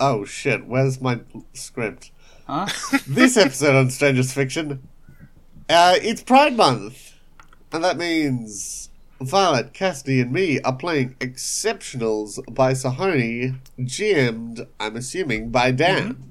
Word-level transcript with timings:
Oh 0.00 0.24
shit, 0.24 0.66
where's 0.66 1.00
my 1.00 1.20
script? 1.52 2.12
Huh? 2.46 2.66
This 3.06 3.36
episode 3.36 3.74
on 3.74 3.90
Strangest 3.90 4.32
Fiction, 4.32 4.88
uh, 5.68 5.96
it's 6.00 6.22
Pride 6.22 6.56
Month. 6.56 7.14
And 7.72 7.84
that 7.84 7.98
means 7.98 8.90
Violet, 9.20 9.74
Cassidy, 9.74 10.20
and 10.20 10.32
me 10.32 10.60
are 10.60 10.74
playing 10.74 11.16
Exceptionals 11.20 12.38
by 12.54 12.72
Sahoni, 12.72 13.58
GM'd, 13.78 14.66
I'm 14.78 14.96
assuming, 14.96 15.50
by 15.50 15.72
Dan. 15.72 16.06
Wait, 16.08 16.27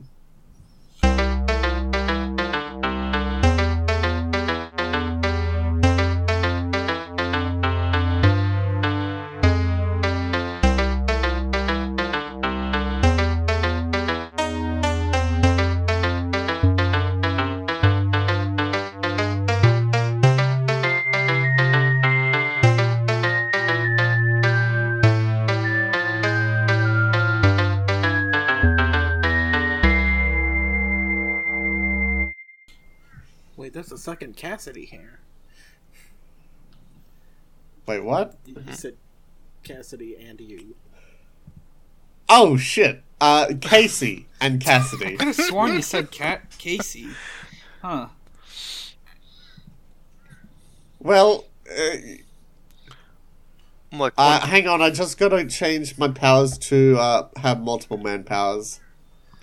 there's 34.07 34.15
a 34.15 34.19
second 34.19 34.37
Cassidy 34.37 34.85
here. 34.85 35.19
Wait, 37.85 38.03
what? 38.03 38.35
You 38.45 38.55
you 38.65 38.73
said 38.73 38.95
Cassidy 39.63 40.15
and 40.15 40.39
you. 40.39 40.75
Oh 42.29 42.57
shit, 42.57 43.03
uh, 43.21 43.53
Casey 43.61 44.27
and 44.41 44.61
Cassidy. 44.61 45.13
I 45.13 45.15
could 45.17 45.27
have 45.27 45.35
sworn 45.35 45.73
you 45.73 45.81
said 45.81 46.11
Cat 46.11 46.43
Casey. 46.57 47.09
Huh. 47.81 48.07
Well, 50.99 51.45
uh, 51.69 51.97
I'm 53.93 54.11
uh, 54.17 54.39
hang 54.41 54.67
on, 54.67 54.81
I 54.81 54.89
just 54.89 55.17
gotta 55.17 55.45
change 55.45 55.97
my 55.97 56.09
powers 56.09 56.57
to 56.57 56.97
uh, 56.97 57.27
have 57.37 57.61
multiple 57.61 57.97
man 57.97 58.23
powers. 58.23 58.81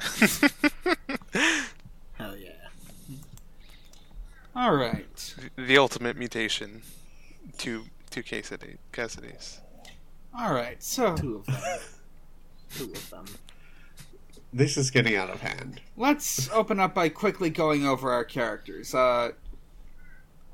Hell 4.54 4.62
yeah. 4.62 4.68
All 4.70 4.76
right. 4.76 5.34
the 5.56 5.78
ultimate 5.78 6.16
mutation. 6.16 6.82
Two 7.58 7.84
two 8.10 8.22
Cassidy 8.22 8.76
Cassidy's. 8.92 9.60
All 10.36 10.52
right. 10.54 10.82
So 10.82 11.14
Two 11.16 11.36
of 11.38 11.46
them. 11.46 11.78
Two 12.76 12.84
of 12.92 13.10
them. 13.10 13.24
This 14.52 14.76
is 14.76 14.90
getting 14.90 15.16
out 15.16 15.30
of 15.30 15.40
hand. 15.40 15.80
let's 15.96 16.48
open 16.50 16.78
up 16.78 16.94
by 16.94 17.08
quickly 17.08 17.50
going 17.50 17.84
over 17.86 18.12
our 18.12 18.24
characters. 18.24 18.94
Uh, 18.94 19.32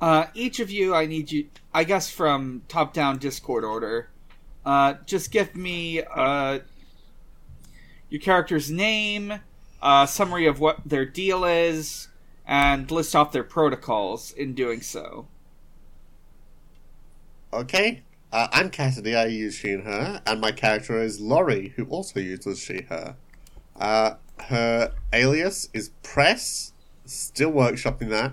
uh, 0.01 0.27
each 0.33 0.59
of 0.61 0.71
you, 0.71 0.95
I 0.95 1.05
need 1.05 1.31
you, 1.31 1.49
I 1.75 1.85
guess, 1.85 2.11
from 2.11 2.63
top-down 2.69 3.19
Discord 3.19 3.63
order. 3.65 4.09
Uh, 4.65 4.95
just 5.05 5.31
give 5.31 5.55
me 5.55 6.03
uh, 6.03 6.61
your 8.09 8.21
character's 8.23 8.71
name, 8.71 9.35
a 9.83 10.07
summary 10.09 10.47
of 10.47 10.61
what 10.61 10.79
their 10.87 11.05
deal 11.05 11.45
is, 11.45 12.09
and 12.51 12.91
list 12.91 13.15
off 13.15 13.31
their 13.31 13.45
protocols 13.45 14.33
in 14.33 14.55
doing 14.55 14.81
so. 14.81 15.29
Okay. 17.53 18.03
Uh, 18.33 18.49
I'm 18.53 18.71
Cassidy, 18.71 19.15
I 19.15 19.27
use 19.27 19.55
she 19.55 19.71
and 19.71 19.85
her, 19.85 20.21
and 20.27 20.41
my 20.41 20.53
character 20.53 21.01
is 21.01 21.21
Laurie, 21.21 21.73
who 21.77 21.85
also 21.87 22.21
uses 22.21 22.59
she, 22.59 22.83
her. 22.89 23.17
Uh, 23.77 24.15
her 24.45 24.93
alias 25.13 25.69
is 25.73 25.91
Press, 26.03 26.73
still 27.05 27.53
workshopping 27.53 28.09
that. 28.11 28.33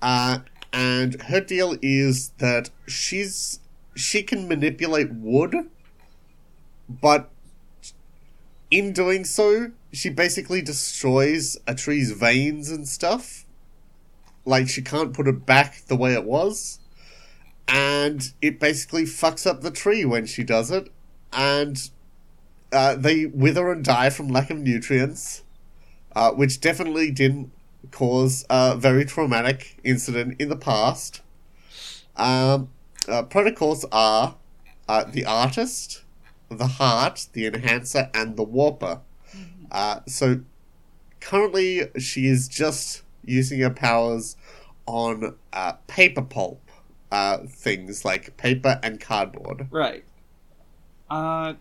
Uh, 0.00 0.40
and 0.72 1.20
her 1.22 1.40
deal 1.40 1.76
is 1.82 2.30
that 2.38 2.70
she's 2.86 3.60
she 3.94 4.22
can 4.22 4.48
manipulate 4.48 5.12
wood, 5.12 5.54
but 6.88 7.30
in 8.70 8.92
doing 8.92 9.24
so, 9.24 9.72
she 9.92 10.08
basically 10.08 10.62
destroys 10.62 11.56
a 11.66 11.74
tree's 11.74 12.12
veins 12.12 12.70
and 12.70 12.88
stuff. 12.88 13.44
Like 14.44 14.68
she 14.68 14.82
can't 14.82 15.12
put 15.14 15.28
it 15.28 15.46
back 15.46 15.82
the 15.86 15.96
way 15.96 16.14
it 16.14 16.24
was 16.24 16.80
and 17.68 18.32
it 18.40 18.58
basically 18.60 19.04
fucks 19.04 19.46
up 19.46 19.62
the 19.62 19.70
tree 19.70 20.04
when 20.04 20.26
she 20.26 20.44
does 20.44 20.70
it, 20.70 20.92
and 21.32 21.90
uh, 22.72 22.94
they 22.94 23.26
wither 23.26 23.72
and 23.72 23.84
die 23.84 24.10
from 24.10 24.28
lack 24.28 24.50
of 24.50 24.58
nutrients, 24.58 25.42
uh, 26.14 26.30
which 26.32 26.60
definitely 26.60 27.10
didn't 27.10 27.50
cause 27.90 28.44
a 28.50 28.76
very 28.76 29.04
traumatic 29.04 29.78
incident 29.84 30.36
in 30.38 30.48
the 30.48 30.56
past. 30.56 31.22
Um, 32.16 32.70
uh, 33.08 33.22
protocols 33.22 33.84
are 33.90 34.36
uh, 34.88 35.04
the 35.04 35.24
artist, 35.24 36.02
the 36.50 36.66
heart, 36.66 37.28
the 37.32 37.46
enhancer, 37.46 38.10
and 38.12 38.36
the 38.36 38.42
warper. 38.42 39.00
Uh, 39.72 40.00
so 40.06 40.42
currently, 41.20 41.88
she 41.98 42.28
is 42.28 42.46
just 42.46 43.02
using 43.24 43.58
her 43.60 43.70
powers 43.70 44.36
on 44.86 45.34
uh, 45.52 45.72
paper 45.88 46.22
pulp 46.22 46.60
uh, 47.12 47.38
things 47.46 48.04
like 48.06 48.36
paper 48.38 48.80
and 48.82 48.98
cardboard. 48.98 49.68
Right. 49.70 50.04
Uh 51.10 51.54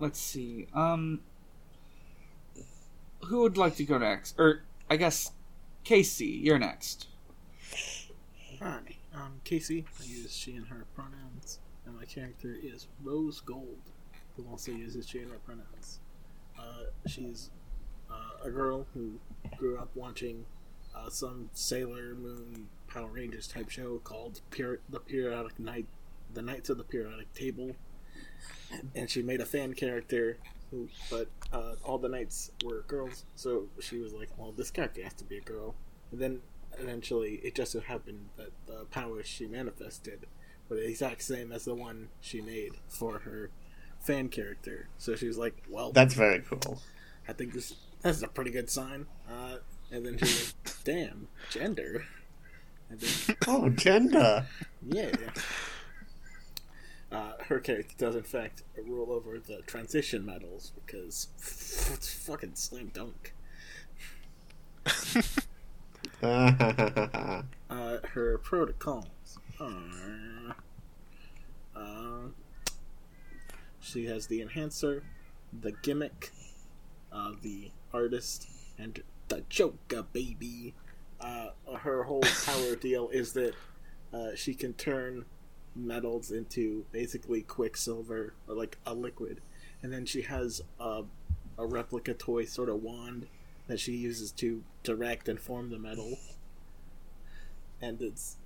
let's 0.00 0.18
see. 0.18 0.66
Um 0.74 1.20
who 3.22 3.42
would 3.42 3.56
like 3.56 3.76
to 3.76 3.84
go 3.84 3.98
next? 3.98 4.34
Or 4.38 4.64
I 4.90 4.96
guess 4.96 5.30
Casey, 5.84 6.26
you're 6.26 6.58
next. 6.58 7.06
Hi, 8.60 8.80
I'm 9.14 9.40
Casey. 9.44 9.84
I 10.00 10.04
use 10.04 10.34
she 10.34 10.56
and 10.56 10.66
her 10.66 10.84
pronouns, 10.96 11.60
and 11.86 11.94
my 11.96 12.04
character 12.04 12.56
is 12.60 12.88
Rose 13.02 13.40
Gold, 13.40 13.78
who 14.38 14.50
also 14.50 14.72
uses 14.72 15.10
her 15.10 15.20
pronouns. 15.44 15.98
Uh, 16.58 16.84
she's 17.06 17.50
uh, 18.10 18.46
a 18.46 18.50
girl 18.50 18.86
who 18.94 19.18
grew 19.56 19.78
up 19.78 19.90
watching 19.94 20.44
uh, 20.94 21.10
some 21.10 21.50
Sailor 21.52 22.14
Moon 22.14 22.68
Power 22.88 23.08
Rangers 23.08 23.48
type 23.48 23.68
show 23.68 23.98
called 23.98 24.40
Peri- 24.50 24.78
the 24.88 25.00
Periodic 25.00 25.58
Night, 25.58 25.86
the 26.32 26.42
Knights 26.42 26.70
of 26.70 26.78
the 26.78 26.84
Periodic 26.84 27.32
Table, 27.34 27.76
and 28.94 29.10
she 29.10 29.22
made 29.22 29.40
a 29.40 29.46
fan 29.46 29.74
character. 29.74 30.38
Who, 30.70 30.88
but 31.10 31.28
uh, 31.50 31.76
all 31.82 31.96
the 31.96 32.10
knights 32.10 32.50
were 32.62 32.84
girls, 32.86 33.24
so 33.34 33.68
she 33.80 33.98
was 33.98 34.12
like, 34.12 34.28
"Well, 34.36 34.52
this 34.52 34.70
character 34.70 35.02
has 35.02 35.14
to 35.14 35.24
be 35.24 35.38
a 35.38 35.40
girl." 35.40 35.74
And 36.12 36.20
then 36.20 36.40
eventually, 36.78 37.40
it 37.42 37.54
just 37.54 37.72
so 37.72 37.80
happened 37.80 38.28
that 38.36 38.50
the 38.66 38.84
powers 38.90 39.26
she 39.26 39.46
manifested 39.46 40.26
were 40.68 40.76
the 40.76 40.86
exact 40.86 41.22
same 41.22 41.52
as 41.52 41.64
the 41.64 41.74
one 41.74 42.08
she 42.20 42.42
made 42.42 42.72
for 42.88 43.20
her 43.20 43.50
fan 44.00 44.28
character. 44.28 44.88
So 44.98 45.14
she 45.16 45.26
was 45.26 45.38
like, 45.38 45.62
"Well, 45.68 45.92
That's 45.92 46.14
very 46.14 46.40
cool. 46.40 46.80
I 47.28 47.32
think 47.32 47.52
this 47.52 47.74
is 48.04 48.22
a 48.22 48.28
pretty 48.28 48.50
good 48.50 48.70
sign." 48.70 49.06
Uh, 49.30 49.56
and 49.90 50.04
then 50.06 50.18
she 50.18 50.24
was 50.24 50.54
like, 50.64 50.74
"Damn, 50.84 51.28
gender." 51.50 52.04
And 52.90 53.00
then, 53.00 53.36
Oh, 53.46 53.68
gender. 53.68 54.46
yeah. 54.86 55.12
Uh, 57.12 57.32
her 57.44 57.58
character 57.58 57.94
does, 57.98 58.14
in 58.16 58.22
fact, 58.22 58.62
rule 58.86 59.10
over 59.12 59.38
the 59.38 59.62
transition 59.66 60.24
metals 60.26 60.72
because 60.86 61.28
it's 61.94 62.12
fucking 62.12 62.54
slam 62.54 62.90
dunk. 62.94 63.34
Uh, 66.20 67.98
her 68.12 68.38
protocols 68.38 69.38
are. 69.60 70.56
Uh, 71.76 72.28
she 73.88 74.06
has 74.06 74.26
the 74.26 74.40
enhancer, 74.40 75.02
the 75.60 75.72
gimmick, 75.72 76.32
uh, 77.12 77.32
the 77.42 77.70
artist, 77.92 78.48
and 78.78 79.02
the 79.28 79.44
Joker 79.48 80.04
baby. 80.12 80.74
Uh, 81.20 81.48
her 81.78 82.04
whole 82.04 82.22
power 82.46 82.76
deal 82.76 83.08
is 83.08 83.32
that 83.32 83.54
uh, 84.12 84.34
she 84.34 84.54
can 84.54 84.72
turn 84.74 85.24
metals 85.74 86.30
into 86.30 86.84
basically 86.92 87.42
quicksilver 87.42 88.34
or 88.48 88.54
like 88.54 88.78
a 88.86 88.94
liquid, 88.94 89.40
and 89.82 89.92
then 89.92 90.06
she 90.06 90.22
has 90.22 90.62
a, 90.80 91.02
a 91.58 91.66
replica 91.66 92.14
toy 92.14 92.44
sort 92.44 92.68
of 92.68 92.82
wand 92.82 93.26
that 93.66 93.78
she 93.78 93.92
uses 93.92 94.32
to 94.32 94.62
direct 94.82 95.28
and 95.28 95.38
form 95.38 95.70
the 95.70 95.78
metal 95.78 96.18
and 97.80 98.00
it's 98.02 98.36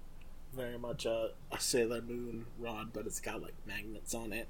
very 0.55 0.79
much 0.79 1.07
a, 1.07 1.31
a 1.51 1.61
Sailor 1.61 2.03
Moon 2.03 2.47
rod, 2.59 2.93
but 2.93 3.07
it's 3.07 3.21
got 3.21 3.43
like 3.43 3.55
magnets 3.67 4.15
on 4.15 4.33
it. 4.33 4.49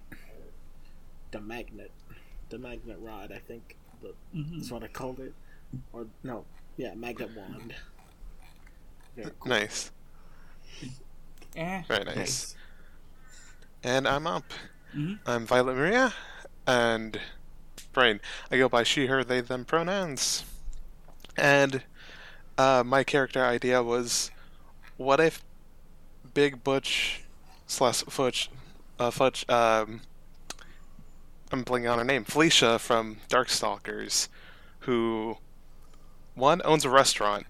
The 1.32 1.40
magnet, 1.40 1.90
the 2.50 2.58
magnet 2.58 2.98
rod, 3.00 3.32
I 3.32 3.38
think 3.38 3.76
the, 4.00 4.14
is 4.58 4.70
what 4.70 4.82
I 4.84 4.88
called 4.88 5.18
it, 5.18 5.34
or 5.92 6.06
no, 6.22 6.44
yeah, 6.76 6.94
magnet 6.94 7.30
wand. 7.36 7.74
Very 9.16 9.30
cool. 9.40 9.48
Nice. 9.50 9.90
Eh. 11.56 11.82
Very 11.88 12.04
nice. 12.04 12.16
nice. 12.16 12.56
And 13.82 14.06
I'm 14.06 14.26
up. 14.26 14.44
Mhm. 14.94 15.18
I'm 15.26 15.46
Violet 15.46 15.74
Maria. 15.74 16.12
and 16.66 17.18
Brain. 17.92 18.20
I 18.50 18.56
go 18.56 18.68
by 18.68 18.84
she, 18.84 19.06
her, 19.06 19.24
they, 19.24 19.40
them 19.40 19.64
pronouns. 19.64 20.44
And 21.36 21.82
uh, 22.56 22.82
my 22.86 23.04
character 23.04 23.44
idea 23.44 23.82
was, 23.82 24.30
what 24.96 25.20
if 25.20 25.42
Big 26.32 26.62
Butch 26.64 27.22
slash 27.66 28.02
Fudge, 28.04 28.50
uh, 28.98 29.10
Fudge, 29.10 29.44
um, 29.50 30.02
I'm 31.52 31.64
blanking 31.64 31.92
on 31.92 31.98
her 31.98 32.04
name, 32.04 32.24
Felicia 32.24 32.78
from 32.78 33.18
Darkstalkers, 33.28 34.28
who 34.80 35.36
one 36.34 36.62
owns 36.64 36.84
a 36.84 36.90
restaurant, 36.90 37.46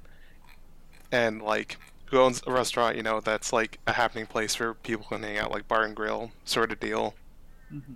and 1.12 1.40
like 1.40 1.76
who 2.06 2.19
owns 2.19 2.43
a 2.46 2.52
restaurant, 2.52 2.96
you 2.96 3.02
know, 3.02 3.20
that's 3.20 3.52
like 3.52 3.78
a 3.87 3.93
happening 3.93 4.26
place 4.26 4.58
where 4.58 4.75
people 4.75 5.06
can 5.08 5.22
hang 5.22 5.38
out, 5.38 5.52
like 5.52 5.69
bar 5.69 5.84
and 5.84 5.94
grill 5.94 6.32
sort 6.44 6.72
of 6.72 6.81
deal. 6.81 7.14
Mm-hmm. 7.72 7.94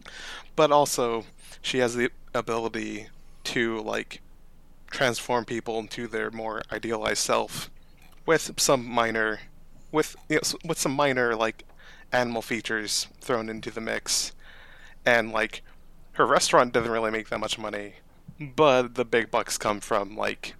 But 0.54 0.70
also, 0.70 1.26
she 1.60 1.78
has 1.78 1.96
the 1.96 2.10
ability 2.32 3.08
to 3.44 3.80
like 3.80 4.20
transform 4.90 5.44
people 5.44 5.78
into 5.78 6.06
their 6.06 6.30
more 6.30 6.62
idealized 6.70 7.18
self, 7.18 7.68
with 8.24 8.52
some 8.58 8.86
minor, 8.86 9.40
with 9.90 10.14
you 10.28 10.36
know, 10.36 10.58
with 10.64 10.78
some 10.78 10.92
minor 10.92 11.34
like 11.34 11.64
animal 12.12 12.42
features 12.42 13.08
thrown 13.20 13.48
into 13.48 13.72
the 13.72 13.80
mix, 13.80 14.32
and 15.04 15.32
like 15.32 15.62
her 16.16 16.26
restaurant 16.26 16.72
doesn't 16.72 16.90
really 16.90 17.10
make 17.10 17.28
that 17.28 17.40
much 17.40 17.58
money, 17.58 17.94
but 18.40 18.94
the 18.94 19.04
big 19.04 19.30
bucks 19.30 19.58
come 19.58 19.80
from 19.80 20.16
like 20.16 20.54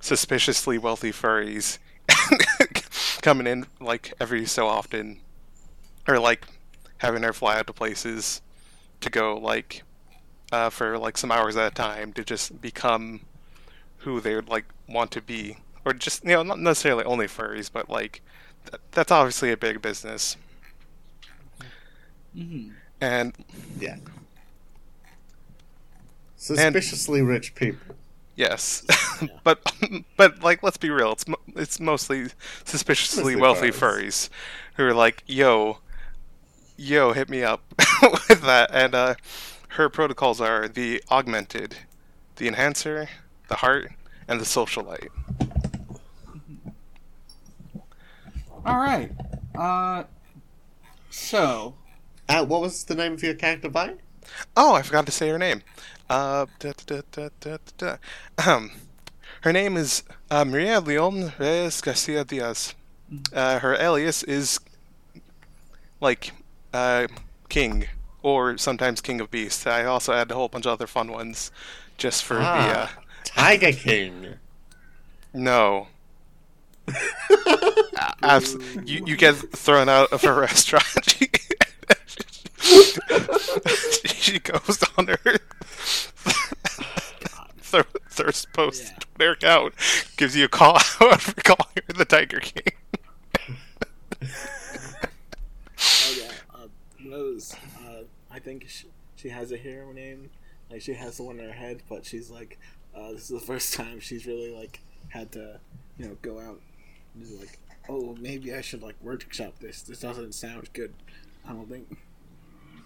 suspiciously 0.00 0.78
wealthy 0.78 1.12
furries 1.12 1.78
coming 3.22 3.46
in 3.46 3.66
like 3.80 4.12
every 4.20 4.46
so 4.46 4.66
often, 4.66 5.20
or 6.08 6.18
like 6.18 6.46
having 6.98 7.22
her 7.22 7.32
fly 7.32 7.58
out 7.58 7.66
to 7.68 7.72
places 7.74 8.42
to 9.00 9.10
go 9.10 9.36
like 9.38 9.84
uh, 10.52 10.70
for 10.70 10.98
like 10.98 11.18
some 11.18 11.32
hours 11.32 11.56
at 11.56 11.72
a 11.72 11.74
time 11.74 12.12
to 12.14 12.24
just 12.24 12.60
become 12.60 13.22
who 13.98 14.20
they 14.20 14.34
would 14.34 14.48
like 14.48 14.66
want 14.88 15.10
to 15.12 15.22
be, 15.22 15.58
or 15.84 15.94
just 15.94 16.24
you 16.24 16.30
know 16.32 16.42
not 16.44 16.60
necessarily 16.60 17.04
only 17.04 17.26
furries, 17.26 17.70
but 17.72 17.90
like 17.90 18.22
th- 18.70 18.82
that's 18.92 19.12
obviously 19.12 19.52
a 19.52 19.56
big 19.56 19.82
business. 19.82 20.36
hmm 22.34 22.74
And 23.00 23.34
Yeah. 23.78 23.96
Suspiciously 26.44 27.22
rich 27.22 27.54
people. 27.54 27.96
yes, 28.36 28.84
but 29.44 29.60
but 30.18 30.42
like 30.42 30.62
let's 30.62 30.76
be 30.76 30.90
real, 30.90 31.12
it's 31.12 31.26
mo- 31.26 31.40
it's 31.56 31.80
mostly 31.80 32.28
suspiciously 32.64 33.34
Mostly 33.34 33.36
wealthy 33.40 33.68
furries. 33.70 34.28
furries 34.28 34.28
who 34.76 34.84
are 34.84 34.92
like, 34.94 35.22
yo, 35.26 35.78
yo, 36.76 37.12
hit 37.14 37.30
me 37.30 37.42
up 37.42 37.62
with 38.02 38.42
that. 38.42 38.68
And 38.72 38.94
uh, 38.94 39.14
her 39.68 39.88
protocols 39.88 40.38
are 40.40 40.68
the 40.68 41.02
augmented, 41.10 41.76
the 42.36 42.46
enhancer, 42.48 43.08
the 43.48 43.56
heart, 43.56 43.92
and 44.28 44.38
the 44.38 44.44
socialite. 44.44 45.08
All 48.66 48.78
right. 48.78 49.10
Uh, 49.54 50.04
so 51.10 51.74
Uh, 52.28 52.44
what 52.44 52.60
was 52.60 52.84
the 52.84 52.94
name 52.94 53.12
of 53.14 53.22
your 53.22 53.34
character 53.34 53.68
by? 53.68 53.94
Oh, 54.56 54.74
I 54.74 54.82
forgot 54.82 55.06
to 55.06 55.12
say 55.12 55.28
her 55.28 55.38
name. 55.38 55.62
Uh, 56.08 56.46
da, 56.58 56.72
da, 56.86 57.00
da. 57.78 57.96
Um, 58.46 58.70
her 59.42 59.52
name 59.52 59.76
is 59.76 60.02
uh, 60.30 60.44
Maria 60.44 60.80
Leon 60.80 61.32
Reyes 61.38 61.80
Garcia 61.80 62.24
Diaz. 62.24 62.74
Uh, 63.32 63.58
her 63.60 63.74
alias 63.74 64.22
is 64.22 64.58
like 66.00 66.32
uh, 66.72 67.06
King, 67.48 67.86
or 68.22 68.58
sometimes 68.58 69.00
King 69.00 69.20
of 69.20 69.30
Beasts. 69.30 69.66
I 69.66 69.84
also 69.84 70.12
add 70.12 70.30
a 70.30 70.34
whole 70.34 70.48
bunch 70.48 70.66
of 70.66 70.72
other 70.72 70.86
fun 70.86 71.10
ones 71.12 71.50
just 71.96 72.24
for 72.24 72.34
the. 72.34 72.40
Uh, 72.42 72.86
Ah, 72.90 72.98
Tiger 73.24 73.72
King. 73.72 74.34
no. 75.34 75.88
Abs- 78.22 78.56
you, 78.84 79.02
you 79.06 79.16
get 79.16 79.34
thrown 79.34 79.88
out 79.88 80.12
of 80.12 80.22
a 80.24 80.32
restaurant. 80.32 80.84
she 84.06 84.38
goes 84.40 84.82
on 84.98 85.06
her 85.06 85.38
thirst 88.34 88.52
post 88.52 88.82
Yeah. 88.84 88.98
Twitter 88.98 89.32
account, 89.32 89.74
gives 90.16 90.36
you 90.36 90.44
a 90.44 90.48
call 90.48 90.76
out 91.00 91.20
for 91.20 91.40
calling 91.42 91.82
her 91.86 91.92
the 91.92 92.04
Tiger 92.04 92.40
King. 92.40 92.72
Oh 95.86 96.14
yeah, 96.18 96.32
uh, 96.54 96.66
those. 97.04 97.54
Uh, 97.84 98.02
I 98.30 98.38
think 98.38 98.68
she, 98.68 98.86
she 99.16 99.28
has 99.28 99.52
a 99.52 99.56
hero 99.56 99.92
name. 99.92 100.30
Like 100.70 100.82
she 100.82 100.94
has 100.94 101.20
one 101.20 101.38
in 101.38 101.46
her 101.46 101.52
head, 101.52 101.82
but 101.88 102.04
she's 102.04 102.30
like, 102.30 102.58
uh, 102.96 103.12
this 103.12 103.22
is 103.22 103.28
the 103.28 103.40
first 103.40 103.74
time 103.74 104.00
she's 104.00 104.26
really 104.26 104.50
like 104.54 104.80
had 105.08 105.30
to, 105.32 105.60
you 105.98 106.06
know, 106.06 106.16
go 106.22 106.40
out 106.40 106.60
and 107.14 107.24
be 107.24 107.36
like, 107.36 107.58
oh, 107.88 108.16
maybe 108.20 108.54
I 108.54 108.60
should 108.60 108.82
like 108.82 108.96
workshop 109.00 109.54
this. 109.60 109.82
This 109.82 110.00
doesn't 110.00 110.34
sound 110.34 110.72
good. 110.72 110.92
I 111.46 111.52
don't 111.52 111.68
think. 111.68 111.96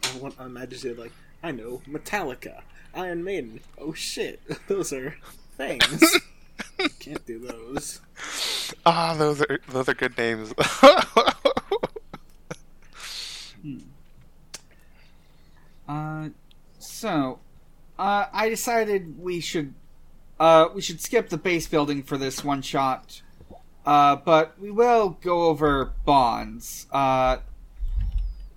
I 0.03 0.19
want. 0.19 0.35
I 0.39 0.47
imagine 0.47 0.97
like, 0.97 1.12
I 1.43 1.53
know, 1.53 1.83
Metallica, 1.89 2.62
Iron 2.94 3.25
Maiden. 3.25 3.61
Oh 3.79 3.93
shit, 3.93 4.40
those 4.69 4.93
are 4.93 5.17
things. 5.56 6.19
Can't 7.00 7.25
do 7.26 7.38
those. 7.38 8.00
Ah, 8.87 9.14
those 9.17 9.40
are 9.43 9.61
those 9.69 9.88
are 9.88 9.94
good 9.94 10.17
names. 10.17 10.52
Uh, 15.88 16.29
so, 16.79 17.38
uh, 17.99 18.26
I 18.31 18.50
decided 18.50 19.19
we 19.19 19.41
should, 19.41 19.73
uh, 20.38 20.69
we 20.75 20.82
should 20.82 21.00
skip 21.00 21.31
the 21.31 21.38
base 21.38 21.67
building 21.67 22.02
for 22.02 22.19
this 22.19 22.44
one 22.44 22.61
shot. 22.61 23.23
Uh, 23.87 24.17
but 24.17 24.61
we 24.61 24.70
will 24.70 25.17
go 25.23 25.44
over 25.44 25.94
bonds. 26.05 26.87
Uh, 26.93 27.38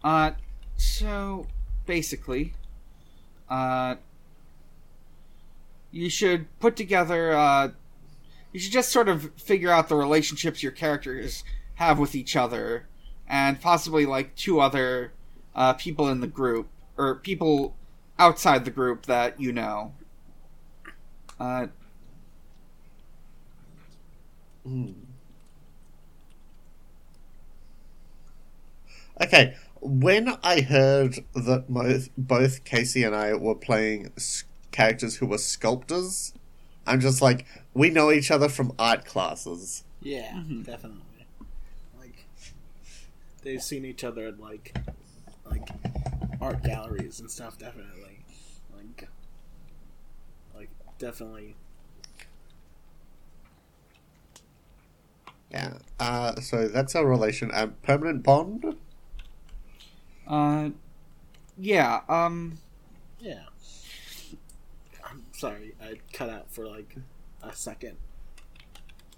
uh, 0.03 0.31
so 0.75 1.47
basically, 1.85 2.53
uh, 3.49 3.95
you 5.91 6.09
should 6.09 6.47
put 6.59 6.75
together, 6.75 7.33
uh, 7.33 7.69
you 8.51 8.59
should 8.59 8.71
just 8.71 8.91
sort 8.91 9.09
of 9.09 9.31
figure 9.35 9.71
out 9.71 9.89
the 9.89 9.95
relationships 9.95 10.63
your 10.63 10.71
characters 10.71 11.43
have 11.75 11.99
with 11.99 12.15
each 12.15 12.35
other, 12.35 12.87
and 13.27 13.61
possibly 13.61 14.05
like 14.05 14.35
two 14.35 14.59
other, 14.59 15.13
uh, 15.55 15.73
people 15.73 16.07
in 16.09 16.21
the 16.21 16.27
group 16.27 16.67
or 16.97 17.15
people 17.15 17.75
outside 18.19 18.65
the 18.65 18.71
group 18.71 19.05
that 19.05 19.39
you 19.39 19.51
know. 19.51 19.93
Uh, 21.39 21.67
Hmm. 24.63 24.91
Okay, 29.21 29.55
when 29.81 30.35
I 30.43 30.61
heard 30.61 31.19
that 31.33 31.65
both, 31.69 32.09
both 32.17 32.63
Casey 32.63 33.03
and 33.03 33.15
I 33.15 33.33
were 33.33 33.55
playing 33.55 34.11
characters 34.71 35.17
who 35.17 35.25
were 35.25 35.37
sculptors, 35.37 36.33
I'm 36.87 36.99
just 36.99 37.21
like, 37.21 37.45
we 37.73 37.89
know 37.89 38.11
each 38.11 38.31
other 38.31 38.49
from 38.49 38.73
art 38.79 39.05
classes. 39.05 39.83
Yeah, 40.01 40.33
Mhm. 40.33 40.65
definitely. 40.65 41.25
Like 41.99 42.25
they've 43.43 43.61
seen 43.61 43.85
each 43.85 44.03
other 44.03 44.27
at 44.27 44.39
like 44.39 44.75
like 45.45 45.69
art 46.39 46.63
galleries 46.63 47.19
and 47.19 47.29
stuff. 47.29 47.57
Definitely, 47.57 48.23
like 48.75 49.07
like 50.55 50.69
definitely. 50.97 51.55
Yeah. 55.51 55.73
Uh, 55.99 56.39
so 56.39 56.67
that's 56.69 56.95
our 56.95 57.05
relation. 57.05 57.51
Um, 57.53 57.75
permanent 57.83 58.23
bond? 58.23 58.77
uh, 60.27 60.69
yeah. 61.57 62.01
Um, 62.07 62.57
Yeah. 63.19 63.43
I'm 65.43 65.49
sorry, 65.49 65.73
I 65.81 65.95
cut 66.13 66.29
out 66.29 66.51
for 66.51 66.67
like 66.67 66.95
a 67.41 67.53
second. 67.53 67.97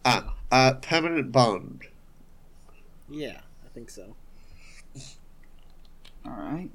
Ah, 0.06 0.34
uh, 0.52 0.74
permanent 0.76 1.34
bond. 1.34 1.84
Yeah, 3.10 3.42
I 3.66 3.68
think 3.74 3.90
so. 3.90 4.16
all 6.26 6.32
right. 6.32 6.70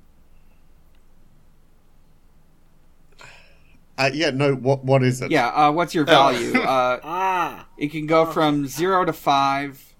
Uh, 3.96 4.10
yeah, 4.12 4.30
no, 4.30 4.54
what 4.54 4.84
what 4.84 5.02
is 5.02 5.22
it? 5.22 5.30
Yeah. 5.30 5.48
Uh, 5.48 5.72
what's 5.72 5.94
your 5.94 6.04
value? 6.04 6.58
uh, 6.60 7.00
Ah, 7.02 7.66
it 7.78 7.90
can 7.90 8.06
go 8.06 8.26
from 8.26 8.66
zero 8.66 9.06
to 9.06 9.14
five, 9.14 9.94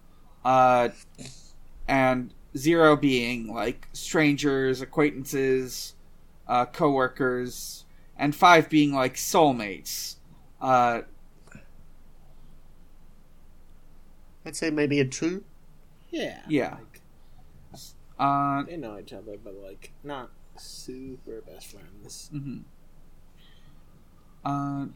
uh, 0.45 0.91
and 1.89 2.35
zero 2.55 2.97
being 2.97 3.53
like 3.53 3.89
strangers, 3.95 4.83
acquaintances, 4.83 5.95
uh, 6.47 6.67
coworkers, 6.67 7.87
and 8.19 8.35
five 8.35 8.69
being 8.69 8.93
like 8.93 9.15
soulmates. 9.15 10.17
Uh, 10.61 11.03
I'd 14.45 14.57
say 14.57 14.71
maybe 14.71 15.01
a 15.01 15.05
two. 15.05 15.45
yeah, 16.11 16.41
Yeah. 16.49 16.75
Like, 16.75 17.01
uh, 18.19 18.65
they 18.65 18.77
know 18.77 18.99
each 18.99 19.13
other, 19.13 19.37
but 19.43 19.55
like 19.55 19.93
not 20.03 20.31
super 20.57 21.41
best 21.43 21.67
friends. 21.69 22.31
Mm-hmm. 22.35 22.59
Uh, 24.45 24.87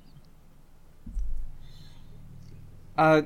uh, 2.97 3.23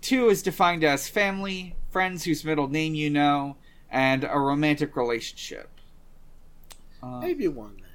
two 0.00 0.28
is 0.28 0.42
defined 0.42 0.82
as 0.84 1.08
family, 1.08 1.76
friends 1.90 2.24
whose 2.24 2.44
middle 2.44 2.68
name 2.68 2.94
you 2.94 3.10
know, 3.10 3.56
and 3.90 4.24
a 4.24 4.38
romantic 4.38 4.96
relationship. 4.96 5.68
Uh, 7.02 7.20
Maybe 7.20 7.46
one 7.46 7.76
then. 7.76 7.87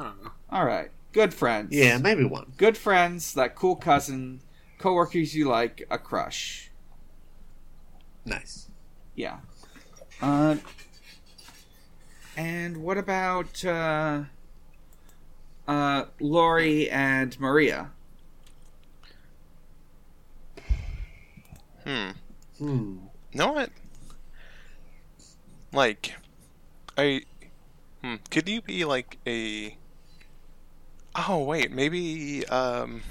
I 0.00 0.04
don't 0.04 0.24
know. 0.24 0.30
all 0.50 0.64
right, 0.64 0.90
good 1.12 1.34
friends. 1.34 1.72
Yeah, 1.72 1.98
maybe 1.98 2.24
one. 2.24 2.52
good 2.56 2.76
friends, 2.76 3.34
that 3.34 3.54
cool 3.54 3.76
cousin, 3.76 4.40
coworkers 4.78 5.34
you 5.34 5.46
like, 5.46 5.86
a 5.90 5.98
crush. 5.98 6.70
Nice. 8.24 8.68
Yeah. 9.14 9.38
Uh, 10.22 10.56
and 12.36 12.78
what 12.78 12.96
about 12.98 13.64
uh, 13.64 14.22
uh, 15.68 16.04
Lori 16.20 16.90
and 16.90 17.38
Maria? 17.40 17.90
Hmm. 21.84 22.10
Hmm. 22.58 22.98
know 23.34 23.52
what? 23.52 23.70
Like, 25.72 26.14
I. 26.96 27.22
Hmm. 28.02 28.16
Could 28.30 28.48
you 28.48 28.62
be 28.62 28.84
like 28.84 29.18
a. 29.26 29.76
Oh, 31.14 31.42
wait. 31.42 31.70
Maybe. 31.70 32.46
Um. 32.46 33.02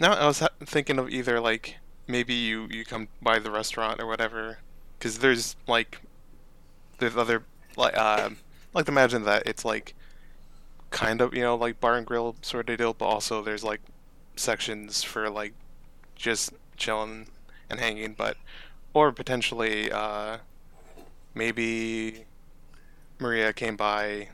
No, 0.00 0.08
I 0.12 0.26
was 0.26 0.42
thinking 0.64 0.98
of 0.98 1.10
either 1.10 1.38
like 1.40 1.76
maybe 2.08 2.34
you 2.34 2.66
you 2.70 2.84
come 2.84 3.08
by 3.20 3.38
the 3.38 3.50
restaurant 3.50 4.00
or 4.00 4.06
whatever, 4.06 4.58
because 4.98 5.18
there's 5.18 5.54
like 5.68 6.00
there's 6.98 7.16
other 7.16 7.44
like 7.76 7.96
um 7.96 8.38
like 8.74 8.88
imagine 8.88 9.22
that 9.24 9.44
it's 9.46 9.64
like 9.64 9.94
kind 10.90 11.20
of 11.20 11.34
you 11.34 11.42
know 11.42 11.54
like 11.54 11.80
bar 11.80 11.94
and 11.96 12.06
grill 12.06 12.36
sort 12.42 12.68
of 12.68 12.78
deal, 12.78 12.94
but 12.94 13.04
also 13.06 13.42
there's 13.42 13.62
like 13.64 13.80
sections 14.36 15.04
for 15.04 15.30
like 15.30 15.52
just 16.16 16.52
chilling 16.76 17.28
and 17.70 17.78
hanging, 17.80 18.14
but 18.14 18.36
or 18.94 19.12
potentially 19.12 19.90
uh 19.92 20.38
maybe 21.34 22.24
Maria 23.20 23.52
came 23.52 23.76
by 23.76 24.28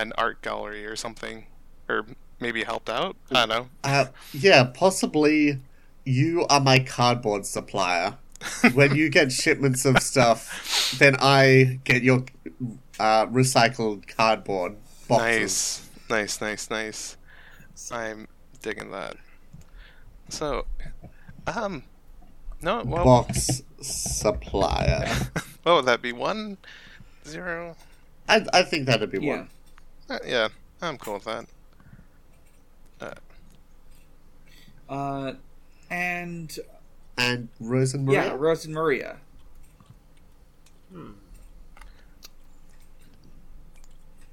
an 0.00 0.12
art 0.16 0.42
gallery 0.42 0.86
or 0.86 0.96
something, 0.96 1.46
or 1.88 2.06
maybe 2.40 2.64
helped 2.64 2.88
out. 2.88 3.16
I 3.30 3.46
don't 3.46 3.48
know. 3.48 3.68
Uh, 3.84 4.06
yeah, 4.32 4.64
possibly 4.64 5.60
you 6.04 6.46
are 6.48 6.60
my 6.60 6.78
cardboard 6.80 7.46
supplier. 7.46 8.16
when 8.74 8.96
you 8.96 9.08
get 9.08 9.30
shipments 9.30 9.84
of 9.84 10.00
stuff, 10.02 10.96
then 10.98 11.14
I 11.20 11.78
get 11.84 12.02
your 12.02 12.24
uh, 12.98 13.26
recycled 13.26 14.08
cardboard 14.08 14.76
boxes. 15.06 15.88
Nice, 16.10 16.40
nice, 16.40 16.68
nice, 16.68 17.16
nice. 17.76 17.92
I'm 17.92 18.26
digging 18.60 18.90
that. 18.90 19.16
So, 20.28 20.66
um, 21.46 21.84
no, 22.60 22.82
well, 22.84 23.04
Box 23.04 23.62
supplier. 23.80 25.08
what 25.62 25.74
would 25.76 25.86
that 25.86 26.02
be? 26.02 26.12
One, 26.12 26.58
zero? 27.26 27.76
I, 28.28 28.44
I 28.52 28.62
think 28.62 28.86
that'd 28.86 29.10
be 29.10 29.18
Yeah. 29.20 29.36
one. 29.36 29.48
Uh, 30.12 30.18
yeah, 30.26 30.48
I'm 30.82 30.98
cool 30.98 31.14
with 31.14 31.24
that. 31.24 31.46
Uh, 34.88 35.32
and 35.90 36.58
And 37.16 37.48
Rose 37.60 37.94
and 37.94 38.04
Maria? 38.06 38.26
yeah, 38.26 38.34
Rose 38.36 38.64
and 38.64 38.74
Maria. 38.74 39.18
Hmm. 40.92 41.12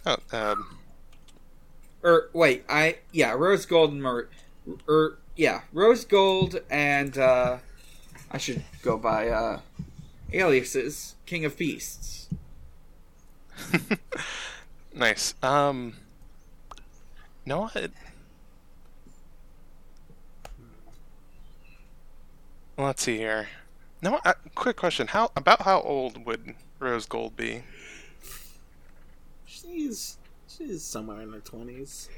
Oh, 0.05 0.17
um, 0.31 0.79
Or 2.03 2.29
wait, 2.33 2.65
I 2.69 2.98
yeah, 3.12 3.31
Rose 3.31 3.65
Gold 3.65 3.91
and 3.91 4.01
Maria. 4.01 4.27
Or 4.88 5.17
yeah, 5.36 5.62
Rose 5.74 6.05
Gold 6.05 6.59
and 6.69 7.17
uh, 7.17 7.57
I 8.31 8.38
should 8.38 8.63
go 8.81 8.98
by 8.98 9.29
uh, 9.29 9.59
aliases. 10.33 11.15
King 11.25 11.45
of 11.45 11.57
Beasts. 11.57 12.29
nice. 15.00 15.34
Um, 15.41 15.94
no, 17.46 17.62
what? 17.62 17.91
Let's 22.77 23.03
see 23.03 23.18
here. 23.18 23.48
No, 24.01 24.20
uh, 24.24 24.34
quick 24.56 24.77
question. 24.77 25.08
How 25.08 25.32
about 25.36 25.63
how 25.63 25.82
old 25.82 26.25
would 26.25 26.56
Rose 26.79 27.06
Gold 27.06 27.36
be? 27.36 27.63
She's 29.46 30.18
she's 30.48 30.84
somewhere 30.84 31.22
in 31.22 31.34
her 31.34 31.39
twenties. 31.39 32.10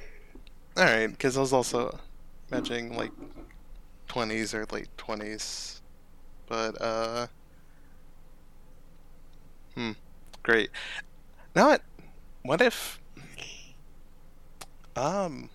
All 0.78 0.84
right, 0.84 1.08
because 1.08 1.38
I 1.38 1.42
was 1.42 1.54
also 1.54 2.00
imagining 2.52 2.96
like 2.96 3.12
twenties 4.08 4.54
or 4.54 4.68
late 4.72 4.90
twenties, 4.98 5.82
but 6.48 6.80
uh, 6.80 7.28
hmm, 9.76 9.92
great. 10.44 10.70
Now, 11.56 11.70
what? 11.70 11.82
What 12.44 12.62
if? 12.62 13.00
Um, 14.96 15.50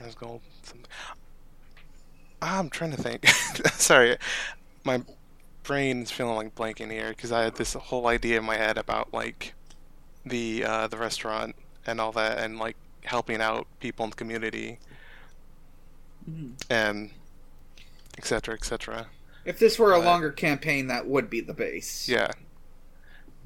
Rose 0.00 0.14
Gold. 0.14 0.40
I'm 2.42 2.70
trying 2.70 2.92
to 2.92 2.96
think. 2.96 3.26
Sorry, 3.74 4.16
my 4.84 5.02
brain's 5.62 6.10
feeling 6.10 6.36
like 6.36 6.54
blanking 6.54 6.90
here 6.90 7.10
because 7.10 7.32
I 7.32 7.42
had 7.42 7.56
this 7.56 7.74
whole 7.74 8.06
idea 8.06 8.38
in 8.38 8.44
my 8.44 8.56
head 8.56 8.78
about 8.78 9.12
like 9.12 9.52
the 10.24 10.64
uh, 10.64 10.86
the 10.86 10.96
restaurant 10.96 11.54
and 11.86 12.00
all 12.00 12.12
that, 12.12 12.38
and 12.38 12.58
like 12.58 12.76
helping 13.04 13.40
out 13.40 13.66
people 13.80 14.04
in 14.04 14.10
the 14.10 14.16
community 14.16 14.78
Mhm. 16.30 16.52
and 16.68 17.10
etc 18.18 18.54
etc 18.54 19.06
If 19.46 19.58
this 19.58 19.78
were 19.78 19.94
a 19.94 19.98
But- 19.98 20.04
longer 20.04 20.30
campaign, 20.30 20.86
that 20.88 21.06
would 21.06 21.30
be 21.30 21.40
the 21.40 21.54
base. 21.54 22.08
yeah 22.08 22.30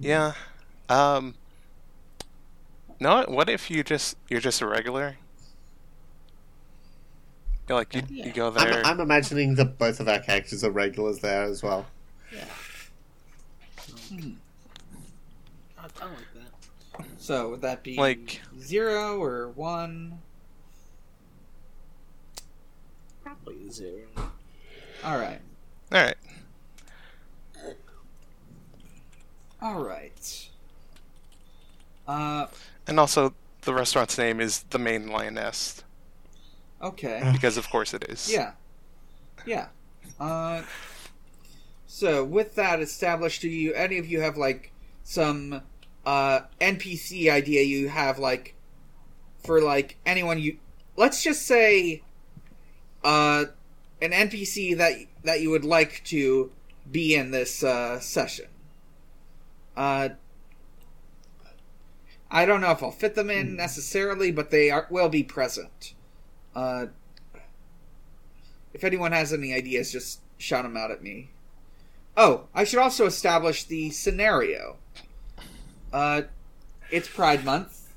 yeah 0.00 0.32
um 0.88 1.34
no 3.00 3.24
what 3.28 3.48
if 3.48 3.70
you 3.70 3.82
just 3.82 4.16
you're 4.28 4.40
just 4.40 4.60
a 4.60 4.66
regular 4.66 5.16
you're 7.68 7.78
like 7.78 7.94
you, 7.94 8.02
Yeah. 8.08 8.26
you 8.26 8.32
go 8.32 8.50
there 8.50 8.84
I'm, 8.84 8.94
I'm 8.94 9.00
imagining 9.00 9.54
that 9.56 9.78
both 9.78 10.00
of 10.00 10.08
our 10.08 10.20
characters 10.20 10.62
are 10.64 10.70
regulars 10.70 11.20
there 11.20 11.44
as 11.44 11.62
well. 11.62 11.86
Yeah. 12.32 12.44
Hmm. 14.08 14.30
I, 15.78 15.82
I 16.02 16.04
like 16.04 16.34
that. 16.34 17.06
So 17.18 17.50
would 17.50 17.62
that 17.62 17.82
be 17.82 17.96
Like- 17.96 18.40
zero 18.60 19.22
or 19.22 19.48
one? 19.48 20.18
Probably 23.22 23.70
zero. 23.70 24.06
All 25.02 25.18
right, 25.18 25.40
all 25.92 26.02
right 26.02 26.16
all 29.64 29.82
right. 29.82 30.48
Uh, 32.06 32.46
and 32.86 33.00
also 33.00 33.34
the 33.62 33.74
restaurant's 33.74 34.18
name 34.18 34.40
is 34.40 34.62
the 34.70 34.78
main 34.78 35.08
lioness 35.08 35.82
okay. 36.82 37.28
because 37.32 37.56
of 37.56 37.68
course 37.70 37.94
it 37.94 38.04
is 38.08 38.30
Yeah. 38.30 38.52
Yeah. 39.46 39.68
Uh 40.20 40.62
so 41.86 42.24
with 42.24 42.56
that 42.56 42.80
established, 42.80 43.42
do 43.42 43.48
you 43.48 43.72
any 43.74 43.98
of 43.98 44.06
you 44.06 44.20
have 44.20 44.36
like 44.36 44.72
some 45.02 45.62
uh 46.04 46.40
NPC 46.60 47.30
idea 47.30 47.62
you 47.62 47.88
have 47.88 48.18
like 48.18 48.54
for 49.44 49.60
like 49.60 49.96
anyone 50.04 50.38
you 50.38 50.58
let's 50.96 51.22
just 51.22 51.42
say 51.42 52.02
uh 53.02 53.44
an 54.02 54.10
NPC 54.10 54.76
that 54.76 54.92
that 55.22 55.40
you 55.40 55.50
would 55.50 55.64
like 55.64 56.02
to 56.04 56.50
be 56.90 57.14
in 57.14 57.30
this 57.30 57.62
uh 57.62 57.98
session. 58.00 58.46
Uh 59.76 60.10
I 62.30 62.44
don't 62.46 62.60
know 62.60 62.72
if 62.72 62.82
I'll 62.82 62.90
fit 62.90 63.14
them 63.14 63.30
in 63.30 63.56
necessarily, 63.56 64.32
but 64.32 64.50
they 64.50 64.70
are 64.70 64.86
will 64.90 65.08
be 65.08 65.22
present. 65.22 65.94
Uh 66.54 66.86
if 68.72 68.82
anyone 68.82 69.12
has 69.12 69.32
any 69.32 69.54
ideas, 69.54 69.92
just 69.92 70.20
shout 70.36 70.64
them 70.64 70.76
out 70.76 70.90
at 70.90 71.02
me. 71.02 71.30
Oh, 72.16 72.44
I 72.54 72.64
should 72.64 72.80
also 72.80 73.06
establish 73.06 73.64
the 73.64 73.90
scenario. 73.90 74.76
Uh, 75.92 76.22
it's 76.90 77.08
Pride 77.08 77.44
Month, 77.44 77.92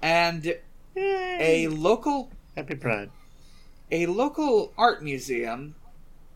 and 0.00 0.54
a 0.96 1.68
local 1.68 2.30
Happy 2.56 2.74
Pride. 2.74 3.10
a 3.90 4.06
local 4.06 4.72
art 4.78 5.02
museum 5.02 5.74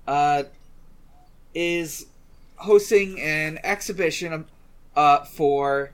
uh, 0.06 0.44
is 1.54 2.06
hosting 2.56 3.18
an 3.20 3.58
exhibition 3.64 4.44
uh, 4.94 5.24
for 5.24 5.92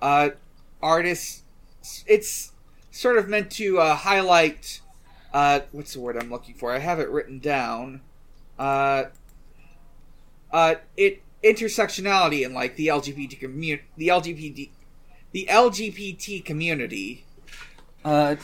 uh, 0.00 0.30
artists. 0.86 1.42
It's 2.06 2.52
sort 2.90 3.18
of 3.18 3.28
meant 3.28 3.50
to 3.52 3.78
uh, 3.78 3.94
highlight 3.96 4.80
uh, 5.36 5.60
what's 5.72 5.92
the 5.92 6.00
word 6.00 6.16
I'm 6.16 6.30
looking 6.30 6.54
for? 6.54 6.72
I 6.72 6.78
have 6.78 6.98
it 6.98 7.10
written 7.10 7.40
down. 7.40 8.00
Uh, 8.58 9.04
uh, 10.50 10.76
it 10.96 11.22
intersectionality 11.44 12.42
in 12.42 12.54
like 12.54 12.76
the 12.76 12.86
LGBT 12.86 13.38
community, 13.38 13.84
the 13.98 14.08
LGBT, 14.08 14.70
the 15.32 15.46
LGBT 15.50 16.42
community. 16.42 17.26
Uh, 18.02 18.36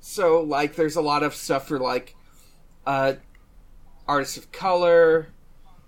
so 0.00 0.42
like, 0.42 0.76
there's 0.76 0.94
a 0.94 1.02
lot 1.02 1.24
of 1.24 1.34
stuff 1.34 1.66
for 1.66 1.80
like, 1.80 2.14
uh, 2.86 3.14
artists 4.06 4.36
of 4.36 4.52
color, 4.52 5.26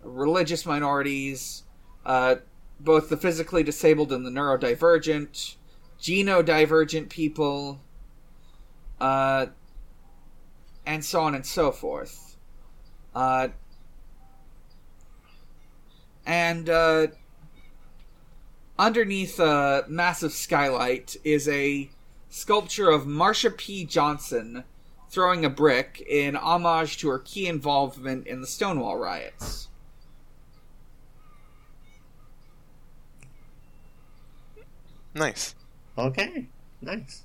religious 0.02 0.66
minorities, 0.66 1.62
uh, 2.04 2.36
both 2.84 3.08
the 3.08 3.16
physically 3.16 3.62
disabled 3.62 4.12
and 4.12 4.24
the 4.24 4.30
neurodivergent, 4.30 5.56
genodivergent 6.00 7.08
people, 7.08 7.80
uh, 9.00 9.46
and 10.86 11.04
so 11.04 11.20
on 11.20 11.34
and 11.34 11.46
so 11.46 11.72
forth. 11.72 12.36
Uh, 13.14 13.48
and 16.26 16.68
uh, 16.68 17.06
underneath 18.78 19.38
a 19.38 19.84
massive 19.88 20.32
skylight 20.32 21.16
is 21.24 21.48
a 21.48 21.90
sculpture 22.28 22.90
of 22.90 23.04
Marsha 23.04 23.56
P. 23.56 23.84
Johnson 23.84 24.64
throwing 25.08 25.44
a 25.44 25.50
brick 25.50 26.04
in 26.08 26.34
homage 26.34 26.98
to 26.98 27.08
her 27.08 27.20
key 27.20 27.46
involvement 27.46 28.26
in 28.26 28.40
the 28.40 28.46
Stonewall 28.46 28.96
riots. 28.96 29.68
Nice. 35.14 35.54
Okay, 35.96 36.46
nice. 36.80 37.22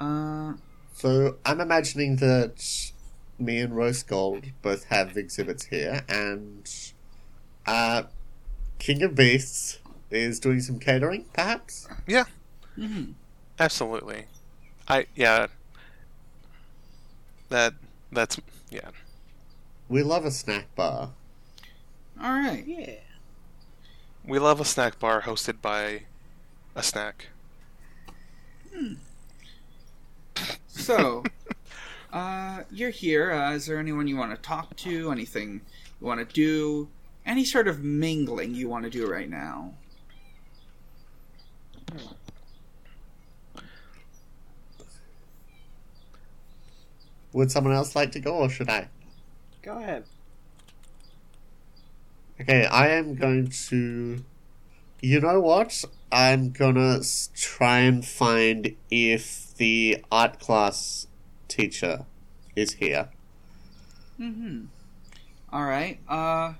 Uh, 0.00 0.54
So 0.94 1.36
I'm 1.46 1.60
imagining 1.60 2.16
that 2.16 2.92
me 3.38 3.58
and 3.60 3.74
Rose 3.74 4.02
Gold 4.02 4.46
both 4.60 4.84
have 4.84 5.16
exhibits 5.16 5.66
here, 5.66 6.04
and 6.08 6.68
uh, 7.66 8.02
King 8.78 9.02
of 9.02 9.14
Beasts 9.14 9.78
is 10.10 10.40
doing 10.40 10.60
some 10.60 10.78
catering, 10.78 11.24
perhaps. 11.32 11.88
Yeah, 12.06 12.24
mhm. 12.76 13.14
absolutely. 13.58 14.24
I 14.88 15.06
yeah. 15.14 15.46
That 17.48 17.74
that's 18.12 18.38
yeah. 18.70 18.90
We 19.88 20.02
love 20.02 20.24
a 20.24 20.30
snack 20.30 20.74
bar. 20.74 21.10
All 22.20 22.32
right. 22.32 22.64
Yeah. 22.66 22.96
We 24.24 24.38
love 24.38 24.60
a 24.60 24.64
snack 24.64 24.98
bar 24.98 25.22
hosted 25.22 25.60
by 25.60 26.02
a 26.74 26.82
snack. 26.82 27.28
So, 30.68 31.24
uh, 32.12 32.62
you're 32.70 32.90
here. 32.90 33.32
Uh, 33.32 33.54
is 33.54 33.66
there 33.66 33.78
anyone 33.78 34.06
you 34.06 34.16
want 34.16 34.34
to 34.34 34.40
talk 34.40 34.76
to? 34.76 35.10
Anything 35.10 35.60
you 36.00 36.06
want 36.06 36.26
to 36.26 36.34
do? 36.34 36.88
Any 37.26 37.44
sort 37.44 37.68
of 37.68 37.82
mingling 37.82 38.54
you 38.54 38.68
want 38.68 38.84
to 38.84 38.90
do 38.90 39.06
right 39.06 39.28
now? 39.28 39.74
Would 47.32 47.50
someone 47.50 47.74
else 47.74 47.94
like 47.94 48.12
to 48.12 48.20
go, 48.20 48.36
or 48.36 48.50
should 48.50 48.68
I? 48.68 48.88
Go 49.62 49.78
ahead. 49.78 50.04
Okay, 52.40 52.64
I 52.64 52.88
am 52.88 53.14
going 53.16 53.48
to. 53.68 54.24
You 55.02 55.20
know 55.20 55.40
what? 55.40 55.84
I'm 56.12 56.50
gonna 56.50 57.00
try 57.34 57.78
and 57.80 58.04
find 58.04 58.74
if 58.90 59.54
the 59.56 60.04
art 60.10 60.38
class 60.40 61.06
teacher 61.48 62.06
is 62.56 62.74
here. 62.74 63.10
Mm-hmm. 64.18 64.66
All 65.52 65.64
right. 65.64 66.00
Uh, 66.08 66.54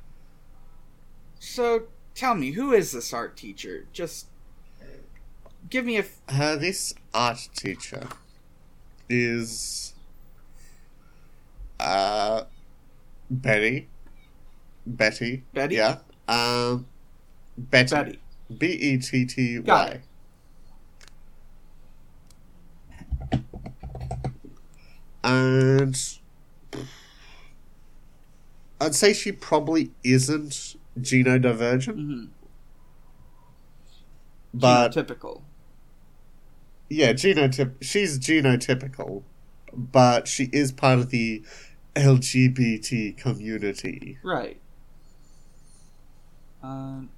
so 1.38 1.84
tell 2.14 2.34
me, 2.34 2.52
who 2.52 2.72
is 2.72 2.92
this 2.92 3.12
art 3.12 3.36
teacher? 3.36 3.86
Just 3.92 4.26
give 5.68 5.84
me 5.84 5.96
a. 5.96 6.00
F- 6.00 6.20
Uh, 6.28 6.56
this 6.56 6.94
art 7.14 7.48
teacher 7.54 8.06
is. 9.08 9.94
Uh. 11.78 12.44
Betty. 13.30 13.88
Betty. 14.96 15.44
Betty? 15.54 15.76
Yeah. 15.76 15.98
Um. 16.28 16.86
Betty. 17.56 17.94
Betty. 17.94 18.18
B 18.58 18.66
E 18.66 18.98
T 18.98 19.24
T 19.26 19.58
Got 19.60 19.90
Y. 19.90 20.00
And 25.22 25.96
I'd 28.80 28.94
say 28.94 29.12
she 29.12 29.32
probably 29.32 29.90
isn't 30.02 30.76
genodivergent, 30.98 31.94
Mm-hmm. 31.96 32.24
but 34.54 34.92
typical. 34.92 35.44
yeah, 36.88 37.12
genotyp. 37.12 37.74
She's 37.82 38.18
genotypical, 38.18 39.22
but 39.72 40.26
she 40.26 40.44
is 40.52 40.72
part 40.72 40.98
of 40.98 41.10
the 41.10 41.42
LGBT 41.94 43.16
community. 43.18 44.18
Right. 44.22 44.58
Um. 46.62 47.10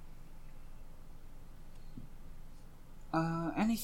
Uh, 3.13 3.51
any 3.59 3.79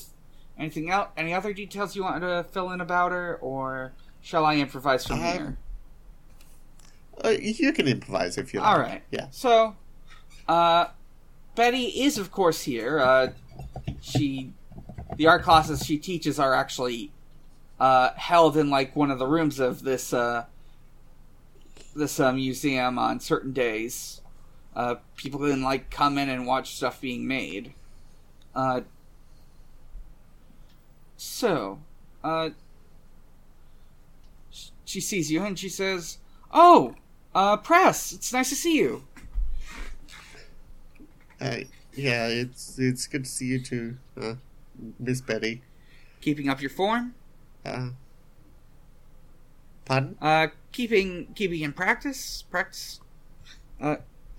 anything 0.59 0.91
else? 0.91 1.09
Any 1.17 1.35
other 1.35 1.53
details 1.53 1.95
you 1.95 2.03
want 2.03 2.23
to 2.23 2.47
fill 2.51 2.71
in 2.71 2.81
about 2.81 3.13
her, 3.13 3.37
or 3.37 3.93
shall 4.21 4.45
I 4.45 4.57
improvise 4.57 5.07
from 5.07 5.17
Um, 5.19 5.23
here? 5.25 5.59
Uh, 7.25 7.29
you 7.31 7.73
can 7.73 7.89
improvise 7.89 8.39
if 8.39 8.55
you 8.55 8.61
like. 8.61 8.69
All 8.69 8.79
right. 8.79 9.03
Yeah. 9.11 9.27
So, 9.31 9.77
uh, 10.49 10.87
Betty 11.55 11.87
is 11.87 12.17
of 12.17 12.31
course 12.31 12.63
here. 12.63 13.01
Uh, 13.01 13.29
she, 14.01 14.53
the 15.17 15.27
art 15.27 15.43
classes 15.43 15.85
she 15.85 15.99
teaches 15.99 16.39
are 16.39 16.55
actually 16.55 17.11
uh, 17.81 18.11
held 18.15 18.57
in 18.57 18.71
like 18.71 18.95
one 18.97 19.11
of 19.11 19.19
the 19.19 19.27
rooms 19.27 19.59
of 19.59 19.83
this 19.83 20.13
uh, 20.13 20.45
this 21.95 22.19
uh, 22.21 22.33
museum 22.33 22.99
on 22.99 23.21
certain 23.21 23.53
days. 23.53 24.18
Uh, 24.79 24.95
people 25.17 25.41
can 25.41 25.61
like 25.61 25.91
come 25.91 26.17
in 26.19 26.29
and 26.29 26.47
watch 26.47 26.77
stuff 26.77 27.01
being 27.01 27.27
made. 27.27 27.75
Uh, 28.55 28.83
so, 31.17 31.81
uh, 32.23 32.51
she 34.85 35.01
sees 35.01 35.33
you 35.33 35.45
and 35.45 35.59
she 35.59 35.69
says, 35.69 36.19
"Oh, 36.53 36.95
uh, 37.35 37.57
press, 37.57 38.13
it's 38.13 38.33
nice 38.33 38.51
to 38.51 38.55
see 38.55 38.77
you." 38.77 39.03
Uh, 41.41 41.57
yeah, 41.93 42.29
it's 42.29 42.79
it's 42.79 43.09
good 43.09 43.25
to 43.25 43.31
see 43.31 43.47
you 43.47 43.61
too, 43.61 43.97
uh, 44.21 44.35
Miss 45.01 45.21
Betty. 45.21 45.61
Keeping 46.21 46.49
up 46.49 46.61
your 46.61 46.71
form? 46.71 47.15
Uh, 47.67 47.91
pardon? 49.85 50.17
Uh, 50.23 50.47
keeping 50.71 51.33
keeping 51.35 51.63
in 51.63 51.73
practice? 51.73 52.43
Practice? 52.43 53.01
Uh, 53.81 53.97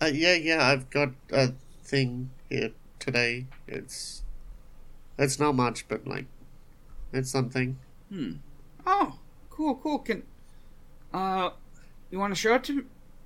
yeah, 0.08 0.36
yeah, 0.36 0.66
I've 0.66 0.90
got 0.90 1.10
a 1.32 1.54
thing 1.84 2.30
here 2.50 2.72
today. 3.00 3.48
It's 3.68 4.24
it's 5.18 5.40
not 5.40 5.56
much, 5.56 5.88
but 5.88 6.08
like, 6.08 6.26
it's 7.12 7.30
something. 7.30 7.78
Hmm. 8.10 8.34
Oh, 8.86 9.20
cool, 9.50 9.76
cool. 9.76 10.00
Can 10.00 10.24
uh, 11.14 11.50
you 12.10 12.20
want 12.20 12.32
to 12.32 12.40
show 12.40 12.56
it 12.56 12.64
to 12.66 12.74
me? 12.74 12.84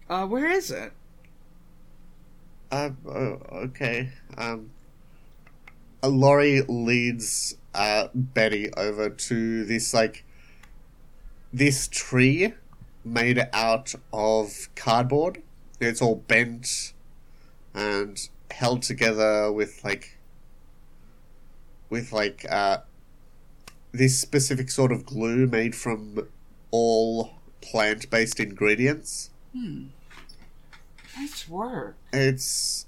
Uh, 0.09 0.25
where 0.25 0.49
is 0.49 0.71
it? 0.71 0.91
Uh, 2.71 2.89
oh, 3.07 3.39
okay. 3.65 4.09
Um, 4.37 4.71
uh, 6.01 6.07
Laurie 6.07 6.61
leads 6.61 7.55
uh 7.75 8.07
Betty 8.13 8.71
over 8.73 9.09
to 9.09 9.65
this 9.65 9.93
like 9.93 10.23
this 11.51 11.87
tree 11.87 12.53
made 13.05 13.47
out 13.53 13.93
of 14.11 14.69
cardboard. 14.75 15.41
It's 15.79 16.01
all 16.01 16.15
bent 16.15 16.93
and 17.73 18.29
held 18.51 18.83
together 18.83 19.51
with 19.51 19.83
like 19.83 20.17
with 21.89 22.11
like 22.11 22.45
uh 22.49 22.79
this 23.91 24.19
specific 24.19 24.71
sort 24.71 24.91
of 24.91 25.05
glue 25.05 25.45
made 25.47 25.75
from 25.75 26.27
all 26.71 27.35
plant-based 27.61 28.39
ingredients. 28.39 29.29
Hmm. 29.55 29.85
Nice 31.15 31.47
work. 31.47 31.95
It's 32.11 32.87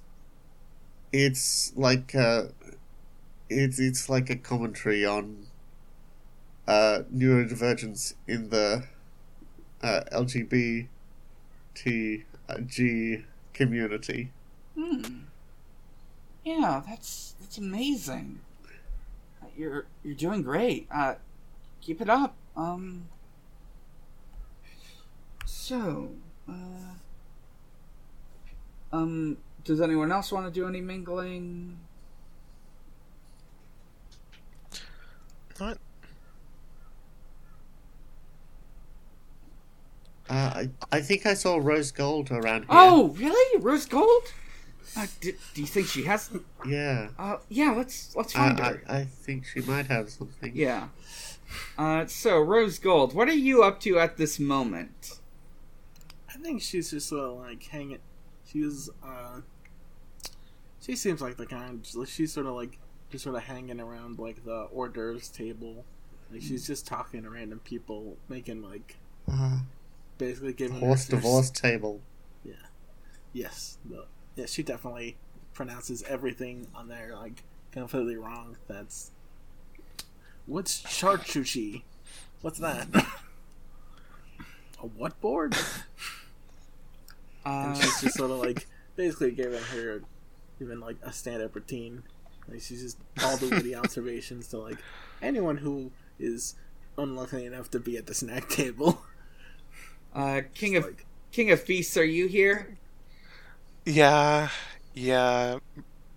it's 1.13 1.71
like 1.75 2.15
uh 2.15 2.45
it's 3.49 3.79
it's 3.79 4.09
like 4.09 4.29
a 4.29 4.35
commentary 4.35 5.05
on 5.05 5.45
uh 6.67 7.03
neurodivergence 7.13 8.15
in 8.27 8.49
the 8.49 8.85
uh 9.83 10.01
LGBT 10.11 10.87
G 12.65 13.23
community. 13.53 14.31
Hmm. 14.77 15.01
Yeah, 16.43 16.81
that's 16.87 17.35
that's 17.39 17.57
amazing. 17.57 18.39
Uh, 19.41 19.47
You're 19.57 19.85
you're 20.03 20.15
doing 20.15 20.41
great. 20.41 20.87
Uh, 20.93 21.15
keep 21.81 22.01
it 22.01 22.09
up. 22.09 22.35
Um. 22.55 23.07
So, 25.45 26.11
uh, 26.47 26.53
Um, 28.91 29.37
does 29.63 29.81
anyone 29.81 30.11
else 30.11 30.31
want 30.31 30.45
to 30.45 30.51
do 30.51 30.67
any 30.67 30.79
mingling? 30.79 31.79
What? 35.57 35.77
Uh, 40.29 40.33
I, 40.33 40.69
I 40.91 41.01
think 41.01 41.25
I 41.25 41.33
saw 41.35 41.57
Rose 41.57 41.91
Gold 41.91 42.31
around 42.31 42.61
here. 42.61 42.69
Oh, 42.71 43.09
really? 43.09 43.61
Rose 43.61 43.85
Gold? 43.85 44.33
Uh, 44.97 45.07
do, 45.21 45.33
do 45.53 45.61
you 45.61 45.67
think 45.67 45.87
she 45.87 46.03
has? 46.03 46.29
Yeah. 46.65 47.09
Uh, 47.19 47.37
yeah. 47.49 47.71
Let's 47.71 48.15
let's 48.15 48.35
I, 48.35 48.39
find 48.39 48.59
I, 48.59 48.63
her. 48.69 48.81
I 48.87 48.97
I 48.99 49.03
think 49.05 49.45
she 49.45 49.61
might 49.61 49.87
have 49.87 50.09
something. 50.09 50.51
Yeah. 50.55 50.87
Uh, 51.77 52.05
so 52.07 52.39
Rose 52.39 52.79
Gold, 52.79 53.13
what 53.13 53.27
are 53.27 53.33
you 53.33 53.61
up 53.63 53.79
to 53.81 53.99
at 53.99 54.17
this 54.17 54.39
moment? 54.39 55.19
I 56.29 56.37
think 56.37 56.61
she's 56.61 56.91
just 56.91 57.09
sort 57.09 57.23
of 57.29 57.37
like 57.37 57.63
hanging. 57.63 57.99
She's 58.47 58.89
uh, 59.03 59.41
she 60.81 60.95
seems 60.95 61.21
like 61.21 61.37
the 61.37 61.45
kind. 61.45 61.85
She's 62.07 62.33
sort 62.33 62.45
of 62.45 62.53
like 62.53 62.79
just 63.11 63.23
sort 63.25 63.35
of 63.35 63.43
hanging 63.43 63.79
around 63.79 64.17
like 64.17 64.43
the 64.43 64.67
hors 64.73 64.89
d'oeuvres 64.89 65.29
table. 65.29 65.85
Like 66.31 66.41
she's 66.41 66.65
just 66.65 66.87
talking 66.87 67.23
to 67.23 67.29
random 67.29 67.59
people, 67.59 68.17
making 68.27 68.61
like 68.63 68.95
Uh, 69.31 69.59
basically 70.17 70.53
giving 70.53 70.79
horse 70.79 71.07
divorce 71.07 71.49
table. 71.49 72.01
Yeah. 72.43 72.53
Yes, 73.33 73.77
the, 73.85 74.05
yeah, 74.35 74.45
she 74.45 74.63
definitely 74.63 75.17
pronounces 75.53 76.03
everything 76.03 76.67
on 76.75 76.87
there 76.87 77.15
like 77.15 77.43
completely 77.71 78.15
wrong. 78.15 78.57
That's 78.67 79.11
what's 80.45 80.81
charcuterie? 80.83 81.83
What's 82.41 82.59
that? 82.59 82.87
A 84.79 84.85
what 84.85 85.19
board? 85.21 85.55
Uh, 87.45 87.49
and 87.49 87.77
she's 87.77 88.01
just 88.01 88.17
sort 88.17 88.31
of 88.31 88.39
like 88.39 88.67
basically 88.95 89.31
giving 89.31 89.61
her 89.61 90.01
even 90.59 90.79
like 90.79 90.97
a 91.03 91.11
stand-up 91.13 91.55
routine. 91.55 92.03
Like 92.47 92.61
she's 92.61 92.81
just 92.81 92.97
all 93.23 93.37
the 93.37 93.49
witty 93.49 93.75
observations 93.83 94.47
to 94.49 94.57
like 94.57 94.77
anyone 95.21 95.57
who 95.57 95.91
is 96.19 96.55
unlucky 96.97 97.45
enough 97.45 97.69
to 97.71 97.79
be 97.79 97.97
at 97.97 98.07
the 98.07 98.13
snack 98.13 98.49
table. 98.49 99.01
Uh, 100.15 100.41
King 100.53 100.77
of 100.77 100.85
like, 100.85 101.05
King 101.31 101.51
of 101.51 101.61
Feasts, 101.61 101.97
are 101.97 102.05
you 102.05 102.27
here? 102.27 102.77
Yeah, 103.85 104.49
yeah, 104.93 105.59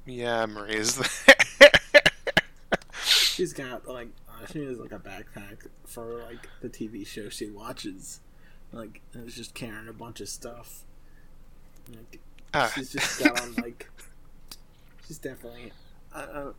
yeah. 0.06 0.46
Marie's 0.46 0.96
there. 0.96 1.70
she's 3.04 3.52
got 3.52 3.86
like 3.86 4.08
uh, 4.28 4.46
she 4.46 4.64
has 4.64 4.78
like 4.78 4.92
a 4.92 4.98
backpack 4.98 5.66
for 5.86 6.22
like 6.22 6.48
the 6.62 6.68
TV 6.68 7.06
show 7.06 7.28
she 7.28 7.50
watches. 7.50 8.20
Like 8.72 9.00
and 9.12 9.26
it's 9.26 9.36
just 9.36 9.54
carrying 9.54 9.88
a 9.88 9.92
bunch 9.92 10.20
of 10.20 10.28
stuff. 10.28 10.84
Like 11.94 12.20
Ah. 12.54 12.72
she's 12.74 12.92
just 12.92 13.22
got 13.22 13.40
on 13.42 13.54
like 13.56 13.90
she's 15.06 15.18
definitely 15.18 15.72
I, 16.14 16.22
I, 16.22 16.50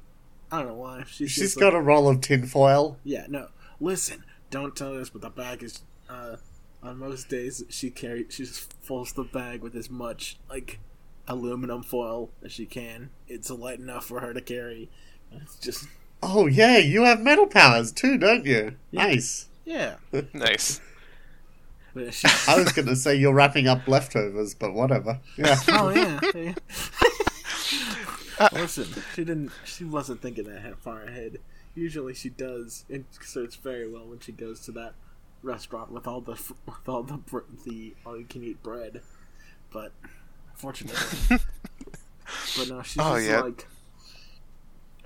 I 0.52 0.58
don't 0.60 0.68
know 0.68 0.76
why 0.76 1.04
she's 1.08 1.32
She's 1.32 1.44
just, 1.44 1.60
got 1.60 1.74
like, 1.74 1.82
a 1.82 1.82
roll 1.82 2.10
of 2.10 2.22
tinfoil. 2.22 2.98
Yeah, 3.04 3.26
no. 3.28 3.48
Listen, 3.80 4.24
don't 4.50 4.76
tell 4.76 4.94
this, 4.94 5.10
but 5.10 5.22
the 5.22 5.30
bag 5.30 5.64
is. 5.64 5.82
Uh, 6.10 6.38
on 6.82 6.98
most 6.98 7.30
days, 7.30 7.64
she 7.70 7.90
carry 7.90 8.26
she 8.30 8.46
just 8.46 8.74
fills 8.82 9.14
the 9.14 9.24
bag 9.24 9.62
with 9.62 9.76
as 9.76 9.90
much 9.90 10.38
like 10.50 10.80
aluminum 11.28 11.84
foil 11.84 12.32
as 12.44 12.52
she 12.52 12.66
can. 12.66 13.10
It's 13.28 13.50
light 13.50 13.80
enough 13.80 14.06
for 14.06 14.20
her 14.20 14.34
to 14.34 14.42
carry. 14.42 14.90
It's 15.32 15.58
just 15.58 15.88
Oh 16.22 16.48
yeah, 16.48 16.78
you 16.78 17.04
have 17.04 17.22
metal 17.22 17.48
powers 17.48 17.92
too, 17.92 18.18
don't 18.18 18.46
you? 18.46 18.76
Yeah. 18.92 19.04
Nice. 19.04 19.48
yeah. 19.66 19.96
nice. 20.34 20.82
I 21.96 22.56
was 22.58 22.72
gonna 22.72 22.96
say 22.96 23.16
you're 23.16 23.34
wrapping 23.34 23.68
up 23.68 23.88
leftovers, 23.88 24.54
but 24.54 24.74
whatever. 24.74 25.20
Yeah. 25.38 25.58
oh 25.70 25.90
yeah. 25.90 26.20
yeah. 28.40 28.50
Listen, 28.54 28.88
she 29.16 29.26
didn't. 29.26 29.52
She 29.66 29.84
wasn't 29.84 30.22
thinking 30.22 30.46
that 30.46 30.80
far 30.80 31.04
ahead. 31.04 31.38
Usually 31.76 32.14
she 32.14 32.30
does. 32.30 32.86
It 32.90 33.06
starts 33.22 33.56
very 33.56 33.90
well 33.90 34.06
when 34.08 34.20
she 34.20 34.32
goes 34.32 34.62
to 34.62 34.72
that 34.74 34.94
restaurant 35.44 35.92
with 35.92 36.08
all 36.08 36.22
the 36.22 36.32
with 36.66 36.88
all 36.88 37.04
the 37.04 37.20
the 37.66 37.94
all 38.06 38.18
you 38.18 38.26
can 38.26 38.44
eat 38.44 38.62
bread. 38.64 39.02
But 39.72 39.92
fortunately, 40.56 41.00
but 42.58 42.70
no, 42.70 42.82
she's 42.82 42.98
Oh, 43.02 43.16
just 43.18 43.28
yeah. 43.30 43.42
like 43.42 43.68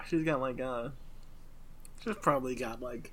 she's 0.07 0.23
got 0.23 0.39
like 0.41 0.59
uh, 0.61 0.89
she's 2.03 2.15
probably 2.21 2.55
got 2.55 2.81
like, 2.81 3.11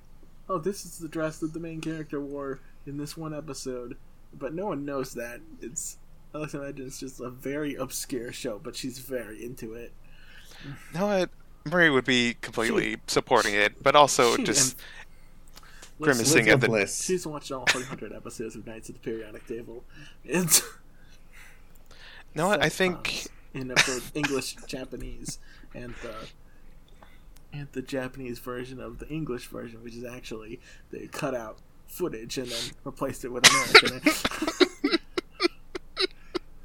oh, 0.49 0.59
this 0.59 0.85
is 0.85 0.99
the 0.99 1.09
dress 1.09 1.39
that 1.39 1.53
the 1.53 1.61
main 1.61 1.81
character 1.81 2.21
wore 2.21 2.61
in 2.87 2.97
this 2.99 3.17
one 3.17 3.35
episode. 3.35 3.97
But 4.33 4.55
no 4.55 4.67
one 4.67 4.85
knows 4.85 5.15
that. 5.15 5.41
It's 5.61 5.97
I 6.35 6.39
like 6.39 6.51
to 6.51 6.63
imagine 6.63 6.87
it's 6.87 7.01
just 7.01 7.21
a 7.21 7.31
very 7.31 7.75
obscure 7.75 8.33
show, 8.33 8.61
but 8.63 8.77
she's 8.77 8.99
very 9.01 9.45
into 9.45 9.75
it. 9.75 9.93
No, 10.95 11.07
what? 11.07 11.31
Marie 11.71 11.91
would 11.91 12.05
be 12.05 12.37
completely 12.41 12.97
supporting 13.07 13.55
it, 13.55 13.83
but 13.83 13.95
also 13.97 14.37
She- 14.37 14.45
just 14.45 14.77
grimacing 16.01 16.47
Live 16.47 16.55
at 16.55 16.61
the. 16.61 16.67
bliss. 16.69 17.05
She's 17.05 17.27
watched 17.27 17.53
all 17.53 17.67
300 17.67 18.13
episodes 18.13 18.57
of 18.57 18.67
Knights 18.67 18.89
at 18.89 18.97
the 18.97 19.01
Periodic 19.01 19.47
Table. 19.47 19.85
It's 20.25 20.63
No. 22.35 22.51
I 22.51 22.69
think. 22.69 23.27
in 23.55 23.69
both 23.69 24.11
English, 24.15 24.57
Japanese, 24.67 25.39
and 25.75 25.95
the 26.03 26.15
and 27.53 27.67
the 27.73 27.83
Japanese 27.83 28.39
version 28.39 28.81
of 28.81 28.99
the 28.99 29.09
English 29.09 29.49
version, 29.49 29.83
which 29.83 29.95
is 29.97 30.05
actually 30.05 30.61
they 30.93 31.07
cut 31.09 31.35
out 31.35 31.59
footage 31.89 32.39
and 32.39 32.47
then 32.49 32.63
replaced 32.85 33.25
it 33.25 33.33
with 33.33 33.45
American. 33.51 34.01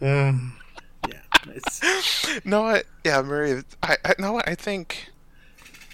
Uh, 0.01 0.33
yeah, 1.09 1.21
it's 1.47 2.45
No, 2.45 2.61
what? 2.63 2.85
Yeah, 3.03 3.21
Marie. 3.21 3.63
I, 3.81 3.97
I 4.05 4.13
no. 4.19 4.39
I 4.45 4.55
think. 4.55 5.09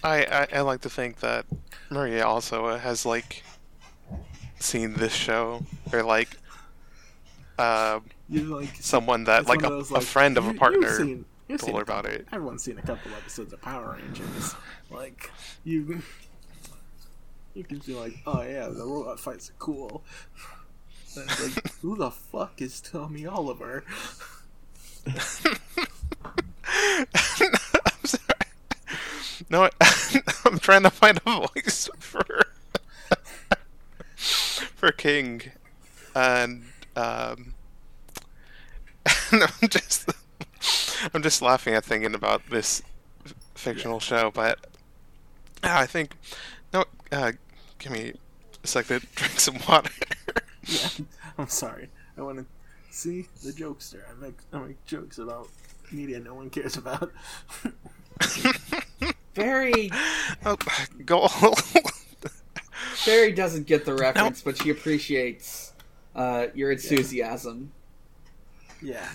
I, 0.04 0.24
I 0.26 0.58
I 0.58 0.62
like 0.62 0.82
to 0.82 0.90
think 0.90 1.20
that 1.20 1.46
Maria 1.92 2.26
also 2.26 2.78
has 2.78 3.06
like 3.06 3.44
seen 4.60 4.94
this 4.94 5.14
show 5.14 5.66
or 5.92 6.04
like 6.04 6.30
uh 7.60 8.00
like 8.30 8.70
someone 8.80 9.26
that 9.26 9.46
like 9.48 9.62
a, 9.64 9.68
those, 9.70 9.92
a 9.92 10.00
friend 10.00 10.38
of 10.38 10.46
a 10.46 10.52
you've 10.52 10.58
partner 10.58 10.98
seen- 10.98 11.26
you've 11.50 11.60
told 11.60 11.68
seen 11.68 11.76
her 11.76 11.82
about 11.82 12.06
it. 12.06 12.26
Everyone's 12.32 12.64
seen 12.64 12.80
a 12.80 12.82
couple 12.82 13.12
episodes 13.12 13.52
of 13.52 13.62
Power 13.62 13.98
Rangers. 14.02 14.56
Like 14.90 15.30
you, 15.66 16.02
you 17.54 17.66
can 17.66 17.80
be 17.80 17.94
like, 17.94 18.14
oh 18.26 18.42
yeah, 18.42 18.70
the 18.70 18.86
robot 18.86 19.20
fights 19.20 19.50
are 19.50 19.54
cool. 19.60 20.02
And 21.18 21.28
like, 21.28 21.72
who 21.82 21.98
the 21.98 22.10
fuck 22.10 22.62
is 22.62 22.80
Tommy 22.80 23.26
Oliver? 23.26 23.84
No, 29.50 29.70
I'm 30.46 30.60
trying 30.60 30.84
to 30.84 30.90
find 30.90 31.20
a 31.26 31.48
voice 31.48 31.90
for 32.00 32.46
for 34.16 34.92
King, 34.92 35.42
and 36.16 36.64
um, 36.96 37.54
and 39.32 39.44
I'm 39.44 39.70
just 39.70 40.10
I'm 41.14 41.22
just 41.22 41.42
laughing 41.42 41.74
at 41.74 41.84
thinking 41.86 42.14
about 42.14 42.50
this 42.50 42.82
fictional 43.56 44.00
show, 44.00 44.32
but 44.34 44.68
I 45.64 45.86
think 45.86 46.16
no. 46.74 46.86
Uh, 47.12 47.34
give 47.80 47.92
me 47.92 48.14
a 48.64 48.68
second 48.68 49.02
to 49.02 49.08
drink 49.16 49.40
some 49.40 49.58
water. 49.68 49.92
Yeah, 50.66 50.90
I'm 51.38 51.48
sorry. 51.48 51.90
I 52.18 52.22
want 52.22 52.38
to 52.38 52.46
see 52.90 53.28
the 53.44 53.52
jokester. 53.52 54.02
I 54.10 54.14
make 54.22 54.38
I 54.54 54.60
make 54.60 54.86
jokes 54.86 55.18
about 55.18 55.50
media 55.92 56.20
no 56.20 56.36
one 56.36 56.50
cares 56.50 56.78
about. 56.78 57.12
Barry 59.34 59.92
oh, 60.46 60.58
go. 61.06 61.28
Barry 63.06 63.32
doesn't 63.32 63.68
get 63.68 63.86
the 63.86 63.94
reference, 63.96 64.42
but 64.42 64.58
she 64.62 64.70
appreciates 64.70 65.74
uh, 66.16 66.48
your 66.54 66.72
enthusiasm. 66.72 67.72
yeah, 68.82 69.08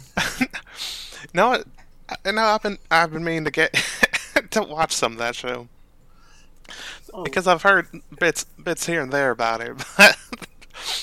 no, 1.35 1.63
I- 2.09 2.31
no, 2.33 2.43
I've 2.43 2.63
been 2.63 2.79
I've 2.91 3.13
been 3.13 3.25
meaning 3.25 3.45
to 3.45 3.51
get 3.51 3.75
to 4.51 4.63
watch 4.63 4.93
some 4.93 5.13
of 5.13 5.19
that 5.19 5.35
show 5.35 5.69
oh, 7.13 7.23
because 7.25 7.47
I've 7.47 7.63
heard 7.63 7.87
bits 8.19 8.45
bits 8.63 8.87
here 8.87 9.03
and 9.03 9.13
there 9.13 9.31
about 9.31 9.61
it. 9.61 9.77
But 9.97 10.17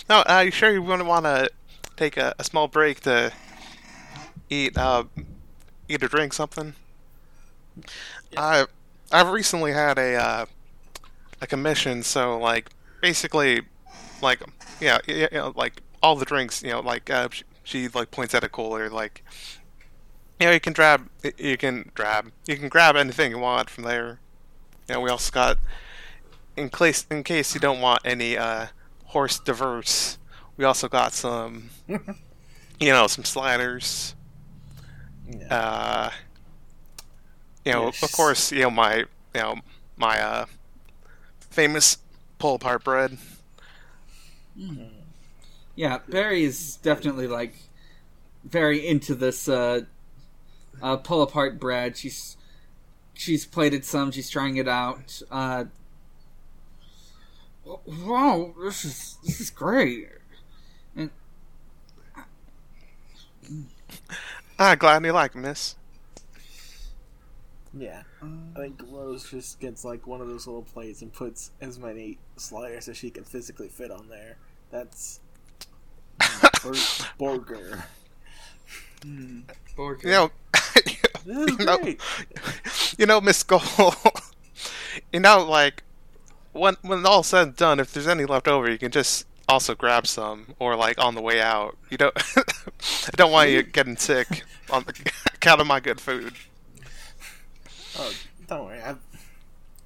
no, 0.10 0.23
are 0.28 0.43
you 0.45 0.52
sure 0.52 0.71
you 0.71 0.82
wouldn't 0.82 1.08
want 1.08 1.26
to 1.26 1.49
take 1.95 2.17
a, 2.17 2.34
a 2.39 2.43
small 2.43 2.67
break 2.67 3.02
to 3.02 3.32
eat 4.49 4.78
uh 4.78 5.04
eat 5.89 6.04
or 6.04 6.08
drink 6.08 6.34
something? 6.34 6.73
I 8.38 8.65
I've 9.11 9.29
recently 9.29 9.71
had 9.73 9.97
a 9.97 10.15
uh, 10.15 10.45
a 11.41 11.47
commission, 11.47 12.03
so 12.03 12.37
like 12.39 12.71
basically 13.01 13.61
like 14.21 14.41
yeah, 14.79 14.99
yeah, 15.07 15.27
you 15.31 15.37
know, 15.37 15.53
like 15.55 15.81
all 16.01 16.15
the 16.15 16.25
drinks, 16.25 16.63
you 16.63 16.71
know, 16.71 16.81
like 16.81 17.09
uh, 17.09 17.29
she, 17.31 17.43
she 17.63 17.87
like 17.89 18.11
points 18.11 18.33
at 18.33 18.43
a 18.43 18.49
cooler, 18.49 18.89
like 18.89 19.23
you 20.39 20.47
know, 20.47 20.53
you 20.53 20.59
can 20.59 20.73
grab 20.73 21.09
you 21.37 21.57
can 21.57 21.91
grab 21.93 22.31
you 22.47 22.57
can 22.57 22.69
grab 22.69 22.95
anything 22.95 23.31
you 23.31 23.39
want 23.39 23.69
from 23.69 23.83
there. 23.83 24.19
You 24.87 24.95
know, 24.95 25.01
we 25.01 25.09
also 25.09 25.31
got 25.31 25.57
in 26.57 26.69
case 26.69 27.05
in 27.09 27.23
case 27.23 27.53
you 27.53 27.59
don't 27.59 27.81
want 27.81 28.01
any 28.05 28.37
uh, 28.37 28.67
horse 29.05 29.39
diverse, 29.39 30.17
we 30.57 30.65
also 30.65 30.87
got 30.87 31.13
some 31.13 31.69
you 31.87 32.91
know 32.91 33.07
some 33.07 33.23
sliders 33.23 34.15
Yeah. 35.27 35.47
Uh, 35.49 36.11
you 37.65 37.71
know, 37.71 37.93
Yes. 37.93 38.02
of 38.02 38.12
course, 38.12 38.52
you 38.52 38.62
know 38.63 38.71
my, 38.71 38.97
you 38.97 39.06
know 39.36 39.56
my 39.97 40.19
uh, 40.21 40.45
famous 41.49 41.97
pull 42.39 42.56
apart 42.56 42.84
bread. 42.84 43.17
Yeah, 45.76 45.99
Barry 46.10 46.43
is 46.43 46.76
definitely 46.78 47.28
like 47.28 47.56
very 48.43 48.86
into 48.86 49.15
this 49.15 49.47
uh, 49.49 49.82
uh, 50.82 50.97
pull 50.97 51.21
apart 51.21 51.60
bread. 51.60 51.97
She's 51.97 52.38
she's 53.13 53.45
plated 53.45 53.86
some. 53.86 54.12
She's 54.12 54.30
trying 54.30 54.58
it 54.58 54.67
out. 54.67 55.21
Uh, 55.32 55.65
wow, 57.65 58.54
this 58.63 58.86
is 58.86 59.17
this 59.23 59.39
is 59.39 59.49
great. 59.49 60.10
And 60.95 61.10
Ah, 64.60 64.76
glad 64.76 65.04
you 65.06 65.12
like, 65.12 65.36
Miss. 65.36 65.76
Yeah. 67.75 68.03
I 68.55 68.59
think 68.59 68.81
Rose 68.89 69.29
just 69.29 69.59
gets 69.59 69.83
like 69.83 70.05
one 70.05 70.21
of 70.21 70.27
those 70.27 70.45
little 70.45 70.62
plates 70.63 71.01
and 71.01 71.12
puts 71.12 71.51
as 71.59 71.79
many 71.79 72.19
sliders 72.38 72.88
as 72.88 72.97
she 72.97 73.09
can 73.09 73.23
physically 73.23 73.67
fit 73.67 73.89
on 73.91 74.09
there. 74.09 74.38
That's 74.71 75.19
Bur- 76.63 76.73
burger. 77.17 77.83
Hmm. 79.03 79.41
Borg- 79.75 80.03
You 80.03 80.09
know, 80.12 80.31
This 81.25 81.38
is 81.51 81.59
you 81.59 81.65
know, 81.65 81.77
great. 81.77 82.01
you 82.97 83.05
know, 83.05 83.21
Miss 83.21 83.43
Gold. 83.43 83.63
you 85.13 85.19
know, 85.19 85.43
like 85.45 85.83
when 86.51 86.75
when 86.81 87.05
all 87.05 87.23
said 87.23 87.47
and 87.47 87.55
done, 87.55 87.79
if 87.79 87.93
there's 87.93 88.07
any 88.07 88.25
left 88.25 88.47
over, 88.47 88.69
you 88.69 88.77
can 88.77 88.91
just 88.91 89.25
also 89.49 89.73
grab 89.75 90.05
some, 90.07 90.55
or 90.59 90.75
like 90.75 90.97
on 91.03 91.15
the 91.15 91.21
way 91.21 91.41
out. 91.41 91.77
You 91.89 91.97
don't. 91.97 92.15
I 92.38 93.12
don't 93.15 93.31
want 93.31 93.49
you 93.49 93.63
getting 93.63 93.97
sick 93.97 94.43
on 94.69 94.83
the 94.83 95.12
account 95.33 95.62
of 95.62 95.67
my 95.67 95.79
good 95.79 95.99
food. 96.01 96.33
Oh, 97.97 98.12
don't 98.47 98.65
worry. 98.65 98.82
I've 98.82 98.99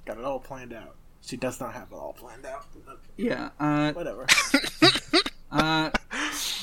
got 0.04 0.18
it 0.18 0.24
all 0.24 0.40
planned 0.40 0.72
out. 0.72 0.96
She 1.20 1.36
does 1.36 1.60
not 1.60 1.74
have 1.74 1.92
it 1.92 1.94
all 1.94 2.14
planned 2.14 2.46
out. 2.46 2.66
yeah. 3.16 3.50
Uh, 3.60 3.92
Whatever. 3.92 4.26
uh, 5.50 5.90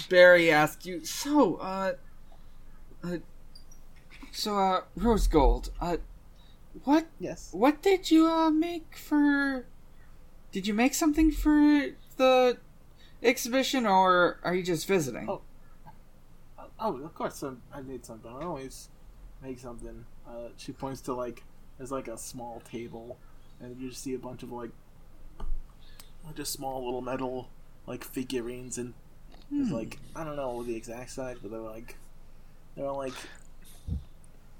Barry 0.09 0.51
asked 0.51 0.85
you. 0.85 1.05
So, 1.05 1.55
uh, 1.57 1.93
uh, 3.03 3.17
so 4.31 4.57
uh, 4.57 4.81
Rose 4.95 5.27
Gold. 5.27 5.69
Uh, 5.79 5.97
what 6.83 7.05
Yes. 7.19 7.49
What 7.51 7.81
did 7.81 8.11
you 8.11 8.27
uh, 8.27 8.49
make 8.49 8.97
for? 8.97 9.65
Did 10.51 10.67
you 10.67 10.73
make 10.73 10.93
something 10.93 11.31
for 11.31 11.89
the 12.17 12.57
exhibition, 13.21 13.85
or 13.85 14.39
are 14.43 14.55
you 14.55 14.63
just 14.63 14.87
visiting? 14.87 15.29
Oh. 15.29 15.41
Oh, 16.77 16.97
of 17.03 17.13
course. 17.15 17.41
Um, 17.43 17.61
I 17.73 17.81
made 17.81 18.05
something. 18.05 18.29
I 18.31 18.43
always 18.43 18.89
make 19.41 19.59
something. 19.59 20.05
Uh, 20.27 20.49
she 20.57 20.71
points 20.71 21.01
to 21.01 21.13
like 21.13 21.43
there's 21.77 21.91
like 21.91 22.07
a 22.07 22.17
small 22.17 22.61
table, 22.69 23.17
and 23.59 23.79
you 23.79 23.89
just 23.89 24.01
see 24.03 24.13
a 24.13 24.19
bunch 24.19 24.43
of 24.43 24.51
like 24.51 24.71
just 26.35 26.51
small 26.53 26.83
little 26.83 27.01
metal 27.01 27.49
like 27.85 28.03
figurines, 28.03 28.77
and 28.77 28.93
there's 29.51 29.69
Hmm. 29.69 29.75
like 29.75 29.99
I 30.15 30.23
don't 30.23 30.35
know 30.35 30.63
the 30.63 30.75
exact 30.75 31.11
size, 31.11 31.37
but 31.41 31.51
they're 31.51 31.59
like 31.59 31.95
they're 32.75 32.87
all 32.87 32.97
like 32.97 33.13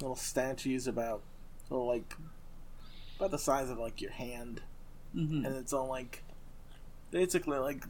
little 0.02 0.16
statues 0.16 0.88
about 0.88 1.22
little 1.70 1.88
like 1.88 2.14
about 3.18 3.32
the 3.32 3.40
size 3.40 3.70
of 3.70 3.78
like 3.80 4.02
your 4.02 4.12
hand, 4.12 4.62
Mhm. 5.16 5.46
and 5.46 5.56
it's 5.56 5.74
all 5.74 5.88
like 5.88 6.24
basically 7.12 7.58
like 7.58 7.84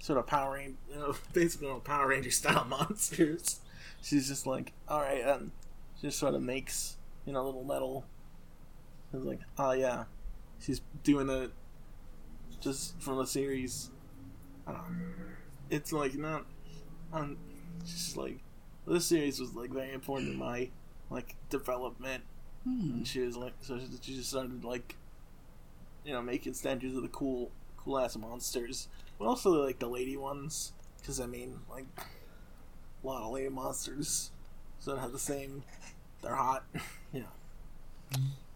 sort 0.00 0.18
of 0.18 0.26
Power 0.26 0.54
Ranger, 0.54 0.76
you 0.90 0.96
know, 0.98 1.14
basically 1.32 1.68
all 1.68 1.80
Power 1.80 2.08
Ranger 2.08 2.30
style 2.30 2.64
monsters. 2.68 3.60
She's 4.02 4.28
just 4.28 4.46
like, 4.46 4.72
all 4.88 5.00
right, 5.00 5.22
um, 5.26 5.50
just 6.00 6.18
sort 6.18 6.34
of 6.34 6.42
makes 6.42 6.96
you 7.26 7.32
know 7.32 7.44
little 7.44 7.64
metal. 7.64 8.04
It's 9.12 9.24
like, 9.24 9.40
oh 9.58 9.72
yeah, 9.72 10.04
she's 10.60 10.80
doing 11.02 11.28
it 11.30 11.50
just 12.60 13.00
from 13.00 13.16
the 13.18 13.26
series. 13.26 13.90
I 14.66 14.72
don't 14.72 14.82
know. 14.82 15.06
It's 15.70 15.92
like 15.92 16.14
not, 16.14 16.44
um, 17.12 17.36
just 17.86 18.16
like 18.16 18.38
this 18.86 19.06
series 19.06 19.40
was 19.40 19.54
like 19.54 19.70
very 19.70 19.92
important 19.92 20.32
in 20.32 20.38
my 20.38 20.70
like 21.10 21.36
development 21.50 22.22
Hmm. 22.64 22.90
and 22.92 23.06
she 23.08 23.20
was 23.20 23.36
like, 23.36 23.52
so 23.60 23.78
she 24.02 24.16
just 24.16 24.30
started 24.30 24.64
like, 24.64 24.96
you 26.04 26.12
know, 26.12 26.20
making 26.20 26.54
statues 26.54 26.96
of 26.96 27.02
the 27.02 27.08
cool, 27.08 27.50
cool 27.76 27.98
ass 27.98 28.16
monsters, 28.16 28.88
but 29.18 29.26
also 29.26 29.64
like 29.64 29.78
the 29.78 29.86
lady 29.86 30.16
ones, 30.16 30.72
because 31.00 31.20
I 31.20 31.26
mean, 31.26 31.60
like, 31.70 31.86
a 31.96 33.06
lot 33.06 33.22
of 33.22 33.32
lady 33.32 33.48
monsters, 33.48 34.32
so 34.78 34.94
they 34.94 35.00
have 35.00 35.12
the 35.12 35.18
same. 35.18 35.62
They're 36.22 36.34
hot, 36.34 36.64
yeah. 37.12 37.22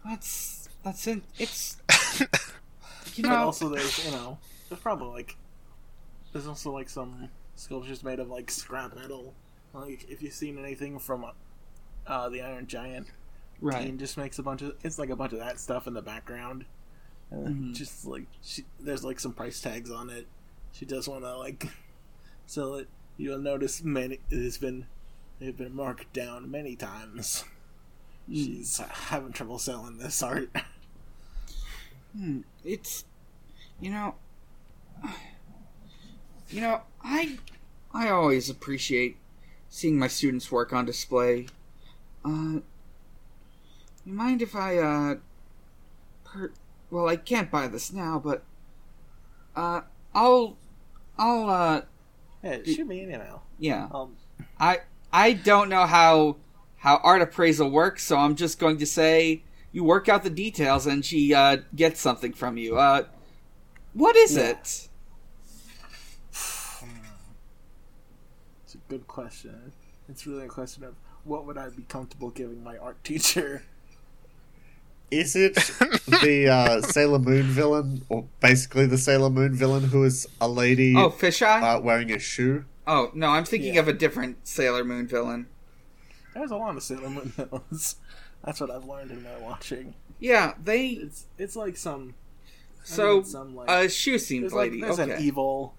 That's 0.05 0.69
that's 0.83 1.07
in. 1.07 1.23
It's 1.39 1.77
you 3.15 3.23
But 3.23 3.29
know. 3.29 3.35
also 3.37 3.69
there's 3.69 4.05
you 4.05 4.11
know, 4.11 4.37
there's 4.69 4.81
probably 4.81 5.09
like, 5.09 5.37
there's 6.31 6.47
also 6.47 6.71
like 6.71 6.89
some 6.89 7.29
sculptures 7.55 8.03
made 8.03 8.19
of 8.19 8.29
like 8.29 8.51
scrap 8.51 8.95
metal. 8.95 9.33
Like 9.73 10.05
if 10.09 10.21
you've 10.21 10.33
seen 10.33 10.57
anything 10.59 10.99
from, 10.99 11.25
uh, 12.05 12.29
the 12.29 12.41
Iron 12.41 12.67
Giant, 12.67 13.07
right. 13.61 13.85
Dean 13.85 13.97
just 13.97 14.17
makes 14.17 14.39
a 14.39 14.43
bunch 14.43 14.61
of 14.61 14.75
it's 14.83 14.99
like 14.99 15.09
a 15.09 15.15
bunch 15.15 15.33
of 15.33 15.39
that 15.39 15.59
stuff 15.59 15.87
in 15.87 15.93
the 15.93 16.01
background 16.01 16.65
and 17.31 17.47
Mhm. 17.71 17.75
just 17.75 18.05
like 18.05 18.25
she, 18.43 18.63
there's 18.79 19.03
like 19.03 19.19
some 19.19 19.33
price 19.33 19.59
tags 19.59 19.89
on 19.89 20.09
it 20.11 20.27
she 20.71 20.85
does 20.85 21.07
want 21.07 21.23
to 21.23 21.35
like 21.37 21.67
sell 22.45 22.75
it 22.75 22.87
you'll 23.17 23.39
notice 23.39 23.81
many 23.83 24.19
it 24.29 24.43
has 24.43 24.59
been 24.59 24.85
they've 25.43 25.57
been 25.57 25.75
marked 25.75 26.13
down 26.13 26.49
many 26.49 26.75
times 26.75 27.43
Hmm. 28.27 28.33
she's 28.33 28.77
having 28.77 29.33
trouble 29.33 29.59
selling 29.59 29.97
this 29.97 30.23
art 30.23 30.49
Hmm. 32.17 32.41
It's 32.63 33.05
you 33.81 33.89
know. 33.91 34.15
You 36.49 36.61
know, 36.61 36.81
I 37.03 37.39
I 37.91 38.09
always 38.09 38.49
appreciate 38.49 39.17
seeing 39.67 39.97
my 39.97 40.07
students' 40.07 40.51
work 40.51 40.71
on 40.71 40.85
display. 40.85 41.47
Uh, 42.23 42.59
you 44.05 44.13
mind 44.13 44.43
if 44.43 44.55
I 44.55 44.77
uh, 44.77 45.15
per- 46.23 46.53
well, 46.91 47.07
I 47.07 47.15
can't 47.15 47.49
buy 47.49 47.67
this 47.67 47.91
now, 47.91 48.19
but 48.23 48.43
uh, 49.55 49.81
I'll 50.13 50.55
I'll 51.17 51.49
uh, 51.49 51.81
yeah 52.43 52.59
shoot 52.63 52.85
me 52.85 53.01
an 53.01 53.09
email 53.11 53.43
yeah. 53.57 53.87
um 53.91 54.15
I 54.59 54.81
I 55.13 55.33
don't 55.33 55.69
know 55.69 55.85
how 55.85 56.37
how 56.77 56.97
art 57.03 57.21
appraisal 57.21 57.69
works, 57.69 58.03
so 58.03 58.17
I'm 58.17 58.35
just 58.35 58.59
going 58.59 58.77
to 58.79 58.85
say 58.85 59.43
you 59.71 59.83
work 59.83 60.09
out 60.09 60.23
the 60.23 60.29
details 60.29 60.85
and 60.87 61.05
she 61.05 61.33
uh, 61.33 61.57
gets 61.75 62.01
something 62.01 62.33
from 62.33 62.57
you. 62.57 62.77
Uh, 62.77 63.03
what 63.93 64.15
is 64.17 64.35
Yeah. 64.35 64.49
it? 64.49 64.89
it's 68.63 68.75
a 68.75 68.77
good 68.89 69.07
question 69.07 69.71
it's 70.09 70.25
really 70.27 70.45
a 70.45 70.49
question 70.49 70.83
of 70.83 70.95
what 71.23 71.45
would 71.45 71.57
i 71.57 71.69
be 71.69 71.83
comfortable 71.83 72.29
giving 72.31 72.63
my 72.63 72.77
art 72.77 73.01
teacher 73.03 73.63
Is 75.11 75.35
it 75.35 75.53
the 76.23 76.47
uh, 76.49 76.81
Sailor 76.81 77.19
Moon 77.19 77.43
villain, 77.43 78.01
or 78.09 78.25
basically 78.39 78.87
the 78.87 78.97
Sailor 78.97 79.29
Moon 79.29 79.53
villain, 79.53 79.83
who 79.83 80.03
is 80.05 80.27
a 80.41 80.47
lady 80.49 80.95
Oh, 80.97 81.11
fisheye. 81.11 81.61
uh, 81.61 81.79
wearing 81.79 82.11
a 82.11 82.17
shoe? 82.17 82.65
Oh 82.87 83.11
no, 83.13 83.27
I'm 83.29 83.45
thinking 83.45 83.75
Yeah. 83.75 83.81
of 83.81 83.87
a 83.87 83.93
different 83.93 84.47
Sailor 84.47 84.83
Moon 84.83 85.07
villain. 85.07 85.47
there's 86.33 86.51
a 86.51 86.57
lot 86.57 86.75
of 86.75 86.81
sailor 86.83 87.09
moon 87.09 87.29
villains 87.35 87.97
that's 88.43 88.59
what 88.59 88.71
i've 88.71 88.85
learned 88.85 89.11
in 89.11 89.21
my 89.23 89.37
watching 89.39 89.93
Yeah, 90.19 90.53
they. 90.61 90.87
it's 90.89 91.25
it's 91.37 91.55
like 91.55 91.77
some 91.77 92.15
So 92.83 93.13
think 93.15 93.21
it's 93.23 93.31
some, 93.31 93.55
like, 93.55 93.69
a 93.69 93.87
shoe 93.89 94.17
seemed 94.17 94.43
there's 94.45 94.53
like 94.53 94.71
lady. 94.71 94.81
there's 94.81 94.99
okay. 94.99 95.13
an 95.13 95.21
evil 95.21 95.75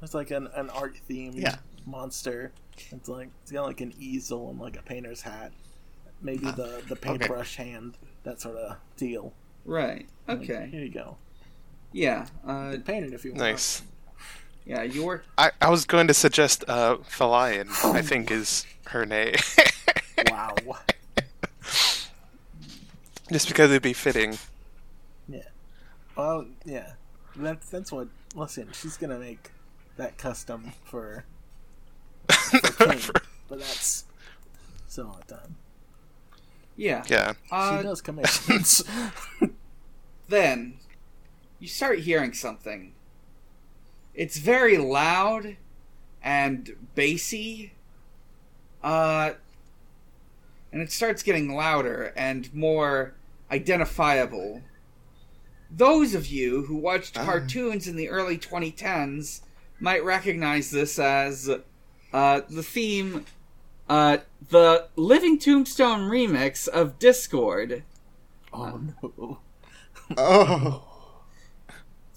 there's 0.00 0.14
like 0.14 0.30
an, 0.30 0.48
an 0.54 0.70
art 0.70 0.96
themed 1.10 1.34
Yeah. 1.40 1.56
monster 1.84 2.52
it's 2.92 3.08
like 3.08 3.28
it's 3.42 3.50
got 3.52 3.66
like 3.66 3.80
an 3.80 3.92
easel 3.98 4.50
and 4.50 4.60
like 4.60 4.76
a 4.78 4.82
painter's 4.82 5.22
hat 5.22 5.52
maybe 6.22 6.46
Ah, 6.46 6.52
the 6.52 6.82
the 6.88 6.96
paintbrush 6.96 7.56
hand 7.56 7.96
that 8.22 8.40
sort 8.40 8.56
of 8.56 8.76
deal 8.96 9.32
right. 9.64 10.06
Like, 10.28 10.38
Okay. 10.42 10.68
here 10.70 10.82
you 10.84 10.90
go 10.90 11.16
Yeah. 11.92 12.26
Uh, 12.46 12.76
paint 12.84 13.04
it 13.06 13.12
if 13.14 13.24
you 13.24 13.32
want 13.32 13.40
Nice. 13.40 13.82
Yeah. 14.68 14.82
You 14.82 15.04
were. 15.04 15.22
I, 15.36 15.50
I 15.60 15.70
was 15.70 15.84
going 15.84 16.06
to 16.06 16.14
suggest 16.14 16.64
uh, 16.68 16.98
Felion, 16.98 17.68
I 17.84 18.02
think 18.02 18.30
is 18.30 18.64
her 18.86 19.04
name. 19.04 19.34
wow 20.30 20.54
Just 23.32 23.48
because 23.48 23.70
it'd 23.70 23.82
be 23.82 23.92
fitting. 23.92 24.38
Yeah. 25.28 25.42
Well 26.16 26.46
yeah 26.64 26.92
that's 27.36 27.68
that's 27.70 27.92
what 27.92 28.08
listen 28.34 28.68
she's 28.72 28.96
gonna 28.96 29.18
make 29.18 29.52
that 29.96 30.18
custom 30.18 30.72
for 30.84 31.24
King, 32.78 32.98
but 33.48 33.60
that's 33.60 34.04
still 34.88 35.06
not 35.06 35.26
done 35.28 35.54
Yeah. 36.76 37.04
yeah. 37.08 37.34
Uh, 37.50 37.78
she 37.78 37.82
does 37.84 38.00
commissions 38.00 38.82
then 40.28 40.74
you 41.58 41.66
start 41.68 42.00
hearing 42.00 42.32
something. 42.32 42.92
It's 44.18 44.38
very 44.38 44.76
loud 44.78 45.56
and 46.24 46.74
bassy. 46.96 47.72
Uh, 48.82 49.34
and 50.72 50.82
it 50.82 50.90
starts 50.90 51.22
getting 51.22 51.54
louder 51.54 52.12
and 52.16 52.52
more 52.52 53.14
identifiable. 53.48 54.62
Those 55.70 56.16
of 56.16 56.26
you 56.26 56.64
who 56.64 56.74
watched 56.74 57.16
Ah. 57.16 57.24
cartoons 57.24 57.86
in 57.86 57.94
the 57.94 58.08
early 58.08 58.36
2010s 58.36 59.42
might 59.78 60.02
recognize 60.04 60.72
this 60.72 60.98
as 60.98 61.48
uh, 62.12 62.40
the 62.50 62.62
theme, 62.64 63.24
uh, 63.88 64.18
the 64.50 64.88
Living 64.96 65.38
Tombstone 65.38 66.10
remix 66.10 66.66
of 66.66 66.98
Discord. 66.98 67.84
Oh 68.52 68.80
no. 69.00 69.38
Oh. 70.16 70.87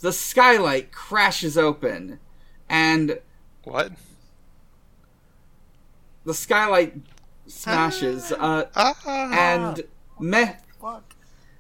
The 0.02 0.12
skylight 0.12 0.92
crashes 0.92 1.58
open, 1.58 2.20
and 2.68 3.20
What? 3.64 3.92
the 6.26 6.34
skylight 6.34 6.96
smashes. 7.48 8.32
Uh, 8.32 8.66
Ah. 8.76 8.96
and 9.32 9.84
me- 10.20 10.56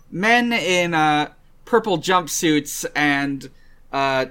men 0.09 0.51
in 0.53 0.93
uh, 0.93 1.33
purple 1.65 1.97
jumpsuits 1.99 2.85
and 2.95 3.49
uh, 3.93 4.25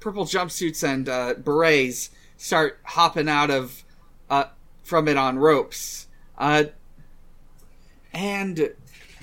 purple 0.00 0.24
jumpsuits 0.24 0.82
and 0.86 1.08
uh, 1.08 1.34
berets 1.34 2.10
start 2.36 2.80
hopping 2.84 3.28
out 3.28 3.50
of 3.50 3.84
uh, 4.30 4.44
from 4.82 5.08
it 5.08 5.16
on 5.18 5.38
ropes, 5.38 6.06
uh, 6.38 6.64
and 8.12 8.74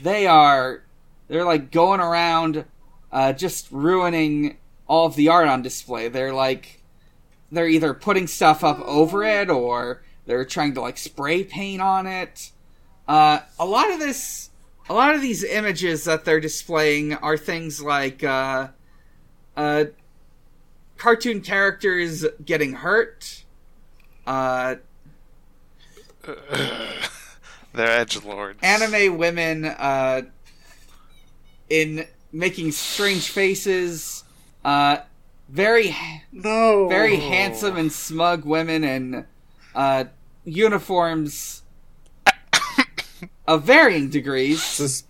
they 0.02 0.28
are 0.28 0.84
they're 1.28 1.46
like 1.46 1.72
going 1.72 2.00
around 2.00 2.66
uh, 3.12 3.34
just 3.34 3.68
ruining 3.72 4.58
all 4.88 5.06
of 5.06 5.16
the 5.16 5.30
art 5.30 5.48
on 5.48 5.62
display. 5.62 6.08
They're 6.08 6.34
like 6.34 6.82
they're 7.52 7.68
either 7.68 7.94
putting 7.94 8.28
stuff 8.28 8.64
up 8.64 8.80
over 8.82 9.24
it 9.24 9.50
or 9.50 10.04
they're 10.26 10.46
trying 10.46 10.74
to 10.76 10.82
like 10.82 10.98
spray 10.98 11.44
paint 11.44 11.82
on 11.82 12.08
it. 12.08 12.52
Uh, 13.08 13.40
a 13.60 13.66
lot 13.66 13.92
of 13.92 14.00
this, 14.00 14.50
a 14.90 14.94
lot 14.94 15.14
of 15.16 15.22
these 15.22 15.44
images 15.44 16.06
that 16.06 16.24
they're 16.24 16.40
displaying 16.40 17.14
are 17.16 17.36
things 17.38 17.82
like 17.82 18.24
uh, 18.24 18.70
uh, 19.58 19.86
cartoon 20.98 21.42
characters 21.42 22.26
getting 22.46 22.74
hurt. 22.74 23.44
Uh, 24.26 24.76
They're 27.74 27.88
edge 27.88 28.24
lords. 28.24 28.60
anime 28.62 29.18
women 29.18 29.66
uh, 29.66 30.22
in 31.70 32.06
making 32.32 32.72
strange 32.72 33.30
faces. 33.30 34.24
Uh, 34.64 34.98
very 35.50 35.96
No. 36.32 36.88
very 36.88 37.18
handsome 37.18 37.76
and 37.78 37.92
smug 37.92 38.46
women 38.46 38.84
in 38.84 39.26
uh, 39.76 40.06
uniforms 40.46 41.64
of 43.48 43.64
varying 43.64 44.10
degrees. 44.10 44.64
Sus- 44.64 45.04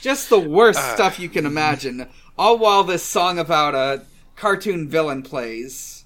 Just 0.00 0.30
the 0.30 0.40
worst 0.40 0.78
Uh. 0.78 0.94
stuff 0.94 1.18
you 1.20 1.28
can 1.28 1.44
imagine. 1.46 2.08
All 2.38 2.56
while 2.58 2.84
this 2.84 3.02
song 3.02 3.38
about 3.38 3.74
a 3.74 4.02
cartoon 4.36 4.88
villain 4.88 5.22
plays. 5.22 6.04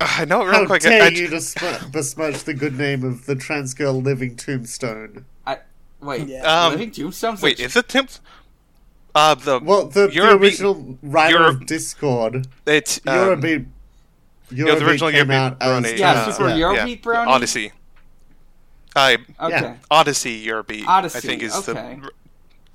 I 0.00 0.24
know 0.24 0.42
real 0.44 0.52
How 0.60 0.66
quick. 0.66 0.80
dare 0.82 1.02
I, 1.02 1.08
you 1.08 1.28
besm- 1.28 1.92
besmirch 1.92 2.44
the 2.44 2.54
good 2.54 2.78
name 2.78 3.04
of 3.04 3.26
the 3.26 3.36
trans 3.36 3.74
girl 3.74 4.00
living 4.00 4.34
tombstone? 4.34 5.26
I 6.02 6.06
wait. 6.06 6.28
Yeah. 6.28 6.42
Um, 6.64 6.72
Living 6.72 6.90
Tombstone's 6.90 7.42
wait, 7.42 7.58
a- 7.60 7.64
is 7.64 7.76
it 7.76 7.88
Tim? 7.88 8.06
Uh, 9.14 9.34
the 9.34 9.58
Well, 9.58 9.86
the, 9.86 10.06
the 10.08 10.32
original 10.36 10.96
writer 11.02 11.38
Euro- 11.38 11.48
of 11.50 11.66
Discord, 11.66 12.46
it's 12.66 12.98
um, 13.06 13.14
Eurobeat, 13.14 13.66
yeah, 14.50 14.64
the 14.66 14.70
Eurobeat 14.80 14.86
original 14.88 15.10
came 15.10 15.26
Eurobeat 15.26 15.34
out 15.34 15.56
as 15.62 15.84
Brony, 15.84 15.98
Yeah, 15.98 16.10
uh, 16.12 16.32
Super 16.32 16.48
yeah. 16.50 16.54
Euro- 16.56 16.74
yeah, 16.74 16.86
Eurobeat 16.86 17.02
Brony? 17.02 17.26
Odyssey. 17.26 17.72
Uh, 18.96 19.16
okay. 19.40 19.50
yeah. 19.50 19.76
Odyssey 19.90 20.46
Eurobeat. 20.46 20.84
Odyssey, 20.86 21.18
I 21.18 21.20
think 21.20 21.42
is 21.42 21.54
okay. 21.56 21.72
the 21.72 21.78
r- 21.78 21.84
current 21.84 22.12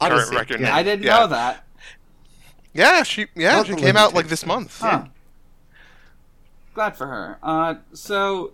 Odyssey, 0.02 0.36
record 0.36 0.60
yeah. 0.60 0.66
name. 0.68 0.76
I 0.76 0.84
didn't 0.84 1.04
Yeah. 1.06 1.20
know 1.20 1.28
that. 1.28 1.64
Yeah, 2.74 3.04
she 3.04 3.28
yeah 3.36 3.56
Not 3.58 3.68
she 3.68 3.76
came 3.76 3.96
out 3.96 4.14
like 4.14 4.28
this 4.28 4.46
month. 4.46 4.80
Huh. 4.82 5.06
Glad 6.74 6.98
for 6.98 7.08
her. 7.08 7.38
Uh, 7.42 7.76
so, 7.94 8.52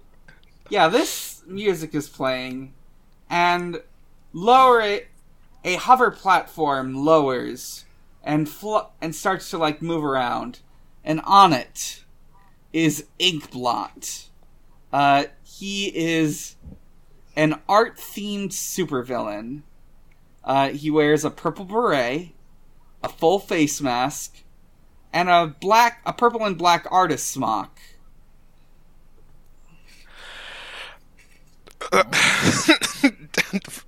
yeah, 0.69 0.87
this 0.87 1.41
music 1.47 1.95
is 1.95 2.07
playing, 2.07 2.73
and 3.31 3.81
lower 4.33 4.81
it, 4.81 5.07
a 5.63 5.75
hover 5.75 6.11
platform 6.11 6.95
lowers 7.05 7.85
and 8.23 8.47
fl- 8.47 8.89
and 9.01 9.15
starts 9.15 9.49
to 9.49 9.57
like 9.57 9.81
move 9.81 10.03
around, 10.03 10.59
and 11.03 11.21
on 11.23 11.53
it 11.53 12.03
is 12.73 13.05
Inkblot. 13.19 14.27
Uh, 14.93 15.25
he 15.43 15.87
is 15.95 16.55
an 17.35 17.59
art 17.67 17.97
themed 17.97 18.49
supervillain. 18.49 19.61
Uh, 20.43 20.69
he 20.69 20.89
wears 20.89 21.23
a 21.23 21.29
purple 21.29 21.65
beret, 21.65 22.31
a 23.03 23.09
full 23.09 23.39
face 23.39 23.81
mask, 23.81 24.43
and 25.13 25.29
a 25.29 25.55
black, 25.59 26.01
a 26.05 26.13
purple 26.13 26.45
and 26.45 26.57
black 26.57 26.87
artist 26.89 27.27
smock. 27.27 27.79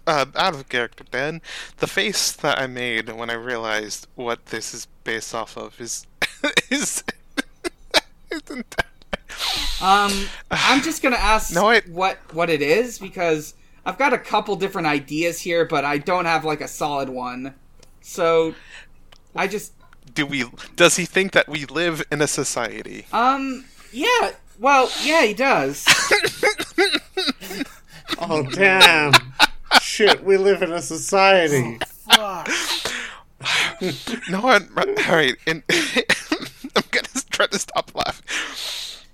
uh, 0.08 0.26
out 0.36 0.54
of 0.54 0.68
character, 0.70 1.04
Dan. 1.10 1.42
The 1.78 1.88
face 1.88 2.32
that 2.32 2.60
I 2.60 2.68
made 2.68 3.10
when 3.10 3.30
I 3.30 3.34
realized 3.34 4.08
what 4.16 4.48
this 4.48 4.74
is 4.74 4.88
based 5.04 5.34
off 5.36 5.58
of 5.58 5.80
is 5.80 6.06
is. 6.70 7.04
isn't 8.32 8.70
that- 8.72 8.86
Um, 9.82 10.12
I'm 10.52 10.82
just 10.82 11.02
gonna 11.02 11.16
ask 11.18 11.54
No, 11.56 11.70
I- 11.70 11.82
what 11.82 12.18
what 12.34 12.50
it 12.50 12.62
is 12.62 13.00
because 13.00 13.54
I've 13.86 13.98
got 13.98 14.14
a 14.14 14.18
couple 14.18 14.56
different 14.56 14.88
ideas 14.88 15.40
here, 15.42 15.66
but 15.66 15.84
I 15.86 15.98
don't 15.98 16.26
have 16.26 16.46
like 16.46 16.62
a 16.62 16.68
solid 16.68 17.10
one. 17.10 17.54
So, 18.02 18.54
I 19.36 19.48
just 19.48 19.74
Do 20.14 20.26
we? 20.26 20.46
Does 20.76 20.96
he 20.98 21.06
think 21.06 21.32
that 21.34 21.48
we 21.50 21.66
live 21.66 22.04
in 22.12 22.22
a 22.22 22.28
society? 22.28 23.06
um 23.14 23.66
yeah. 23.92 24.32
Well, 24.60 24.90
yeah, 25.04 25.24
he 25.26 25.34
does. 25.34 25.84
Oh 28.20 28.44
damn! 28.52 29.14
Shit, 29.82 30.24
we 30.24 30.38
live 30.38 30.62
in 30.62 30.72
a 30.72 30.82
society. 30.82 31.80
Fuck. 32.10 32.50
No, 34.30 34.48
I'm, 34.48 34.70
all 34.78 34.86
right. 35.10 35.36
And 35.46 35.64
I'm 35.70 36.84
gonna 36.92 37.08
try 37.30 37.46
to 37.48 37.60
stop 37.60 37.92
laughing. 37.94 39.06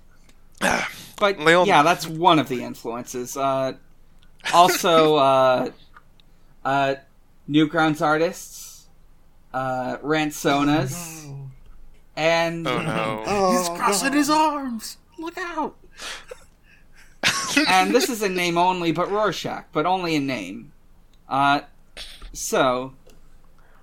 But 1.18 1.38
Leon- 1.40 1.66
yeah, 1.66 1.82
that's 1.82 2.06
one 2.06 2.38
of 2.38 2.48
the 2.48 2.62
influences. 2.62 3.36
Uh, 3.36 3.72
also, 4.54 5.16
uh, 5.16 5.70
uh, 6.64 6.94
Newgrounds 7.48 8.00
artists, 8.00 8.86
uh, 9.52 9.96
Ransonas, 9.98 11.34
and 12.16 12.68
Oh 12.68 12.80
no. 12.80 13.24
Oh, 13.26 13.58
He's 13.58 13.68
crossing 13.70 14.08
God. 14.10 14.16
his 14.16 14.30
arms. 14.30 14.96
Look 15.18 15.36
out. 15.38 15.76
and 17.68 17.94
this 17.94 18.08
is 18.08 18.22
a 18.22 18.28
name 18.28 18.58
only, 18.58 18.92
but 18.92 19.10
Rorschach, 19.10 19.66
but 19.72 19.86
only 19.86 20.14
in 20.14 20.26
name. 20.26 20.72
Uh, 21.28 21.60
so 22.32 22.94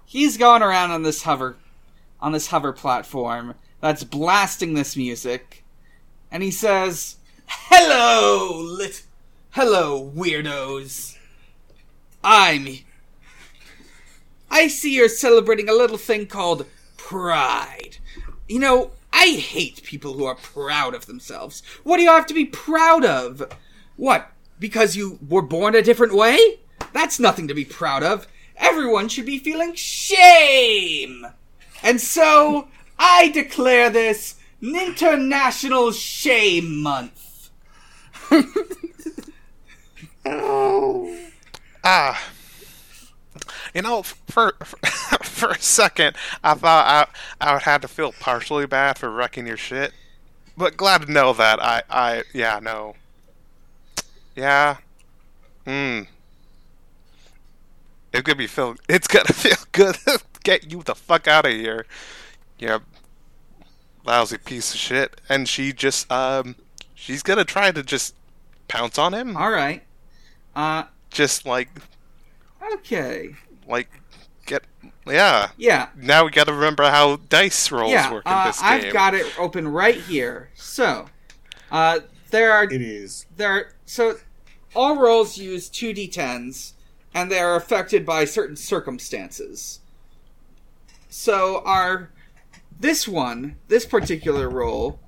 he's 0.06 0.38
going 0.38 0.62
around 0.62 0.92
on 0.92 1.04
this 1.04 1.24
hover, 1.24 1.58
on 2.20 2.32
this 2.32 2.48
hover 2.48 2.74
platform 2.74 3.56
that's 3.82 4.04
blasting 4.04 4.74
this 4.74 4.96
music, 4.96 5.64
and 6.32 6.44
he 6.44 6.52
says, 6.52 7.18
"Hello, 7.46 8.60
lit, 8.60 9.04
hello, 9.52 10.12
weirdos. 10.16 11.18
I'm. 12.24 12.68
I 14.50 14.68
see 14.68 14.96
you're 14.96 15.10
celebrating 15.10 15.70
a 15.70 15.74
little 15.74 15.98
thing 15.98 16.28
called 16.28 16.66
pride. 16.98 17.98
You 18.48 18.60
know." 18.60 18.92
I 19.20 19.30
hate 19.30 19.82
people 19.82 20.14
who 20.14 20.26
are 20.26 20.36
proud 20.36 20.94
of 20.94 21.08
themselves. 21.08 21.64
What 21.84 21.98
do 21.98 22.04
you 22.04 22.10
have 22.10 22.28
to 22.28 22.36
be 22.36 22.46
proud 22.46 23.04
of? 23.04 23.52
What? 23.96 24.32
Because 24.60 24.96
you 24.96 25.18
were 25.28 25.42
born 25.42 25.74
a 25.74 25.82
different 25.82 26.14
way? 26.14 26.60
That's 26.94 27.20
nothing 27.20 27.48
to 27.48 27.56
be 27.56 27.66
proud 27.66 28.04
of. 28.04 28.28
Everyone 28.58 29.10
should 29.10 29.26
be 29.26 29.40
feeling 29.40 29.74
shame. 29.74 31.26
And 31.82 32.00
so, 32.00 32.68
I 33.00 33.30
declare 33.30 33.90
this 33.90 34.36
International 34.62 35.92
Shame 35.92 36.84
Month. 36.84 37.50
Oh. 40.30 41.18
Ah. 41.86 42.22
You 43.78 43.84
know, 43.84 44.02
for, 44.02 44.56
for 44.64 44.78
for 45.24 45.50
a 45.52 45.60
second, 45.60 46.16
I 46.44 46.56
thought 46.56 47.12
I 47.40 47.48
I 47.48 47.54
would 47.54 47.62
have 47.62 47.82
to 47.82 47.88
feel 47.88 48.12
partially 48.12 48.66
bad 48.66 48.98
for 48.98 49.12
wrecking 49.12 49.46
your 49.46 49.56
shit, 49.56 49.94
but 50.58 50.76
glad 50.78 51.04
to 51.04 51.12
know 51.12 51.32
that 51.34 51.62
I 51.62 51.84
I 51.88 52.24
yeah 52.34 52.60
no. 52.60 52.96
Yeah. 54.36 54.78
Hmm. 55.68 56.02
It's 58.12 58.24
gonna 58.24 58.36
be 58.36 58.48
feel. 58.48 58.78
It's 58.90 59.06
gonna 59.06 59.26
feel 59.32 59.64
good. 59.74 59.94
to 59.94 60.22
Get 60.44 60.72
you 60.72 60.82
the 60.82 60.96
fuck 60.96 61.28
out 61.28 61.46
of 61.46 61.52
here. 61.52 61.86
Yeah. 62.58 62.80
Lousy 64.04 64.40
piece 64.40 64.74
of 64.74 64.80
shit. 64.80 65.22
And 65.30 65.48
she 65.48 65.72
just 65.72 66.12
um, 66.12 66.56
she's 66.96 67.22
gonna 67.22 67.46
try 67.46 67.70
to 67.70 67.84
just 67.84 68.16
pounce 68.68 68.98
on 68.98 69.14
him. 69.14 69.38
All 69.38 69.52
right. 69.52 69.84
Uh, 70.56 70.86
Just 71.12 71.46
like, 71.46 71.70
okay. 72.74 73.36
Like, 73.68 73.90
get 74.46 74.64
yeah. 75.06 75.50
Yeah. 75.58 75.90
Now 75.96 76.26
we 76.26 76.32
got 76.32 76.48
to 76.48 76.54
remember 76.54 76.84
how 76.90 77.18
dice 77.18 77.72
rolls 77.72 77.92
yeah. 77.92 78.12
work 78.12 78.26
in 78.26 78.32
Uh, 78.32 78.48
this 78.48 78.60
game. 78.60 78.70
I've 78.70 78.94
got 78.94 79.14
it 79.14 79.26
open 79.40 79.68
right 79.68 79.96
here. 79.96 80.50
So, 80.56 81.06
uh, 81.72 82.00
there 82.30 82.52
are 82.52 82.66
It 82.66 82.82
is. 82.82 83.26
there 83.36 83.52
are, 83.52 83.72
so 83.86 84.18
all 84.76 84.98
rolls 84.98 85.38
use 85.38 85.70
2d10s 85.70 86.74
and 87.14 87.32
they 87.32 87.40
are 87.40 87.56
affected 87.56 88.06
by 88.06 88.26
certain 88.26 88.56
circumstances 88.58 89.80
so 91.10 91.62
our 91.66 92.12
this 92.80 93.08
one 93.08 93.56
this 93.70 93.86
particular 93.86 94.50
roll 94.50 95.00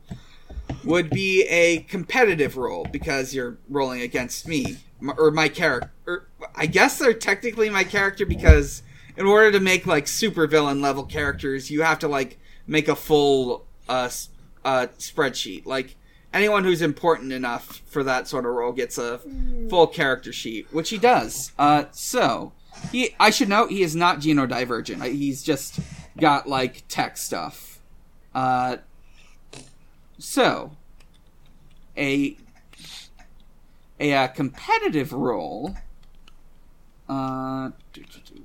would 0.84 1.10
be 1.10 1.44
a 1.50 1.80
competitive 1.90 2.56
roll 2.58 2.86
because 2.92 3.34
you're 3.34 3.58
rolling 3.68 4.02
against 4.02 4.48
me 4.48 4.78
or 5.18 5.30
my 5.30 5.50
character 5.50 6.29
i 6.56 6.66
guess 6.66 6.98
they're 7.00 7.14
technically 7.14 7.70
my 7.70 7.84
character 7.84 8.26
because 8.26 8.84
in 9.18 9.26
order 9.26 9.52
to 9.52 9.60
make 9.60 9.86
like 9.86 10.08
super 10.08 10.48
villain 10.48 10.82
level 10.82 11.04
characters 11.04 11.70
you 11.70 11.82
have 11.82 12.00
to 12.00 12.08
like 12.08 12.40
make 12.68 12.88
a 12.88 12.96
full 12.96 13.66
uh, 13.88 14.10
uh 14.64 14.88
spreadsheet 14.98 15.66
like 15.66 15.96
anyone 16.34 16.64
who's 16.64 16.82
important 16.82 17.32
enough 17.32 17.82
for 17.88 18.04
that 18.04 18.28
sort 18.28 18.46
of 18.46 18.54
role 18.54 18.72
gets 18.72 18.98
a 18.98 19.20
full 19.70 19.88
character 19.88 20.32
sheet, 20.32 20.68
which 20.72 20.90
he 20.90 20.98
does. 20.98 21.52
Uh, 21.58 21.86
so 21.92 22.54
he, 22.92 23.16
I 23.20 23.30
should 23.30 23.50
note, 23.50 23.72
he 23.72 23.82
is 23.82 23.96
not 23.96 24.20
genodivergent. 24.20 25.04
He's 25.12 25.44
just 25.44 25.80
got 26.18 26.48
like 26.48 26.84
tech 26.88 27.18
stuff. 27.18 27.80
Uh, 28.34 28.78
so 30.18 30.72
a 31.98 32.38
a 34.00 34.14
uh, 34.14 34.28
competitive 34.28 35.12
role. 35.12 35.76
Uh, 37.10 37.72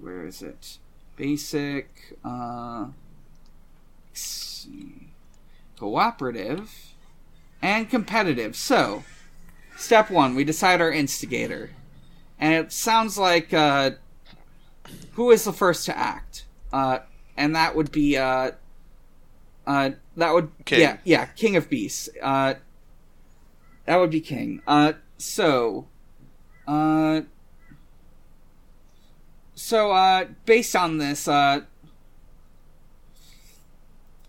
where 0.01 0.27
is 0.27 0.41
it? 0.43 0.79
Basic. 1.17 2.17
Uh, 2.25 2.87
let's 4.09 4.21
see. 4.21 5.11
cooperative 5.79 6.95
and 7.61 7.89
competitive. 7.91 8.57
So, 8.57 9.05
step 9.77 10.11
one, 10.11 10.35
we 10.35 10.45
decide 10.45 10.81
our 10.81 10.91
instigator. 10.91 11.71
And 12.41 12.55
it 12.55 12.73
sounds 12.73 13.17
like 13.19 13.53
uh, 13.53 13.93
who 15.13 15.31
is 15.31 15.45
the 15.45 15.53
first 15.53 15.87
to 15.87 15.97
act? 15.97 16.47
Uh, 16.73 17.01
and 17.37 17.55
that 17.55 17.77
would 17.77 17.93
be 17.93 18.17
uh, 18.17 18.53
uh, 19.67 19.91
that 20.17 20.33
would 20.35 20.51
King. 20.65 20.81
yeah 20.81 20.97
yeah 21.05 21.27
King 21.27 21.57
of 21.57 21.69
Beasts. 21.69 22.09
Uh, 22.23 22.55
that 23.87 23.97
would 23.97 24.11
be 24.11 24.21
King. 24.21 24.63
Uh, 24.67 24.95
so, 25.19 25.87
uh, 26.67 27.23
so 29.55 29.93
uh, 29.93 30.27
based 30.47 30.75
on 30.75 30.99
this, 30.99 31.29
uh, 31.29 31.63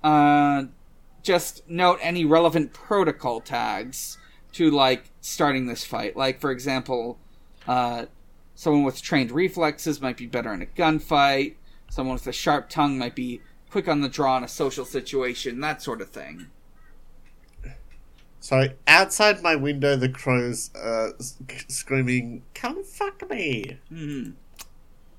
uh, 0.03 0.65
just 1.23 1.67
note 1.67 1.99
any 2.01 2.25
relevant 2.25 2.73
protocol 2.73 3.41
tags 3.41 4.17
to 4.53 4.69
like 4.69 5.09
starting 5.21 5.65
this 5.65 5.83
fight. 5.83 6.15
Like 6.15 6.39
for 6.39 6.51
example, 6.51 7.17
uh, 7.67 8.05
someone 8.53 8.83
with 8.83 9.01
trained 9.01 9.31
reflexes 9.31 10.01
might 10.01 10.17
be 10.17 10.27
better 10.27 10.53
in 10.53 10.61
a 10.61 10.67
gunfight. 10.67 11.55
Someone 11.89 12.15
with 12.15 12.27
a 12.27 12.31
sharp 12.31 12.69
tongue 12.69 12.97
might 12.97 13.15
be 13.15 13.41
quick 13.69 13.87
on 13.87 14.01
the 14.01 14.09
draw 14.09 14.37
in 14.37 14.43
a 14.43 14.47
social 14.47 14.85
situation. 14.85 15.59
That 15.59 15.81
sort 15.81 16.01
of 16.01 16.09
thing. 16.09 16.47
So 18.39 18.67
outside 18.85 19.41
my 19.41 19.55
window, 19.55 19.95
the 19.95 20.07
crows 20.07 20.69
uh, 20.75 21.09
s- 21.19 21.37
screaming, 21.67 22.43
"Come 22.53 22.83
fuck 22.83 23.27
me!" 23.27 23.79
hmm 23.89 24.31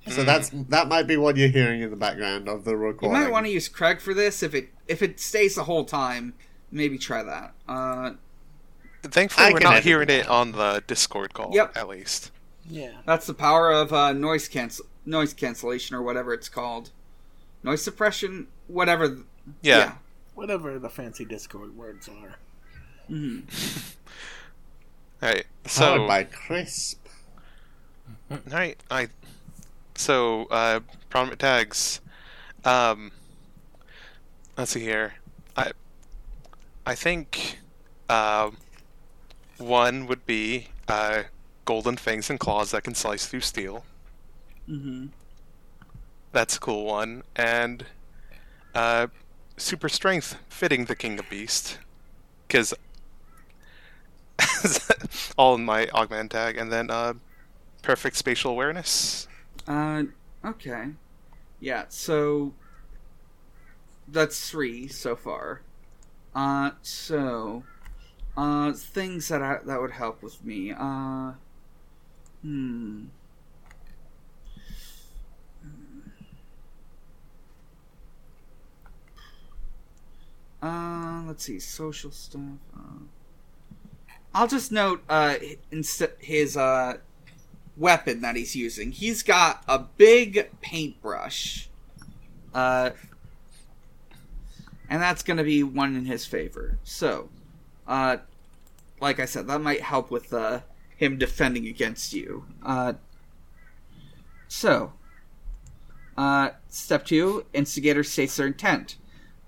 So 0.08 0.22
that's 0.24 0.50
that 0.68 0.88
might 0.88 1.06
be 1.06 1.16
what 1.16 1.36
you're 1.36 1.48
hearing 1.48 1.82
in 1.82 1.90
the 1.90 1.96
background 1.96 2.48
of 2.48 2.64
the 2.64 2.76
recording. 2.76 3.16
You 3.16 3.24
might 3.24 3.32
want 3.32 3.46
to 3.46 3.52
use 3.52 3.68
Craig 3.68 4.00
for 4.00 4.14
this 4.14 4.42
if 4.42 4.54
it 4.54 4.68
if 4.86 5.02
it 5.02 5.18
stays 5.20 5.54
the 5.56 5.64
whole 5.64 5.84
time. 5.84 6.34
Maybe 6.70 6.98
try 6.98 7.22
that. 7.22 7.54
Uh, 7.68 8.12
Thankfully, 9.02 9.46
I 9.48 9.52
we're 9.52 9.60
not 9.60 9.82
hearing 9.84 10.08
it 10.08 10.20
it 10.20 10.28
on 10.28 10.52
the 10.52 10.82
Discord 10.86 11.32
call. 11.34 11.50
Yep. 11.54 11.76
At 11.76 11.88
least. 11.88 12.30
Yeah. 12.68 12.90
that's 13.04 13.26
the 13.28 13.34
power 13.34 13.70
of 13.72 13.92
uh, 13.92 14.12
noise 14.12 14.48
cancel 14.48 14.86
noise 15.04 15.32
cancellation 15.32 15.94
or 15.94 16.02
whatever 16.02 16.34
it's 16.34 16.48
called, 16.48 16.90
noise 17.62 17.82
suppression, 17.82 18.48
whatever. 18.66 19.08
th- 19.08 19.20
Yeah. 19.62 19.94
Whatever 20.34 20.78
the 20.78 20.90
fancy 20.90 21.24
Discord 21.24 21.76
words 21.76 22.08
are. 22.08 22.36
hmm 23.08 23.40
All 25.22 25.28
right. 25.30 25.46
Powered 25.64 25.70
So. 26.00 26.06
by 26.06 26.24
Krisp. 26.24 26.96
All 28.30 28.38
right. 28.50 28.82
I. 28.90 29.08
So 29.96 30.46
uh, 30.46 30.80
prominent 31.08 31.40
tags. 31.40 32.00
Um. 32.64 33.12
Let's 34.56 34.72
see 34.72 34.80
here. 34.80 35.14
I. 35.56 35.72
I 36.84 36.94
think. 36.94 37.58
Uh, 38.08 38.50
one 39.58 40.06
would 40.06 40.26
be 40.26 40.68
uh, 40.88 41.24
golden 41.64 41.96
fangs 41.96 42.30
and 42.30 42.38
claws 42.38 42.70
that 42.70 42.84
can 42.84 42.94
slice 42.94 43.26
through 43.26 43.40
steel. 43.40 43.84
Mm-hmm. 44.68 45.06
That's 46.32 46.56
a 46.56 46.60
cool 46.60 46.84
one. 46.84 47.22
And 47.34 47.86
uh, 48.74 49.08
super 49.56 49.88
strength 49.88 50.36
fitting 50.48 50.84
the 50.84 50.96
king 50.96 51.18
of 51.18 51.28
beast, 51.30 51.78
because 52.46 52.74
all 55.38 55.54
in 55.54 55.64
my 55.64 55.88
augment 55.88 56.32
tag, 56.32 56.56
and 56.56 56.70
then 56.70 56.90
uh, 56.90 57.14
perfect 57.82 58.16
spatial 58.16 58.50
awareness. 58.50 59.28
Uh, 59.66 60.04
okay. 60.44 60.88
Yeah, 61.60 61.84
so 61.88 62.52
that's 64.08 64.50
three 64.50 64.88
so 64.88 65.16
far. 65.16 65.62
Uh, 66.34 66.72
so 66.82 67.64
uh, 68.36 68.72
things 68.72 69.28
that 69.28 69.42
I, 69.42 69.58
that 69.64 69.80
would 69.80 69.92
help 69.92 70.22
with 70.22 70.44
me. 70.44 70.72
Uh, 70.72 71.32
hmm. 72.42 73.04
Uh, 80.62 81.22
let's 81.26 81.44
see, 81.44 81.58
social 81.58 82.10
stuff. 82.10 82.40
Uh, 82.76 83.04
I'll 84.34 84.48
just 84.48 84.72
note 84.72 85.02
uh, 85.08 85.36
instead 85.70 86.12
his 86.18 86.56
uh 86.56 86.98
weapon 87.76 88.20
that 88.22 88.36
he's 88.36 88.56
using. 88.56 88.92
He's 88.92 89.22
got 89.22 89.62
a 89.68 89.78
big 89.78 90.50
paintbrush. 90.60 91.68
Uh, 92.54 92.90
and 94.88 95.02
that's 95.02 95.22
going 95.22 95.36
to 95.36 95.44
be 95.44 95.62
one 95.62 95.96
in 95.96 96.06
his 96.06 96.24
favor. 96.24 96.78
So, 96.84 97.28
uh, 97.86 98.18
like 99.00 99.20
I 99.20 99.26
said, 99.26 99.46
that 99.48 99.60
might 99.60 99.82
help 99.82 100.10
with 100.10 100.32
uh, 100.32 100.60
him 100.96 101.18
defending 101.18 101.66
against 101.66 102.12
you. 102.12 102.46
Uh, 102.62 102.94
so, 104.48 104.92
uh, 106.16 106.50
step 106.68 107.04
two 107.04 107.44
Instigator 107.52 108.04
states 108.04 108.36
their 108.36 108.46
intent. 108.46 108.96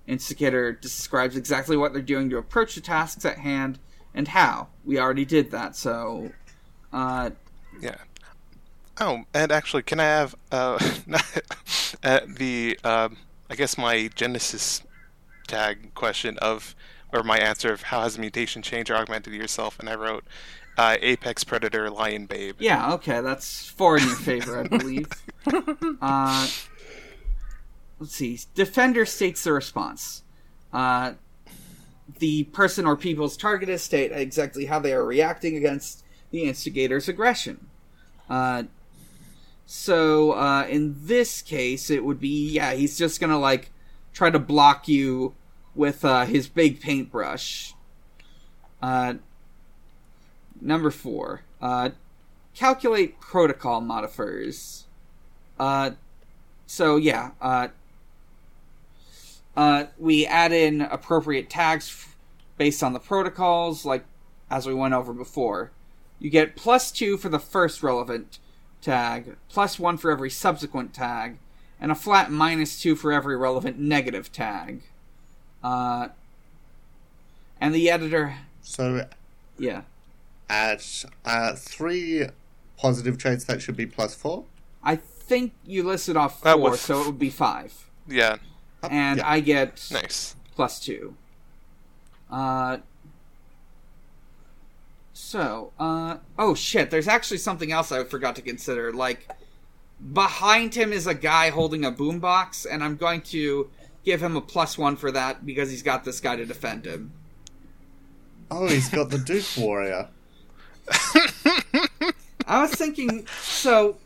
Instigator 0.07 0.71
describes 0.71 1.35
exactly 1.35 1.77
what 1.77 1.93
they're 1.93 2.01
doing 2.01 2.29
to 2.29 2.37
approach 2.37 2.75
the 2.75 2.81
tasks 2.81 3.25
at 3.25 3.39
hand 3.39 3.79
and 4.13 4.27
how. 4.27 4.67
We 4.85 4.99
already 4.99 5.25
did 5.25 5.51
that, 5.51 5.75
so. 5.75 6.31
Uh, 6.91 7.31
Yeah. 7.79 7.95
Oh, 8.99 9.23
and 9.33 9.51
actually, 9.51 9.83
can 9.83 9.99
I 9.99 10.05
have 10.05 10.35
uh, 10.51 10.79
uh 12.03 12.19
the 12.27 12.77
um, 12.83 13.17
I 13.49 13.55
guess 13.55 13.77
my 13.77 14.09
Genesis 14.13 14.83
tag 15.47 15.93
question 15.95 16.37
of 16.39 16.75
or 17.11 17.23
my 17.23 17.37
answer 17.37 17.73
of 17.73 17.83
how 17.83 18.01
has 18.01 18.17
a 18.17 18.19
mutation 18.19 18.61
changed 18.61 18.91
or 18.91 18.95
augmented 18.95 19.33
yourself? 19.33 19.79
And 19.79 19.89
I 19.89 19.95
wrote 19.95 20.23
uh, 20.77 20.97
Apex 21.01 21.43
Predator 21.43 21.89
Lion 21.89 22.25
Babe. 22.25 22.55
Yeah, 22.59 22.93
okay, 22.93 23.21
that's 23.21 23.67
four 23.69 23.97
in 23.97 24.03
your 24.03 24.15
favor, 24.15 24.59
I 24.59 24.63
believe. 24.67 25.07
uh, 26.01 26.47
let's 27.99 28.15
see. 28.15 28.39
Defender 28.53 29.05
states 29.05 29.43
the 29.43 29.53
response. 29.53 30.23
Uh, 30.71 31.13
the 32.19 32.43
person 32.45 32.85
or 32.85 32.95
people's 32.95 33.37
targeted 33.37 33.79
state 33.79 34.11
exactly 34.11 34.65
how 34.65 34.79
they 34.79 34.93
are 34.93 35.03
reacting 35.05 35.57
against 35.57 36.03
the 36.31 36.43
instigator's 36.43 37.07
aggression. 37.07 37.67
Uh, 38.29 38.63
so 39.71 40.31
uh, 40.31 40.65
in 40.65 40.95
this 40.97 41.43
case, 41.43 41.91
it 41.91 42.03
would 42.03 42.19
be 42.19 42.53
yeah, 42.53 42.73
he's 42.73 42.97
just 42.97 43.21
gonna 43.21 43.37
like 43.37 43.69
try 44.13 44.31
to 44.31 44.39
block 44.39 44.87
you 44.87 45.35
with 45.75 46.03
uh, 46.03 46.25
his 46.25 46.47
big 46.47 46.81
paintbrush. 46.81 47.75
Uh, 48.81 49.13
number 50.59 50.89
four. 50.89 51.43
Uh, 51.61 51.91
calculate 52.55 53.19
protocol 53.19 53.79
modifiers. 53.79 54.87
Uh, 55.59 55.91
so 56.65 56.95
yeah, 56.95 57.29
uh, 57.39 57.67
we 59.99 60.25
add 60.25 60.51
in 60.51 60.81
appropriate 60.81 61.47
tags 61.47 61.87
f- 61.89 62.17
based 62.57 62.81
on 62.81 62.93
the 62.93 62.99
protocols, 62.99 63.85
like 63.85 64.03
as 64.49 64.65
we 64.65 64.73
went 64.73 64.95
over 64.95 65.13
before. 65.13 65.69
you 66.17 66.31
get 66.31 66.55
plus 66.55 66.91
two 66.91 67.17
for 67.17 67.29
the 67.29 67.37
first 67.37 67.83
relevant 67.83 68.39
tag, 68.81 69.35
plus 69.49 69.77
one 69.79 69.97
for 69.97 70.11
every 70.11 70.29
subsequent 70.29 70.93
tag, 70.93 71.37
and 71.79 71.91
a 71.91 71.95
flat 71.95 72.31
minus 72.31 72.79
two 72.81 72.95
for 72.95 73.11
every 73.11 73.35
relevant 73.37 73.77
negative 73.79 74.31
tag. 74.31 74.81
Uh, 75.63 76.09
and 77.59 77.75
the 77.75 77.89
editor, 77.89 78.35
So 78.61 79.07
yeah, 79.57 79.81
at 80.49 81.03
uh, 81.25 81.53
three 81.55 82.27
positive 82.77 83.17
traits, 83.17 83.43
that 83.45 83.61
should 83.61 83.75
be 83.75 83.85
plus 83.85 84.15
four. 84.15 84.45
I 84.83 84.95
think 84.95 85.53
you 85.65 85.83
listed 85.83 86.15
off 86.15 86.41
four, 86.41 86.57
with- 86.71 86.79
so 86.79 87.01
it 87.01 87.05
would 87.07 87.19
be 87.19 87.29
five, 87.29 87.85
Yeah, 88.07 88.37
and 88.89 89.17
Yeah. 89.19 89.29
I 89.29 89.39
get 89.41 89.85
nice. 89.91 90.35
plus 90.55 90.79
two. 90.79 91.15
Uh, 92.31 92.77
so, 95.19 95.73
uh, 95.77 96.17
oh 96.37 96.55
shit, 96.55 96.89
there's 96.89 97.07
actually 97.07 97.37
something 97.37 97.71
else 97.71 97.91
I 97.91 98.03
forgot 98.03 98.35
to 98.37 98.41
consider. 98.41 98.93
Like, 98.93 99.27
behind 100.13 100.73
him 100.73 100.93
is 100.93 101.07
a 101.07 101.13
guy 101.13 101.49
holding 101.49 101.83
a 101.85 101.91
boombox, 101.91 102.65
and 102.69 102.83
I'm 102.83 102.95
going 102.95 103.21
to 103.23 103.69
give 104.05 104.23
him 104.23 104.35
a 104.35 104.41
plus 104.41 104.77
one 104.77 104.95
for 104.95 105.11
that 105.11 105.45
because 105.45 105.69
he's 105.69 105.83
got 105.83 106.03
this 106.03 106.19
guy 106.19 106.37
to 106.37 106.45
defend 106.45 106.85
him. 106.85 107.11
Oh, 108.49 108.67
he's 108.67 108.89
got 108.89 109.09
the 109.09 109.19
Duke 109.19 109.45
Warrior. 109.57 110.07
I 112.47 112.61
was 112.61 112.71
thinking, 112.71 113.27
so, 113.41 113.97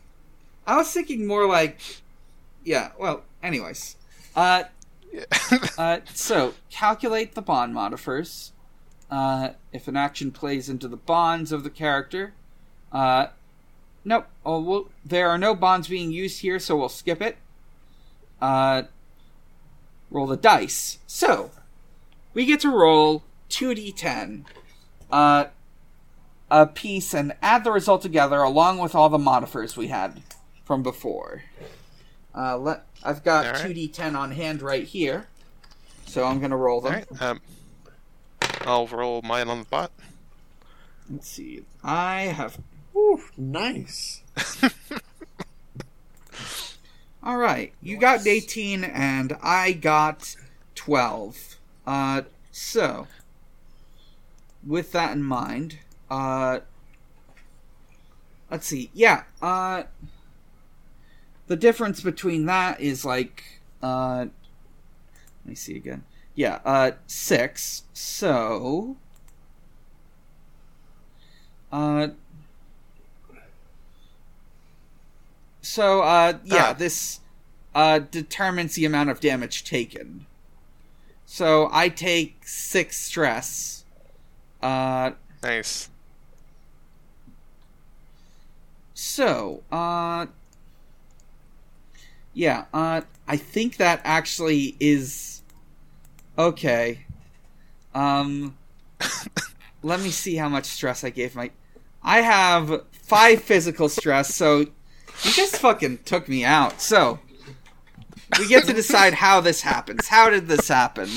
I 0.66 0.76
was 0.76 0.92
thinking 0.92 1.26
more 1.26 1.46
like, 1.46 1.80
yeah, 2.64 2.90
well, 2.98 3.22
anyways. 3.42 3.96
Uh, 4.36 4.64
Uh, 5.78 6.00
so, 6.12 6.54
calculate 6.70 7.34
the 7.34 7.42
bond 7.42 7.72
modifiers. 7.74 8.52
Uh, 9.14 9.52
if 9.72 9.86
an 9.86 9.96
action 9.96 10.32
plays 10.32 10.68
into 10.68 10.88
the 10.88 10.96
bonds 10.96 11.52
of 11.52 11.62
the 11.62 11.70
character. 11.70 12.32
Uh, 12.90 13.28
nope. 14.04 14.26
Oh, 14.44 14.60
well, 14.60 14.88
there 15.04 15.28
are 15.28 15.38
no 15.38 15.54
bonds 15.54 15.86
being 15.86 16.10
used 16.10 16.40
here, 16.40 16.58
so 16.58 16.74
we'll 16.74 16.88
skip 16.88 17.22
it. 17.22 17.36
Uh, 18.42 18.82
roll 20.10 20.26
the 20.26 20.36
dice. 20.36 20.98
So, 21.06 21.52
we 22.32 22.44
get 22.44 22.58
to 22.62 22.70
roll 22.70 23.22
2d10 23.50 24.46
uh, 25.12 25.44
a 26.50 26.66
piece 26.66 27.14
and 27.14 27.36
add 27.40 27.62
the 27.62 27.70
result 27.70 28.02
together 28.02 28.40
along 28.40 28.78
with 28.78 28.96
all 28.96 29.08
the 29.08 29.16
modifiers 29.16 29.76
we 29.76 29.86
had 29.86 30.22
from 30.64 30.82
before. 30.82 31.44
Uh, 32.34 32.58
let 32.58 32.84
I've 33.04 33.22
got 33.22 33.46
All 33.46 33.52
right. 33.52 33.76
2d10 33.76 34.16
on 34.16 34.32
hand 34.32 34.60
right 34.60 34.82
here, 34.82 35.28
so 36.04 36.24
I'm 36.24 36.40
gonna 36.40 36.56
roll 36.56 36.80
them. 36.80 36.94
Alright, 36.94 37.22
um, 37.22 37.40
I'll 38.64 38.86
roll 38.86 39.22
mine 39.22 39.48
on 39.48 39.60
the 39.60 39.66
bot. 39.66 39.90
Let's 41.10 41.28
see. 41.28 41.64
I 41.82 42.22
have. 42.22 42.58
Ooh, 42.96 43.20
nice. 43.36 44.22
All 47.22 47.38
right, 47.38 47.72
you 47.80 47.96
got 47.96 48.26
18 48.26 48.84
and 48.84 49.36
I 49.42 49.72
got 49.72 50.36
12. 50.74 51.56
Uh, 51.86 52.22
so 52.52 53.06
with 54.66 54.92
that 54.92 55.12
in 55.12 55.22
mind, 55.22 55.78
uh, 56.10 56.60
let's 58.50 58.66
see. 58.66 58.90
Yeah, 58.92 59.22
uh, 59.40 59.84
the 61.46 61.56
difference 61.56 62.00
between 62.02 62.46
that 62.46 62.80
is 62.80 63.04
like, 63.04 63.60
uh, 63.82 64.26
let 64.26 64.30
me 65.46 65.54
see 65.54 65.76
again. 65.76 66.04
Yeah, 66.34 66.60
uh, 66.64 66.92
six. 67.06 67.84
So, 67.92 68.96
uh, 71.70 72.08
so, 75.62 76.02
uh, 76.02 76.38
yeah, 76.44 76.70
Ah. 76.70 76.72
this, 76.72 77.20
uh, 77.74 77.98
determines 78.00 78.74
the 78.74 78.84
amount 78.84 79.10
of 79.10 79.20
damage 79.20 79.64
taken. 79.64 80.26
So 81.26 81.68
I 81.72 81.88
take 81.88 82.46
six 82.46 82.96
stress. 82.96 83.84
Uh, 84.62 85.12
Nice. 85.42 85.88
So, 88.94 89.62
uh 89.70 90.26
Yeah, 92.32 92.64
uh 92.72 93.02
I 93.28 93.36
think 93.36 93.76
that 93.76 94.00
actually 94.04 94.76
is 94.80 95.33
okay. 96.38 97.04
Um 97.94 98.56
let 99.82 100.00
me 100.00 100.10
see 100.10 100.36
how 100.36 100.48
much 100.48 100.64
stress 100.64 101.04
I 101.04 101.10
gave 101.10 101.34
my 101.34 101.50
I 102.02 102.20
have 102.20 102.82
5 102.92 103.42
physical 103.42 103.88
stress, 103.88 104.34
so 104.34 104.58
you 104.58 105.32
just 105.32 105.56
fucking 105.56 106.00
took 106.04 106.28
me 106.28 106.44
out. 106.44 106.80
So, 106.82 107.18
we 108.38 108.46
get 108.46 108.66
to 108.66 108.74
decide 108.74 109.14
how 109.14 109.40
this 109.40 109.62
happens. 109.62 110.08
How 110.08 110.28
did 110.28 110.46
this 110.46 110.68
happen? 110.68 111.08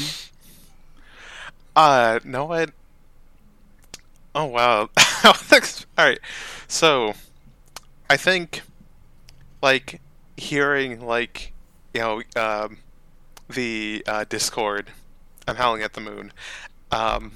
Uh, 1.75 2.19
know 2.23 2.45
what? 2.45 2.71
Oh 4.33 4.45
wow. 4.45 4.89
Alright, 5.99 6.19
so, 6.67 7.13
I 8.09 8.17
think, 8.17 8.61
like, 9.61 9.99
hearing, 10.37 11.05
like, 11.05 11.53
you 11.93 12.01
know, 12.01 12.21
um, 12.35 12.77
the, 13.49 14.03
uh, 14.07 14.25
Discord, 14.29 14.91
I'm 15.47 15.55
howling 15.55 15.81
at 15.81 15.93
the 15.93 16.01
moon, 16.01 16.33
um, 16.91 17.33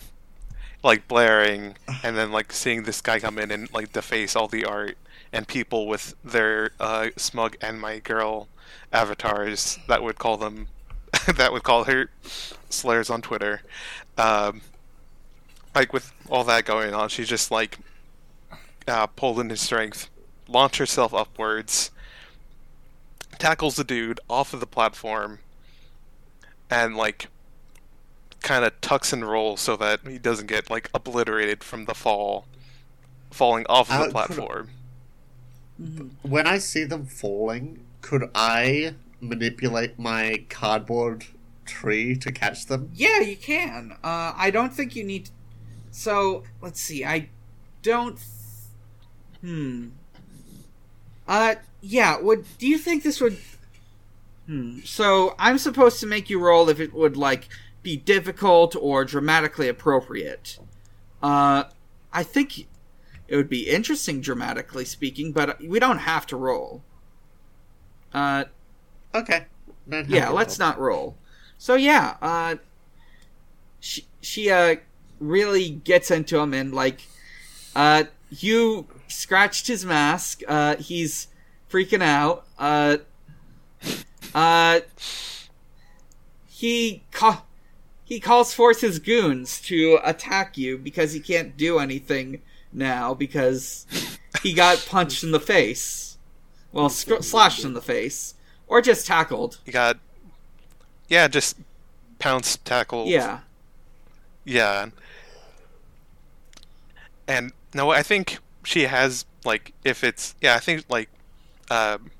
like, 0.84 1.07
blaring, 1.07 1.76
and 2.03 2.18
then, 2.18 2.32
like, 2.32 2.51
seeing 2.51 2.84
this 2.84 3.01
guy 3.01 3.20
come 3.20 3.38
in 3.38 3.51
and, 3.51 3.72
like, 3.74 3.93
deface 3.93 4.36
all 4.36 4.47
the 4.47 4.66
art, 4.66 4.97
and 5.32 5.47
people 5.47 5.88
with 5.88 6.16
their, 6.24 6.72
uh, 6.80 7.09
smug 7.18 7.55
and 7.62 7.80
my 7.80 7.99
girl 7.99 8.47
avatars 8.91 9.80
that 9.88 10.03
would 10.03 10.18
call 10.18 10.38
them, 10.38 10.68
that 11.36 11.51
would 11.53 11.64
call 11.64 11.86
her 11.86 12.09
slurs 12.70 13.09
on 13.09 13.22
Twitter, 13.22 13.62
um, 14.18 14.62
like 15.74 15.93
with 15.93 16.12
all 16.30 16.43
that 16.43 16.66
going 16.66 16.93
on, 16.93 17.09
she 17.09 17.24
just 17.24 17.51
like 17.51 17.80
uh, 18.88 19.07
pulled 19.07 19.39
in 19.39 19.49
his 19.49 19.62
strength, 19.62 20.09
launched 20.47 20.78
herself 20.78 21.14
upwards, 21.14 21.91
tackles 23.38 23.76
the 23.76 23.84
dude 23.84 24.20
off 24.30 24.53
of 24.53 24.59
the 24.59 24.68
platform, 24.68 25.39
and 26.70 26.95
like 26.95 27.28
kind 28.42 28.66
of 28.66 28.80
tucks 28.82 29.14
and 29.14 29.28
rolls 29.28 29.62
so 29.62 29.76
that 29.78 30.02
he 30.08 30.18
doesn't 30.18 30.48
get 30.48 30.70
like 30.70 30.89
obliterated 30.94 31.64
from 31.64 31.86
the 31.86 31.94
fall, 31.94 32.46
falling 33.30 33.66
off 33.70 33.89
of 33.89 33.96
Uh, 33.96 33.98
the 34.00 34.04
could- 34.06 34.12
platform. 34.12 34.70
When 36.22 36.46
I 36.46 36.60
see 36.60 36.84
them 36.84 37.06
falling, 37.08 37.84
could 38.02 38.30
I 38.36 38.94
manipulate 39.20 39.98
my 39.98 40.46
cardboard 40.50 41.26
tree 41.66 42.16
to 42.18 42.32
catch 42.32 42.68
them? 42.68 42.92
Yeah, 42.94 43.22
you 43.22 43.36
can. 43.36 43.94
Uh, 44.04 44.34
I 44.36 44.52
don't 44.52 44.74
think 44.74 44.96
you 44.96 45.04
need. 45.04 45.30
So 45.89 46.44
let's 46.62 46.80
see. 46.80 47.04
I 47.04 47.30
don't. 47.82 48.20
Hmm. 49.42 49.89
Uh, 51.28 51.56
yeah. 51.82 52.20
Would 52.20 52.46
do 52.60 52.68
you 52.68 52.78
think 52.78 53.02
this 53.04 53.20
would? 53.20 53.38
Hmm. 54.46 54.80
So 54.84 55.36
I'm 55.39 55.58
supposed 55.58 56.00
to 56.02 56.06
make 56.06 56.30
you 56.30 56.39
roll 56.39 56.70
if 56.70 56.80
it 56.80 56.94
would 56.94 57.18
like 57.18 57.50
be 57.84 57.98
difficult 57.98 58.76
or 58.76 59.06
dramatically 59.06 59.68
appropriate. 59.68 60.60
Uh, 61.22 61.66
I 62.14 62.24
think 62.24 62.68
it 63.28 63.36
would 63.36 63.50
be 63.50 63.70
interesting 63.70 64.22
dramatically 64.22 64.86
speaking, 64.86 65.32
but 65.32 65.62
we 65.62 65.80
don't 65.80 66.00
have 66.00 66.26
to 66.28 66.38
roll. 66.38 66.84
Uh, 68.14 68.46
Okay. 69.14 69.46
Then 69.88 70.06
yeah, 70.08 70.30
let's 70.30 70.56
it. 70.56 70.60
not 70.60 70.80
roll. 70.80 71.18
So 71.58 71.76
yeah, 71.76 72.18
uh 72.22 72.56
she 73.80 74.06
she 74.22 74.50
uh 74.50 74.76
really 75.20 75.70
gets 75.70 76.12
into 76.12 76.40
him 76.40 76.54
and 76.54 76.74
like 76.74 77.02
uh 77.76 78.06
you 78.30 78.88
scratched 79.08 79.68
his 79.68 79.86
mask, 79.86 80.42
uh 80.48 80.76
he's 80.78 81.28
freaking 81.70 82.02
out. 82.04 82.46
Uh 82.58 82.98
uh 84.34 84.80
he 86.48 87.04
ca- 87.12 87.44
he 88.12 88.20
calls 88.20 88.53
forth 88.53 88.82
his 88.82 88.99
goons 88.99 89.62
to 89.62 89.97
attack 90.03 90.57
you 90.57 90.78
because 90.78 91.14
he 91.14 91.20
can't 91.22 91.55
do 91.55 91.80
anything 91.80 92.41
now 92.74 93.14
because 93.14 93.88
he 94.43 94.53
got 94.53 94.86
punched 94.86 95.24
in 95.24 95.32
the 95.32 95.39
face. 95.39 96.18
Well, 96.74 96.89
sc- 96.89 97.24
slashed 97.24 97.64
in 97.64 97.72
the 97.72 97.82
face 97.82 98.34
or 98.68 98.82
just 98.82 99.07
tackled. 99.07 99.59
You 99.66 99.72
got, 99.72 99.97
yeah, 101.07 101.30
just 101.30 101.57
pounce 102.20 102.57
tackle. 102.57 103.05
Yeah. 103.07 103.39
Yeah. 104.43 104.89
And 107.30 107.53
no, 107.74 107.91
I 107.91 108.03
think 108.03 108.39
she 108.66 108.88
has 108.88 109.26
like 109.45 109.72
if 109.86 110.03
it's 110.03 110.36
yeah, 110.41 110.55
I 110.55 110.59
think 110.59 110.84
like 110.89 111.07
um 111.70 112.12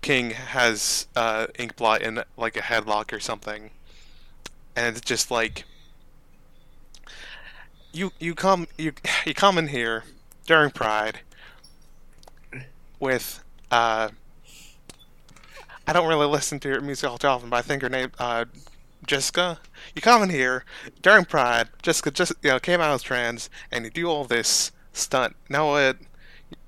King 0.00 0.30
has 0.30 1.08
uh 1.16 1.48
Inkblot 1.58 2.02
in 2.02 2.22
like 2.36 2.56
a 2.56 2.60
headlock 2.60 3.12
or 3.12 3.18
something. 3.18 3.70
And 4.76 4.96
it's 4.96 5.00
just 5.00 5.30
like 5.30 5.64
you 7.92 8.12
you 8.20 8.34
come 8.34 8.68
you 8.76 8.92
you 9.24 9.34
come 9.34 9.58
in 9.58 9.68
here 9.68 10.04
during 10.46 10.70
Pride 10.70 11.20
with 13.00 13.42
uh, 13.70 14.10
I 15.86 15.92
don't 15.92 16.08
really 16.08 16.26
listen 16.26 16.60
to 16.60 16.68
her 16.70 16.80
music 16.80 17.08
all 17.08 17.18
too 17.18 17.28
often, 17.28 17.50
but 17.50 17.56
I 17.56 17.62
think 17.62 17.82
her 17.82 17.88
name 17.88 18.12
uh, 18.18 18.44
Jessica. 19.06 19.58
You 19.94 20.02
come 20.02 20.22
in 20.22 20.30
here 20.30 20.64
during 21.02 21.24
Pride. 21.24 21.68
Jessica 21.82 22.10
just 22.10 22.32
you 22.42 22.50
know 22.50 22.58
came 22.58 22.80
out 22.80 22.92
as 22.92 23.02
trans, 23.02 23.48
and 23.70 23.84
you 23.84 23.90
do 23.90 24.06
all 24.08 24.24
this 24.24 24.72
stunt. 24.92 25.36
Now 25.48 25.70
what? 25.70 25.98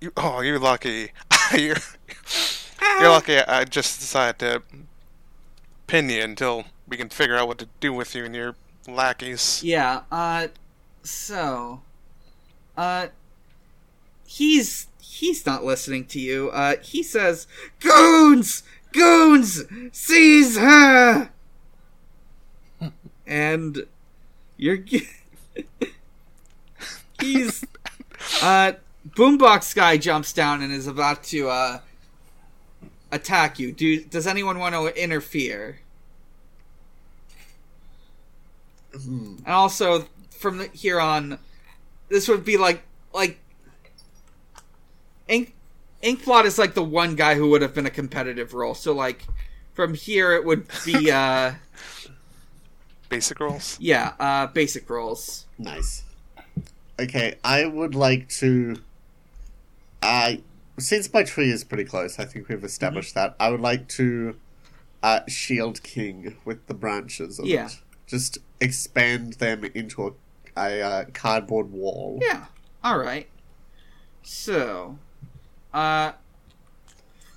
You, 0.01 0.13
oh, 0.17 0.41
you're 0.41 0.59
lucky. 0.59 1.13
you're 1.53 1.77
you're 3.01 3.11
lucky. 3.11 3.39
I 3.39 3.65
just 3.65 4.01
decided 4.01 4.39
to 4.41 4.63
pin 5.87 6.09
you 6.09 6.23
until 6.23 6.65
we 6.89 6.97
can 6.97 7.09
figure 7.09 7.37
out 7.37 7.49
what 7.49 7.59
to 7.59 7.69
do 7.81 7.93
with 7.93 8.15
you 8.15 8.25
and 8.25 8.35
your 8.35 8.55
lackeys. 8.87 9.63
Yeah, 9.63 10.03
uh 10.11 10.49
so 11.03 11.83
uh 12.77 13.09
he's 14.27 14.89
he's 15.01 15.47
not 15.47 15.65
listening 15.65 16.07
to 16.07 16.21
you. 16.21 16.51
Uh 16.51 16.77
he 16.83 17.03
says, 17.03 17.47
"Goons! 17.81 18.63
Goons! 18.93 19.65
Seize 19.93 20.57
her!" 20.57 21.31
and 23.27 23.85
you're 24.57 24.79
he's 27.21 27.65
uh 28.43 28.73
boombox 29.11 29.75
guy 29.75 29.97
jumps 29.97 30.33
down 30.33 30.63
and 30.63 30.73
is 30.73 30.87
about 30.87 31.25
to 31.25 31.49
uh 31.49 31.81
attack 33.11 33.59
you. 33.59 33.73
Do 33.73 34.05
does 34.05 34.27
anyone 34.27 34.59
want 34.59 34.75
to 34.75 35.03
interfere? 35.03 35.81
And 39.07 39.47
also, 39.47 40.07
from 40.31 40.59
the, 40.59 40.67
here 40.69 41.01
on, 41.01 41.39
this 42.09 42.29
would 42.29 42.45
be 42.45 42.57
like 42.57 42.83
like 43.13 43.39
Ink 45.29 45.55
Inkblot 46.03 46.45
is 46.45 46.59
like 46.59 46.75
the 46.75 46.85
one 46.85 47.17
guy 47.17 47.35
who 47.35 47.51
would 47.51 47.63
have 47.63 47.75
been 47.75 47.87
a 47.87 47.91
competitive 47.91 48.55
role. 48.55 48.75
So 48.75 48.93
like 48.93 49.27
from 49.75 49.95
here, 49.95 50.33
it 50.33 50.45
would 50.45 50.67
be 50.85 51.11
uh 51.13 51.55
Basic 53.09 53.41
roles. 53.41 53.77
yeah 53.81 54.13
uh 54.21 54.47
basic 54.49 54.89
roles. 54.91 55.47
Nice. 55.59 56.05
Okay, 57.01 57.37
I 57.45 57.65
would 57.67 57.95
like 57.95 58.29
to. 58.41 58.77
I 60.03 60.43
since 60.79 61.13
my 61.13 61.23
tree 61.25 61.51
is 61.51 61.65
pretty 61.65 61.85
close, 61.85 62.19
I 62.19 62.25
think 62.25 62.49
we've 62.49 62.63
established 62.65 63.15
that. 63.15 63.35
I 63.41 63.51
would 63.51 63.61
like 63.61 63.89
to 63.91 64.37
uh, 65.03 65.21
shield 65.29 65.83
King 65.83 66.37
with 66.45 66.67
the 66.67 66.75
branches 66.75 67.39
of 67.39 67.47
Yeah. 67.47 67.67
it. 67.67 67.79
Just 68.07 68.39
expand 68.61 69.35
them 69.35 69.65
into 69.75 70.07
a, 70.07 70.13
a 70.57 70.83
uh, 70.83 71.05
cardboard 71.13 71.71
wall. 71.71 72.19
Yeah. 72.21 72.47
All 72.83 72.99
right. 72.99 73.29
So, 74.23 74.99
uh, 75.73 76.13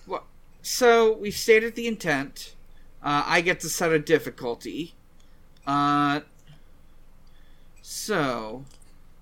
what? 0.05 0.24
So 0.61 1.13
we've 1.17 1.34
stated 1.34 1.76
the 1.76 1.88
intent. 1.88 2.55
Uh, 3.03 3.24
I 3.26 3.41
get 3.41 3.59
to 3.61 3.69
set 3.69 3.91
a 3.91 3.99
difficulty. 3.99 4.93
Uh, 5.65 6.22
so, 7.82 8.65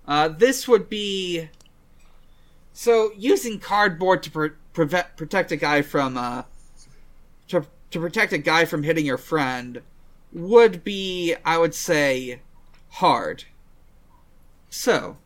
uh, 0.07 0.27
this 0.29 0.67
would 0.67 0.89
be. 0.89 1.49
So 2.73 3.11
using 3.17 3.59
cardboard 3.59 4.23
to 4.23 4.31
pre- 4.31 4.49
prevent 4.73 5.17
protect 5.17 5.51
a 5.51 5.57
guy 5.57 5.81
from 5.81 6.17
uh, 6.17 6.43
to 7.49 7.65
to 7.91 7.99
protect 7.99 8.31
a 8.33 8.37
guy 8.37 8.65
from 8.65 8.83
hitting 8.83 9.05
your 9.05 9.17
friend 9.17 9.81
would 10.31 10.83
be, 10.83 11.35
I 11.45 11.57
would 11.57 11.73
say, 11.73 12.41
hard. 12.89 13.45
So, 14.69 15.17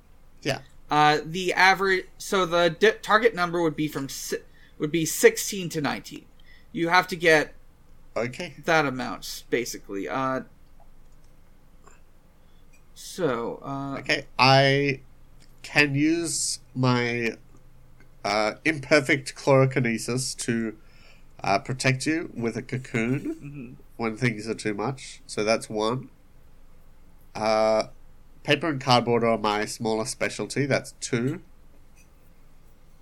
Yeah. 0.41 0.59
uh, 0.89 1.19
the 1.25 1.53
average, 1.53 2.05
so 2.17 2.45
the 2.45 2.69
di- 2.69 2.91
target 3.01 3.35
number 3.35 3.61
would 3.61 3.75
be 3.75 3.87
from 3.87 4.07
si- 4.09 4.37
would 4.79 4.91
be 4.91 5.05
sixteen 5.05 5.69
to 5.69 5.81
nineteen. 5.81 6.25
You 6.71 6.89
have 6.89 7.07
to 7.07 7.15
get 7.15 7.53
Okay. 8.15 8.55
that 8.65 8.85
amount 8.85 9.43
basically. 9.49 10.07
Uh, 10.07 10.41
so, 12.93 13.59
uh, 13.63 13.97
Okay. 13.99 14.25
I 14.39 15.01
can 15.61 15.95
use 15.95 16.59
my 16.75 17.37
uh, 18.23 18.53
imperfect 18.63 19.35
chlorokinesis 19.35 20.35
to 20.37 20.77
uh, 21.43 21.59
protect 21.59 22.05
you 22.05 22.31
with 22.33 22.55
a 22.55 22.61
cocoon 22.61 23.77
when 23.97 24.17
things 24.17 24.47
are 24.47 24.55
too 24.55 24.73
much. 24.73 25.21
So 25.25 25.43
that's 25.43 25.69
one. 25.69 26.09
Uh, 27.35 27.87
paper 28.43 28.67
and 28.67 28.81
cardboard 28.81 29.23
are 29.23 29.37
my 29.37 29.65
smaller 29.65 30.05
specialty. 30.05 30.65
That's 30.65 30.93
two. 30.99 31.41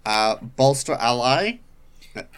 Uh, 0.06 0.38
bolster 0.38 0.94
ally 0.94 1.60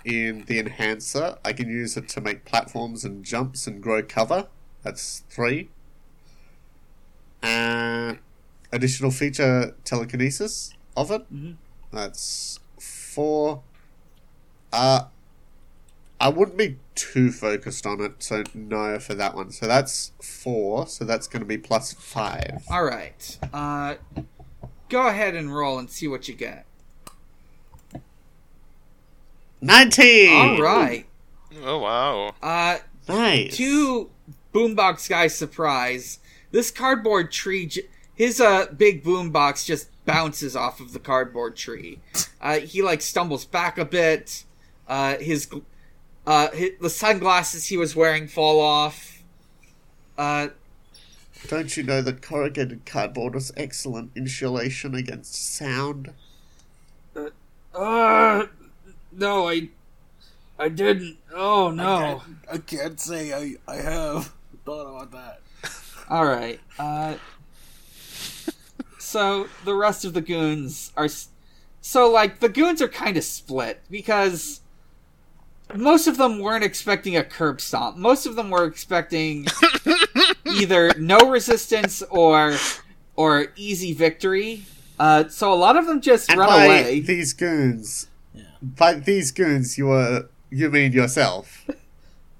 in 0.05 0.43
the 0.47 0.59
enhancer. 0.59 1.37
I 1.45 1.53
can 1.53 1.69
use 1.69 1.95
it 1.97 2.07
to 2.09 2.21
make 2.21 2.45
platforms 2.45 3.05
and 3.05 3.23
jumps 3.23 3.67
and 3.67 3.81
grow 3.81 4.03
cover. 4.03 4.47
That's 4.83 5.23
three. 5.29 5.69
And 7.41 8.19
additional 8.71 9.11
feature 9.11 9.75
telekinesis 9.83 10.73
of 10.95 11.11
it. 11.11 11.31
Mhm. 11.33 11.57
That's 11.91 12.59
four. 12.79 13.63
Uh, 14.71 15.05
I 16.19 16.29
wouldn't 16.29 16.57
be 16.57 16.77
too 16.95 17.31
focused 17.31 17.85
on 17.85 17.99
it, 18.01 18.23
so 18.23 18.43
no 18.53 18.97
for 18.99 19.13
that 19.13 19.35
one. 19.35 19.51
So 19.51 19.67
that's 19.67 20.11
four. 20.21 20.87
So 20.87 21.03
that's 21.03 21.27
going 21.27 21.41
to 21.41 21.45
be 21.47 21.57
plus 21.57 21.91
five. 21.93 22.63
all 22.71 22.83
right. 22.85 23.37
Uh, 23.51 23.95
go 24.89 25.07
ahead 25.07 25.35
and 25.35 25.53
roll 25.53 25.77
and 25.79 25.89
see 25.89 26.07
what 26.07 26.27
you 26.29 26.33
get. 26.35 26.65
Nineteen. 29.61 30.33
All 30.35 30.61
right. 30.61 31.05
Oh 31.63 31.79
wow. 31.79 32.35
Uh, 32.41 32.77
Nice. 33.07 33.57
to 33.57 34.09
boombox 34.53 35.09
guy's 35.09 35.35
surprise, 35.35 36.19
this 36.51 36.71
cardboard 36.71 37.31
tree, 37.31 37.65
j- 37.65 37.83
his 38.15 38.39
uh 38.41 38.67
big 38.75 39.03
boombox 39.03 39.65
just 39.65 39.89
bounces 40.05 40.55
off 40.55 40.79
of 40.79 40.93
the 40.93 40.99
cardboard 40.99 41.55
tree. 41.55 41.99
Uh, 42.41 42.59
he 42.59 42.81
like 42.81 43.01
stumbles 43.01 43.45
back 43.45 43.77
a 43.77 43.85
bit. 43.85 44.43
Uh, 44.87 45.15
his, 45.17 45.45
gl- 45.47 45.63
uh, 46.25 46.47
hi 46.53 46.71
the 46.79 46.89
sunglasses 46.89 47.65
he 47.65 47.77
was 47.77 47.95
wearing 47.95 48.27
fall 48.27 48.59
off. 48.59 49.23
Uh, 50.17 50.49
Don't 51.47 51.75
you 51.75 51.83
know 51.83 52.01
that 52.01 52.21
corrugated 52.21 52.85
cardboard 52.85 53.35
is 53.35 53.51
excellent 53.57 54.11
insulation 54.15 54.95
against 54.95 55.35
sound? 55.35 56.13
uh, 57.15 57.29
uh 57.75 58.47
no, 59.11 59.47
I, 59.49 59.69
I 60.57 60.69
didn't. 60.69 61.17
Oh 61.33 61.71
I 61.71 61.75
can't, 61.75 62.21
I 62.51 62.57
can't 62.57 62.99
say 62.99 63.33
I, 63.33 63.71
I 63.71 63.75
have 63.77 64.33
thought 64.65 64.87
about 64.87 65.11
that. 65.11 65.41
All 66.09 66.25
right. 66.25 66.59
Uh, 66.77 67.15
so 68.99 69.47
the 69.65 69.73
rest 69.73 70.05
of 70.05 70.13
the 70.13 70.21
goons 70.21 70.91
are. 70.95 71.09
So, 71.81 72.09
like, 72.09 72.39
the 72.39 72.49
goons 72.49 72.81
are 72.81 72.87
kind 72.87 73.17
of 73.17 73.25
split 73.25 73.81
because 73.91 74.61
most 75.75 76.07
of 76.07 76.17
them 76.17 76.39
weren't 76.39 76.63
expecting 76.63 77.15
a 77.17 77.23
curb 77.23 77.59
stomp. 77.61 77.97
Most 77.97 78.25
of 78.25 78.35
them 78.35 78.49
were 78.49 78.65
expecting 78.65 79.47
either 80.45 80.91
no 80.99 81.17
resistance 81.29 82.01
or 82.09 82.55
or 83.15 83.47
easy 83.55 83.93
victory. 83.93 84.63
Uh, 84.99 85.27
so 85.27 85.51
a 85.51 85.55
lot 85.55 85.75
of 85.75 85.87
them 85.87 86.01
just 86.01 86.29
And 86.29 86.39
run 86.39 86.49
by 86.49 86.65
away. 86.65 86.99
these 86.99 87.33
goons, 87.33 88.07
Yeah. 88.33 88.43
by 88.61 88.93
these 88.95 89.31
goons, 89.31 89.77
you 89.77 89.89
are 89.91 90.29
you 90.49 90.69
mean 90.69 90.91
yourself? 90.91 91.65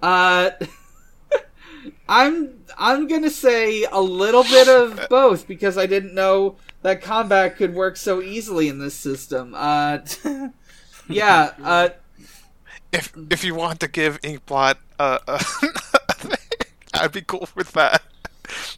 Uh, 0.02 0.52
I'm 2.08 2.60
I'm 2.78 3.08
gonna 3.08 3.30
say 3.30 3.86
a 3.92 4.02
little 4.02 4.44
bit 4.44 4.68
of 4.68 5.08
both 5.10 5.48
because 5.48 5.78
I 5.78 5.86
didn't 5.86 6.14
know 6.14 6.58
that 6.82 7.02
combat 7.02 7.56
could 7.56 7.74
work 7.74 7.98
so 7.98 8.22
easily 8.22 8.68
in 8.68 8.80
this 8.80 8.94
system. 8.96 9.54
Uh, 9.56 10.00
yeah. 11.10 11.54
Uh, 11.64 11.90
If 12.94 13.12
if 13.32 13.44
you 13.44 13.56
want 13.56 13.80
to 13.80 13.88
give 13.88 14.22
Inkblot 14.22 14.76
uh, 15.00 15.20
a, 15.28 15.44
I'd 16.94 17.12
be 17.12 17.22
cool 17.22 17.50
with 17.56 17.72
that 17.74 18.04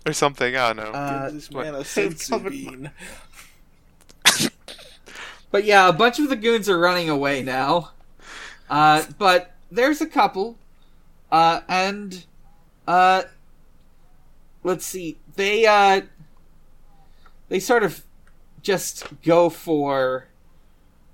or 0.05 0.13
something. 0.13 0.55
I 0.55 0.73
don't 0.73 0.77
know. 0.77 0.91
uh, 0.91 1.29
this 1.31 1.51
man 1.51 1.75
a 1.75 1.79
It's 1.79 1.93
senzu 1.95 2.49
bean. 2.49 2.91
but 5.51 5.65
yeah, 5.65 5.87
a 5.89 5.93
bunch 5.93 6.19
of 6.19 6.29
the 6.29 6.35
goons 6.35 6.69
are 6.69 6.79
running 6.79 7.09
away 7.09 7.43
now. 7.43 7.91
Uh, 8.69 9.03
but 9.17 9.51
there's 9.69 10.01
a 10.01 10.07
couple, 10.07 10.57
uh, 11.31 11.61
and 11.67 12.25
uh, 12.87 13.23
let's 14.63 14.85
see, 14.85 15.17
they 15.35 15.65
uh, 15.65 16.01
they 17.49 17.59
sort 17.59 17.83
of 17.83 18.03
just 18.61 19.05
go 19.21 19.49
for, 19.49 20.25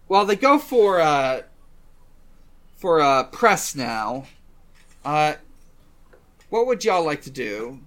well, 0.07 0.25
they 0.25 0.37
go 0.37 0.57
for 0.57 1.01
uh, 1.01 1.41
for 2.81 2.99
uh, 2.99 3.23
press 3.25 3.75
now. 3.75 4.25
Uh, 5.05 5.35
what 6.49 6.65
would 6.65 6.83
y'all 6.83 7.05
like 7.05 7.21
to 7.21 7.29
do? 7.29 7.79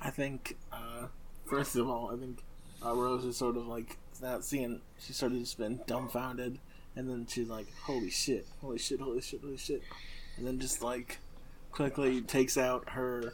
I 0.00 0.10
think, 0.10 0.58
uh, 0.70 1.06
first 1.46 1.74
of 1.74 1.88
all, 1.88 2.12
I 2.14 2.20
think 2.20 2.40
uh, 2.84 2.94
Rose 2.94 3.24
is 3.24 3.38
sort 3.38 3.56
of 3.56 3.66
like 3.66 3.96
not 4.20 4.44
seeing. 4.44 4.82
She 5.00 5.14
sort 5.14 5.32
of 5.32 5.38
just 5.38 5.56
been 5.56 5.80
dumbfounded, 5.86 6.58
and 6.94 7.08
then 7.08 7.26
she's 7.26 7.48
like, 7.48 7.66
"Holy 7.84 8.10
shit! 8.10 8.46
Holy 8.60 8.78
shit! 8.78 9.00
Holy 9.00 9.22
shit! 9.22 9.40
Holy 9.40 9.56
shit!" 9.56 9.82
And 10.36 10.46
then 10.46 10.60
just 10.60 10.82
like 10.82 11.18
quickly 11.72 12.20
takes 12.20 12.58
out 12.58 12.90
her 12.90 13.32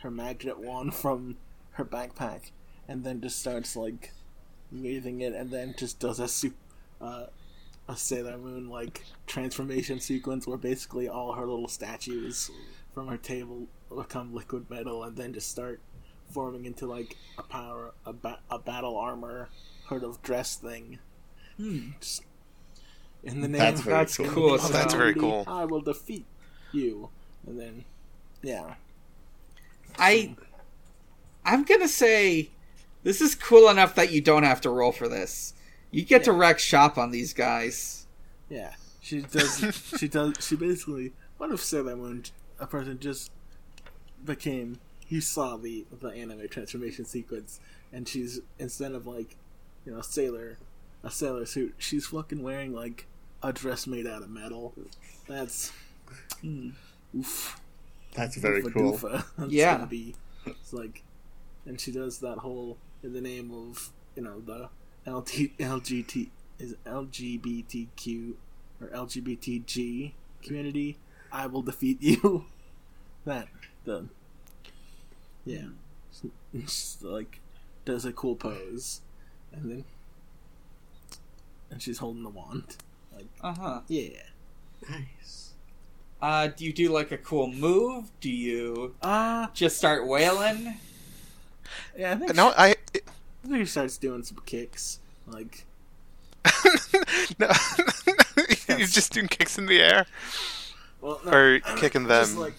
her 0.00 0.10
magnet 0.10 0.58
wand 0.58 0.94
from 1.02 1.38
her 1.72 1.86
backpack, 1.86 2.50
and 2.86 3.02
then 3.02 3.22
just 3.22 3.40
starts 3.40 3.76
like 3.76 4.12
waving 4.70 5.22
it, 5.22 5.32
and 5.32 5.50
then 5.50 5.74
just 5.78 5.98
does 5.98 6.20
a 6.20 6.28
super, 6.28 6.56
uh, 7.00 7.26
a 7.88 7.96
Sailor 7.96 8.38
Moon 8.38 8.68
like 8.68 9.04
transformation 9.26 10.00
sequence 10.00 10.46
where 10.46 10.56
basically 10.58 11.08
all 11.08 11.32
her 11.32 11.46
little 11.46 11.68
statues 11.68 12.50
from 12.92 13.08
her 13.08 13.16
table 13.16 13.66
become 13.94 14.34
liquid 14.34 14.68
metal, 14.70 15.04
and 15.04 15.16
then 15.16 15.32
just 15.32 15.50
start 15.50 15.80
forming 16.30 16.64
into 16.64 16.86
like 16.86 17.16
a 17.38 17.42
power 17.42 17.92
a, 18.04 18.12
ba- 18.12 18.40
a 18.50 18.58
battle 18.58 18.96
armor 18.96 19.48
sort 19.88 20.02
of 20.02 20.20
dress 20.22 20.56
thing. 20.56 20.98
Hmm. 21.56 21.90
Just 22.00 22.22
in 23.22 23.40
the 23.40 23.48
name 23.48 23.58
That's 23.58 23.80
of 23.80 23.86
That's 23.86 24.16
cool. 24.16 24.26
cool. 24.28 24.54
of 24.54 24.72
That's 24.72 24.94
very 24.94 25.14
cool. 25.14 25.44
I 25.46 25.64
will 25.64 25.80
defeat 25.80 26.26
you, 26.72 27.10
and 27.46 27.58
then 27.58 27.84
yeah, 28.42 28.74
I 29.98 30.34
I'm 31.44 31.64
gonna 31.64 31.88
say 31.88 32.50
this 33.02 33.20
is 33.20 33.34
cool 33.34 33.68
enough 33.68 33.94
that 33.94 34.10
you 34.12 34.20
don't 34.20 34.42
have 34.42 34.60
to 34.62 34.70
roll 34.70 34.92
for 34.92 35.08
this. 35.08 35.54
You 35.96 36.04
get 36.04 36.24
to 36.24 36.32
Yeah. 36.32 36.38
wreck 36.38 36.58
shop 36.58 36.98
on 36.98 37.10
these 37.10 37.32
guys. 37.32 38.06
yeah. 38.48 38.74
She 39.00 39.20
does. 39.22 39.58
she 39.98 40.08
does. 40.18 40.34
She 40.40 40.56
basically. 40.56 41.12
What 41.38 41.50
if 41.52 41.62
Sailor 41.62 41.96
Moon, 41.96 42.24
a 42.58 42.66
person 42.66 42.98
just 42.98 43.30
became? 44.24 44.80
You 45.08 45.20
saw 45.20 45.56
the 45.56 45.86
the 46.00 46.08
anime 46.08 46.48
transformation 46.48 47.04
sequence, 47.04 47.60
and 47.92 48.08
she's 48.08 48.40
instead 48.58 48.92
of 48.92 49.06
like, 49.06 49.36
you 49.84 49.92
know, 49.94 50.00
sailor, 50.00 50.58
a 51.04 51.10
sailor 51.10 51.46
suit, 51.46 51.74
she's 51.78 52.06
fucking 52.06 52.42
wearing 52.42 52.74
like 52.74 53.06
a 53.42 53.52
dress 53.52 53.86
made 53.86 54.06
out 54.06 54.22
of 54.22 54.30
metal. 54.30 54.74
That's 55.28 55.70
Hmm. 56.40 56.70
oof. 57.16 57.60
That's 58.14 58.36
very 58.36 58.62
Doofa 58.62 58.72
cool. 58.72 58.92
doofa. 58.94 59.24
That's 59.38 59.52
Yeah. 59.52 59.76
gonna 59.76 59.86
be 59.86 60.14
it's 60.46 60.72
like 60.72 61.02
and 61.64 61.80
she 61.80 61.92
does 61.92 62.18
that 62.18 62.38
whole 62.38 62.78
in 63.02 63.12
the 63.12 63.20
name 63.20 63.52
of 63.52 63.90
you 64.16 64.22
know 64.22 64.40
the 64.40 64.68
LT, 65.06 65.56
LGT 65.58 66.28
is 66.58 66.74
LGBTQ 66.86 68.34
or 68.80 68.86
LGBTG 68.88 70.12
community. 70.42 70.98
I 71.32 71.46
will 71.46 71.62
defeat 71.62 72.02
you. 72.02 72.46
that 73.24 73.48
the 73.84 74.06
yeah, 75.44 75.66
She's 76.52 76.98
like 77.02 77.40
does 77.84 78.04
a 78.04 78.12
cool 78.12 78.34
pose, 78.36 79.00
and 79.52 79.70
then 79.70 79.84
and 81.70 81.80
she's 81.82 81.98
holding 81.98 82.22
the 82.22 82.30
wand. 82.30 82.76
Like 83.14 83.26
Uh 83.40 83.54
huh. 83.54 83.80
yeah. 83.88 84.10
Nice. 84.88 85.52
Uh, 86.20 86.48
do 86.48 86.64
you 86.64 86.72
do 86.72 86.90
like 86.90 87.12
a 87.12 87.18
cool 87.18 87.46
move? 87.52 88.10
Do 88.20 88.30
you 88.30 88.94
Ah, 89.02 89.50
just 89.54 89.76
start 89.76 90.06
wailing? 90.06 90.74
yeah. 91.96 92.12
I 92.12 92.16
think 92.16 92.34
No, 92.34 92.52
I. 92.56 92.70
I 92.70 92.74
he 93.54 93.64
starts 93.66 93.96
doing 93.98 94.22
some 94.22 94.38
kicks. 94.46 94.98
Like, 95.26 95.64
no, 97.38 97.48
he's 98.76 98.92
just 98.92 99.12
doing 99.12 99.28
kicks 99.28 99.58
in 99.58 99.66
the 99.66 99.80
air. 99.80 100.06
well, 101.00 101.20
no, 101.24 101.32
Or 101.32 101.60
kicking 101.76 102.04
them. 102.04 102.22
just 102.24 102.36
like 102.36 102.54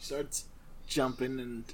starts 0.00 0.44
jumping 0.86 1.40
and 1.40 1.64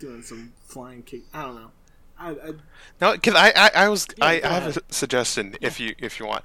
doing 0.00 0.22
some 0.22 0.52
flying 0.66 1.02
kick. 1.02 1.22
I 1.34 1.42
don't 1.42 1.54
know. 1.56 1.70
I, 2.18 2.30
I 2.30 2.52
No, 3.00 3.18
can 3.18 3.34
I? 3.36 3.52
I, 3.56 3.70
I 3.74 3.88
was. 3.88 4.06
Yeah, 4.16 4.24
I, 4.26 4.40
I 4.44 4.48
have 4.60 4.76
a 4.76 4.82
suggestion 4.92 5.56
if 5.60 5.80
you 5.80 5.94
if 5.98 6.20
you 6.20 6.26
want. 6.26 6.44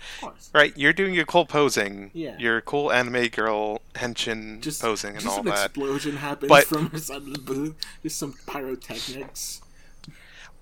Right, 0.54 0.76
you're 0.76 0.94
doing 0.94 1.14
your 1.14 1.26
cool 1.26 1.46
posing. 1.46 2.10
Yeah. 2.16 2.36
Your 2.40 2.62
cool 2.62 2.92
anime 2.92 3.28
girl 3.28 3.82
henshin 3.94 4.62
just 4.62 4.82
posing 4.82 5.12
and 5.12 5.20
just 5.20 5.32
all 5.32 5.40
an 5.42 5.46
that. 5.46 5.66
explosion 5.68 6.18
happens 6.18 6.50
But- 6.50 6.64
from 6.66 6.90
her 6.90 6.98
side 6.98 7.18
of 7.18 7.32
the 7.32 7.40
booth. 7.40 7.76
Just 8.02 8.18
some 8.18 8.34
pyrotechnics. 8.48 9.62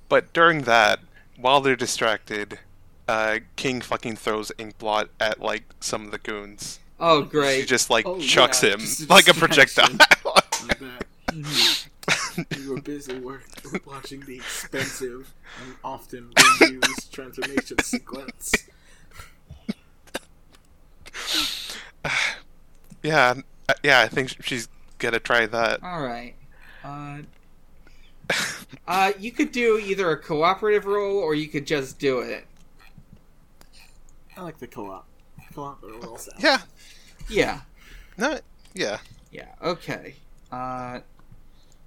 But 0.10 0.34
during 0.34 0.62
that, 0.64 0.99
while 1.38 1.62
they're 1.62 1.76
distracted, 1.76 2.60
uh, 3.08 3.39
King 3.56 3.82
fucking 3.82 4.16
throws 4.18 4.51
Inkblot 4.58 5.10
at 5.20 5.39
like 5.39 5.64
some 5.80 6.06
of 6.06 6.12
the 6.12 6.18
goons. 6.20 6.80
Oh, 6.99 7.24
great! 7.24 7.62
She 7.62 7.66
just 7.66 7.89
like 7.89 8.06
Oh, 8.06 8.20
chucks 8.20 8.64
yeah, 8.64 8.72
him 8.74 8.80
just 8.80 9.10
like 9.10 9.28
a 9.28 9.34
projectile. 9.34 9.89
Mhm. 11.36 11.88
You 12.58 12.72
were 12.72 12.82
busy 12.82 13.20
watching 13.86 14.22
the 14.22 14.38
expensive 14.38 15.34
and 15.64 15.76
often 15.84 16.32
reused 16.36 17.12
transformation 17.14 17.78
sequence. 17.84 18.53
yeah, 23.03 23.34
uh, 23.70 23.74
yeah. 23.84 23.99
I 24.01 24.08
think 24.08 24.36
she's 24.43 24.68
gonna 24.99 25.20
try 25.20 25.45
that. 25.45 25.82
All 25.84 26.01
right. 26.01 26.36
Uh, 26.84 27.20
uh, 28.88 29.11
you 29.19 29.32
could 29.32 29.51
do 29.51 29.78
either 29.78 30.11
a 30.11 30.17
cooperative 30.17 30.86
role 30.86 31.17
or 31.17 31.36
you 31.36 31.47
could 31.47 31.65
just 31.67 31.99
do 31.99 32.19
it. 32.19 32.45
I 34.38 34.41
like 34.41 34.57
the 34.57 34.67
co-op. 34.67 35.07
Co-op 35.53 35.82
rolls 35.84 36.28
out. 36.34 36.41
yeah. 36.43 36.61
Yeah. 37.30 37.61
No. 38.17 38.39
Yeah. 38.73 38.99
Yeah. 39.32 39.47
Okay. 39.61 40.15
Uh, 40.51 40.99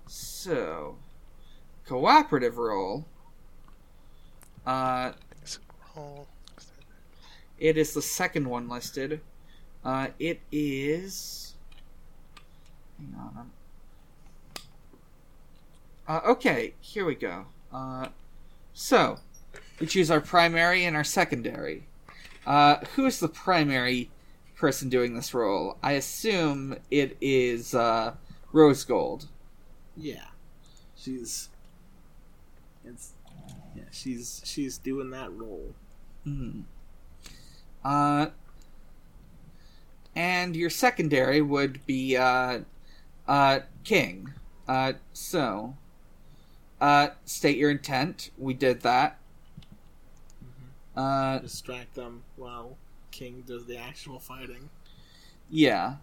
so 0.06 0.96
cooperative 1.86 2.56
role. 2.58 3.04
Uh, 4.66 5.12
it 7.58 7.76
is 7.76 7.92
the 7.94 8.02
second 8.02 8.48
one 8.48 8.68
listed. 8.68 9.20
Uh, 9.84 10.08
it 10.18 10.40
is. 10.52 11.54
Hang 12.98 13.14
on. 13.18 13.32
I'm- 13.36 13.50
Uh, 16.08 16.20
okay, 16.24 16.72
here 16.80 17.04
we 17.04 17.14
go. 17.14 17.44
Uh, 17.70 18.08
so 18.72 19.18
we 19.78 19.86
choose 19.86 20.10
our 20.10 20.22
primary 20.22 20.86
and 20.86 20.96
our 20.96 21.04
secondary. 21.04 21.86
Uh, 22.46 22.76
who 22.94 23.04
is 23.04 23.20
the 23.20 23.28
primary 23.28 24.10
person 24.56 24.88
doing 24.88 25.14
this 25.14 25.34
role? 25.34 25.76
I 25.82 25.92
assume 25.92 26.76
it 26.90 27.16
is 27.20 27.74
uh, 27.74 28.14
Rose 28.52 28.84
Gold. 28.84 29.26
Yeah, 29.96 30.24
she's 30.96 31.50
it's 32.84 33.12
yeah 33.76 33.82
she's 33.90 34.40
she's 34.44 34.78
doing 34.78 35.10
that 35.10 35.30
role. 35.32 35.74
Hmm. 36.24 36.60
Uh, 37.84 38.28
and 40.16 40.56
your 40.56 40.70
secondary 40.70 41.42
would 41.42 41.84
be 41.86 42.16
uh, 42.16 42.60
uh, 43.26 43.60
King. 43.84 44.32
Uh, 44.66 44.94
so, 45.12 45.76
uh, 46.80 47.08
state 47.24 47.56
your 47.56 47.70
intent. 47.70 48.30
We 48.38 48.54
did 48.54 48.80
that. 48.82 49.18
Uh, 50.96 51.38
Distract 51.38 51.94
them 51.94 52.22
while 52.36 52.76
King 53.10 53.44
does 53.46 53.66
the 53.66 53.76
actual 53.78 54.18
fighting. 54.18 54.68
yeah. 55.50 55.96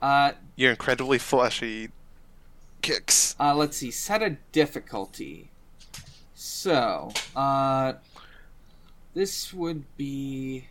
Uh, 0.00 0.32
Your 0.54 0.70
incredibly 0.70 1.18
flashy 1.18 1.90
kicks. 2.82 3.34
uh, 3.40 3.52
let's 3.54 3.76
see. 3.76 3.90
Set 3.90 4.22
a 4.22 4.36
difficulty. 4.52 5.50
So, 6.34 7.10
uh, 7.34 7.94
this 9.12 9.52
would 9.52 9.82
be, 9.96 10.68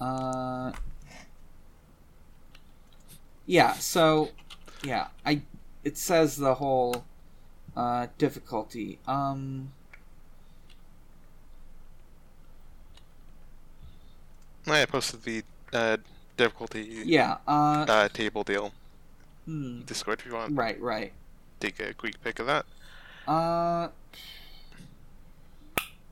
uh, 0.00 0.72
yeah. 3.46 3.74
So, 3.74 4.30
yeah, 4.82 5.06
I. 5.24 5.42
It 5.84 5.96
says 5.96 6.36
the 6.36 6.54
whole 6.56 7.04
uh, 7.76 8.06
difficulty. 8.18 8.98
Um, 9.06 9.72
I 14.66 14.84
posted 14.86 15.22
the 15.22 15.42
uh, 15.72 15.98
difficulty 16.36 17.02
yeah. 17.04 17.36
Uh, 17.46 17.84
uh, 17.88 18.08
table 18.08 18.42
deal. 18.42 18.72
hmm, 19.44 19.82
Discord 19.82 20.20
if 20.20 20.26
you 20.26 20.34
want. 20.34 20.56
right. 20.56 20.80
Right. 20.80 21.12
Take 21.60 21.78
a 21.80 21.94
quick 21.94 22.22
pic 22.22 22.38
of 22.40 22.46
that. 22.46 22.66
Uh, 23.28 23.88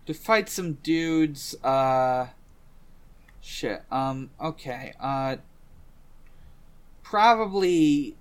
to 0.07 0.15
fight 0.15 0.49
some 0.49 0.75
dudes. 0.75 1.55
Uh, 1.65 2.29
shit. 3.41 3.83
Um. 3.91 4.31
Okay. 4.41 4.95
Uh, 5.01 5.37
probably. 7.03 8.17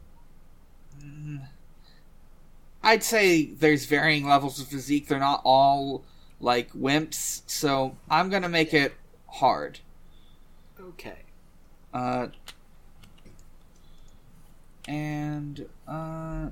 mm, 1.00 1.48
I'd 2.84 3.04
say 3.04 3.46
there's 3.46 3.86
varying 3.86 4.28
levels 4.28 4.60
of 4.60 4.68
physique. 4.68 5.08
They're 5.08 5.20
not 5.20 5.42
all 5.46 6.04
like 6.42 6.74
wimps, 6.74 7.44
so 7.48 7.96
I'm 8.10 8.30
gonna 8.30 8.50
make 8.50 8.74
it 8.74 8.94
hard. 9.28 9.80
Okay. 10.80 11.20
Uh, 11.94 12.28
and 14.88 15.68
uh. 15.88 16.50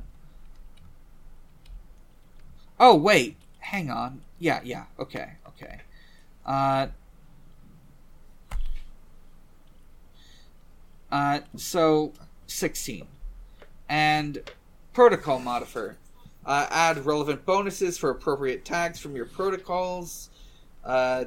Oh 2.79 2.95
wait, 2.95 3.35
hang 3.59 3.91
on. 3.91 4.21
Yeah, 4.39 4.61
yeah. 4.63 4.85
Okay, 4.97 5.33
okay. 5.49 5.81
Uh, 6.45 6.87
uh, 11.11 11.41
so 11.57 12.13
sixteen, 12.47 13.07
and 13.89 14.49
protocol 14.93 15.39
modifier. 15.39 15.97
Uh, 16.43 16.67
add 16.71 17.05
relevant 17.05 17.45
bonuses 17.45 17.97
for 17.97 18.09
appropriate 18.09 18.65
tags 18.65 18.99
from 18.99 19.15
your 19.15 19.25
protocols. 19.25 20.29
Uh, 20.83 21.25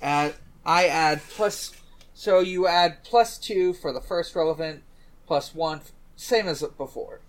add, 0.00 0.34
I 0.66 0.86
add 0.88 1.20
plus. 1.30 1.72
So 2.14 2.40
you 2.40 2.66
add 2.66 3.04
plus 3.04 3.38
two 3.38 3.72
for 3.72 3.92
the 3.92 4.00
first 4.00 4.34
relevant, 4.34 4.82
plus 5.26 5.54
one, 5.54 5.80
same 6.16 6.48
as 6.48 6.62
before, 6.62 7.20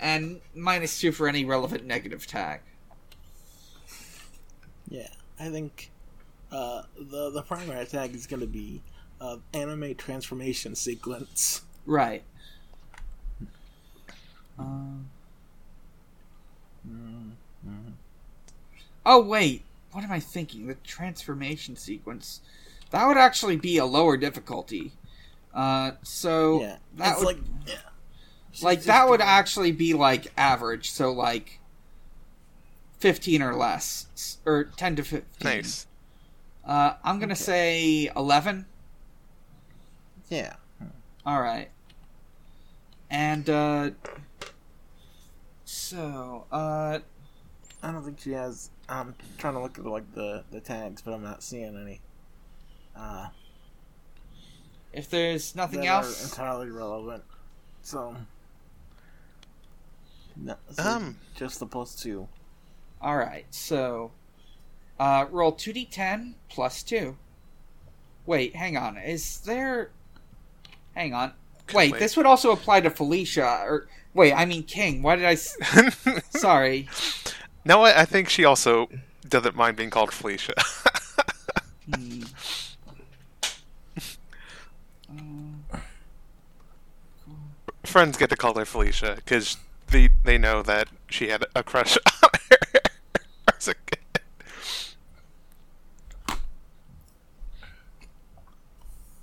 and 0.00 0.40
minus 0.54 0.98
two 0.98 1.12
for 1.12 1.28
any 1.28 1.44
relevant 1.44 1.84
negative 1.84 2.26
tag. 2.26 2.60
Yeah, 4.88 5.08
I 5.38 5.50
think 5.50 5.90
uh, 6.50 6.82
the 6.98 7.30
the 7.30 7.42
primary 7.42 7.84
tag 7.86 8.14
is 8.14 8.26
going 8.26 8.40
to 8.40 8.46
be 8.46 8.82
uh, 9.20 9.36
anime 9.52 9.94
transformation 9.94 10.74
sequence. 10.74 11.62
Right. 11.84 12.22
Um, 14.58 15.10
Mm-hmm. 16.88 17.90
oh 19.04 19.22
wait, 19.22 19.62
what 19.92 20.04
am 20.04 20.12
I 20.12 20.20
thinking? 20.20 20.66
The 20.66 20.74
transformation 20.74 21.76
sequence. 21.76 22.40
That 22.90 23.06
would 23.06 23.16
actually 23.16 23.56
be 23.56 23.78
a 23.78 23.84
lower 23.84 24.16
difficulty. 24.16 24.92
Uh, 25.54 25.92
so 26.02 26.60
Yeah, 26.60 26.76
that 26.96 27.12
it's 27.12 27.24
would 27.24 27.36
like 27.36 27.44
yeah, 27.66 27.74
like 28.62 28.82
that 28.84 29.08
would 29.08 29.18
doing- 29.18 29.28
actually 29.28 29.72
be 29.72 29.94
like 29.94 30.32
average. 30.36 30.90
So 30.90 31.10
like 31.12 31.60
fifteen 32.98 33.42
or 33.42 33.54
less, 33.54 34.38
or 34.46 34.64
ten 34.76 34.96
to 34.96 35.02
fifteen. 35.02 35.44
Nice. 35.50 35.86
Uh, 36.64 36.94
I'm 37.04 37.18
gonna 37.18 37.32
Okay. 37.32 37.42
say 37.42 38.10
eleven. 38.16 38.66
yeah. 40.28 40.54
All 41.24 41.40
right. 41.40 41.70
And 43.10 43.48
uh, 43.50 43.90
so 45.66 46.46
uh, 46.50 47.00
I 47.82 47.92
don't 47.92 48.04
think 48.04 48.20
she 48.20 48.30
has. 48.32 48.70
I'm 48.88 49.14
trying 49.36 49.54
to 49.54 49.60
look 49.60 49.78
at 49.78 49.84
like 49.84 50.14
the 50.14 50.44
the 50.50 50.60
tags, 50.60 51.02
but 51.02 51.12
I'm 51.12 51.22
not 51.22 51.42
seeing 51.42 51.76
any. 51.76 52.00
Uh, 52.96 53.28
if 54.92 55.10
there's 55.10 55.54
nothing 55.54 55.80
that 55.80 55.88
else, 55.88 56.22
are 56.22 56.28
entirely 56.28 56.70
relevant. 56.70 57.24
So, 57.82 58.16
no, 60.36 60.54
so 60.70 60.82
Um. 60.82 61.18
just 61.34 61.58
the 61.60 61.66
plus 61.66 61.94
two. 61.94 62.28
All 63.02 63.16
right, 63.16 63.44
so 63.50 64.12
uh, 64.98 65.26
roll 65.30 65.52
two 65.52 65.72
d10 65.74 66.34
plus 66.48 66.82
two. 66.82 67.16
Wait, 68.24 68.54
hang 68.56 68.76
on. 68.76 68.96
Is 68.96 69.40
there? 69.40 69.90
Hang 70.94 71.12
on. 71.12 71.32
Wait, 71.74 71.92
Wait. 71.92 71.98
this 71.98 72.16
would 72.16 72.26
also 72.26 72.52
apply 72.52 72.80
to 72.80 72.90
Felicia. 72.90 73.62
Or 73.64 73.88
wait, 74.16 74.32
I 74.32 74.46
mean 74.46 74.64
King. 74.64 75.02
Why 75.02 75.16
did 75.16 75.26
I? 75.26 75.32
S- 75.32 75.56
Sorry. 76.30 76.88
no, 77.64 77.82
I, 77.82 78.00
I 78.00 78.04
think 78.04 78.28
she 78.28 78.44
also 78.44 78.88
doesn't 79.28 79.54
mind 79.54 79.76
being 79.76 79.90
called 79.90 80.12
Felicia. 80.12 80.54
Hmm. 81.88 82.24
Friends 87.84 88.16
get 88.16 88.28
to 88.30 88.36
call 88.36 88.58
her 88.58 88.64
Felicia 88.64 89.14
because 89.14 89.56
they 89.86 90.08
they 90.24 90.36
know 90.36 90.62
that 90.62 90.88
she 91.08 91.28
had 91.28 91.44
a 91.54 91.62
crush 91.62 91.96
on 92.24 92.30
her 92.50 92.56
as 93.54 93.68
a 93.68 93.74
kid. 93.74 94.00
I 96.28 96.34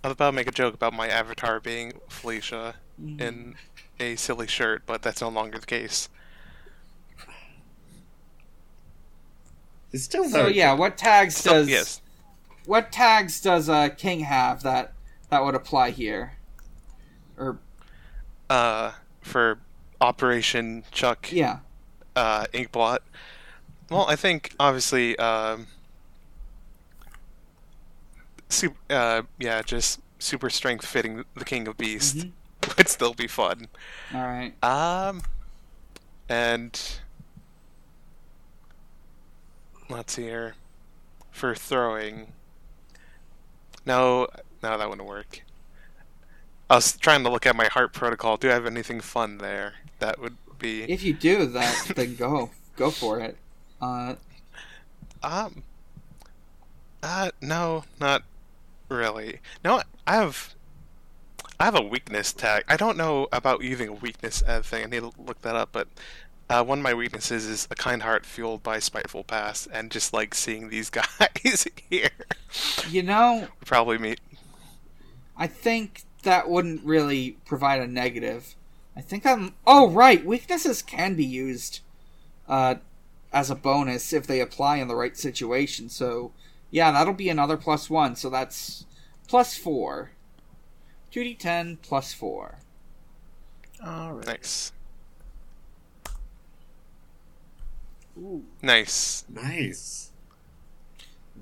was 0.07 0.13
about 0.13 0.31
to 0.31 0.35
make 0.37 0.47
a 0.47 0.51
joke 0.51 0.73
about 0.73 0.93
my 0.93 1.09
avatar 1.09 1.59
being 1.59 1.99
Felicia 2.07 2.75
hmm. 2.97 3.19
in 3.19 3.55
a 4.03 4.15
silly 4.15 4.47
shirt, 4.47 4.83
but 4.85 5.01
that's 5.01 5.21
no 5.21 5.29
longer 5.29 5.57
the 5.57 5.65
case. 5.65 6.09
It's 9.91 10.03
still 10.03 10.25
so 10.25 10.29
very 10.29 10.55
yeah, 10.55 10.73
what 10.73 10.97
tags 10.97 11.37
So, 11.37 11.51
does 11.51 11.69
yes, 11.69 12.01
what 12.65 12.91
tags 12.91 13.39
does 13.39 13.69
uh, 13.69 13.89
King 13.89 14.21
have 14.21 14.63
that 14.63 14.93
that 15.29 15.43
would 15.43 15.55
apply 15.55 15.91
here? 15.91 16.33
Or 17.37 17.59
uh, 18.49 18.93
for 19.21 19.59
Operation 20.01 20.83
Chuck 20.91 21.31
yeah, 21.31 21.59
uh, 22.15 22.45
Inkblot. 22.53 22.99
Well, 23.89 24.05
I 24.07 24.15
think 24.15 24.55
obviously, 24.59 25.15
um, 25.19 25.67
super, 28.49 28.77
uh, 28.89 29.21
yeah, 29.39 29.61
just 29.61 29.99
super 30.17 30.49
strength 30.49 30.85
fitting 30.85 31.23
the 31.35 31.45
King 31.45 31.67
of 31.67 31.77
Beast 31.77 32.17
Mhm. 32.17 32.31
would 32.77 32.87
still 32.89 33.13
be 33.13 33.27
fun. 33.27 33.67
all 34.13 34.21
right. 34.21 34.53
Um, 34.63 35.21
and 36.29 36.79
let's 39.89 40.13
see 40.13 40.23
here 40.23 40.55
for 41.31 41.55
throwing. 41.55 42.33
No, 43.85 44.27
no, 44.61 44.77
that 44.77 44.89
wouldn't 44.89 45.07
work. 45.07 45.43
I 46.69 46.75
was 46.75 46.95
trying 46.97 47.23
to 47.23 47.29
look 47.29 47.45
at 47.45 47.55
my 47.55 47.65
heart 47.65 47.93
protocol. 47.93 48.37
Do 48.37 48.49
I 48.49 48.53
have 48.53 48.65
anything 48.65 49.01
fun 49.01 49.37
there? 49.39 49.73
That 49.99 50.19
would 50.19 50.37
be. 50.57 50.83
If 50.83 51.03
you 51.03 51.13
do 51.13 51.45
that, 51.47 51.91
then 51.95 52.15
go 52.15 52.49
go 52.75 52.89
for 52.89 53.19
it. 53.19 53.37
Uh, 53.81 54.15
Um. 55.21 55.63
Uh, 57.01 57.31
no, 57.41 57.83
not 57.99 58.23
really. 58.87 59.39
No, 59.63 59.81
I 60.07 60.15
have. 60.15 60.55
I 61.63 61.67
have 61.67 61.75
a 61.75 61.81
weakness 61.81 62.33
tag. 62.33 62.65
I 62.67 62.75
don't 62.75 62.97
know 62.97 63.29
about 63.31 63.63
using 63.63 63.87
a 63.87 63.93
weakness 63.93 64.41
as 64.41 64.59
a 64.59 64.63
thing. 64.63 64.83
I 64.83 64.87
need 64.87 64.99
to 64.99 65.13
look 65.17 65.43
that 65.43 65.55
up. 65.55 65.69
But 65.71 65.87
uh, 66.49 66.61
one 66.61 66.79
of 66.79 66.83
my 66.83 66.93
weaknesses 66.93 67.45
is 67.45 67.69
a 67.71 67.75
kind 67.75 68.01
heart 68.01 68.25
fueled 68.25 68.63
by 68.63 68.79
spiteful 68.79 69.23
past, 69.23 69.69
and 69.71 69.89
just 69.89 70.11
like 70.11 70.35
seeing 70.35 70.67
these 70.67 70.89
guys 70.89 71.65
here, 71.89 72.09
you 72.89 73.01
know, 73.01 73.47
probably 73.63 73.97
me. 73.97 74.17
I 75.37 75.47
think 75.47 76.03
that 76.23 76.49
wouldn't 76.49 76.83
really 76.83 77.37
provide 77.45 77.79
a 77.79 77.87
negative. 77.87 78.55
I 78.93 78.99
think 78.99 79.25
I'm. 79.25 79.55
Oh, 79.65 79.89
right. 79.89 80.25
Weaknesses 80.25 80.81
can 80.81 81.15
be 81.15 81.23
used 81.23 81.79
uh, 82.49 82.75
as 83.31 83.49
a 83.49 83.55
bonus 83.55 84.11
if 84.11 84.27
they 84.27 84.41
apply 84.41 84.79
in 84.79 84.89
the 84.89 84.97
right 84.97 85.15
situation. 85.15 85.87
So, 85.87 86.33
yeah, 86.71 86.91
that'll 86.91 87.13
be 87.13 87.29
another 87.29 87.55
plus 87.55 87.89
one. 87.89 88.17
So 88.17 88.29
that's 88.29 88.85
plus 89.29 89.55
four. 89.55 90.11
2d10 91.13 91.77
plus 91.81 92.13
four. 92.13 92.57
All 93.85 94.13
right. 94.13 94.25
Nice, 94.25 94.71
Ooh. 98.17 98.43
nice. 98.61 99.25
nice. 99.29 100.11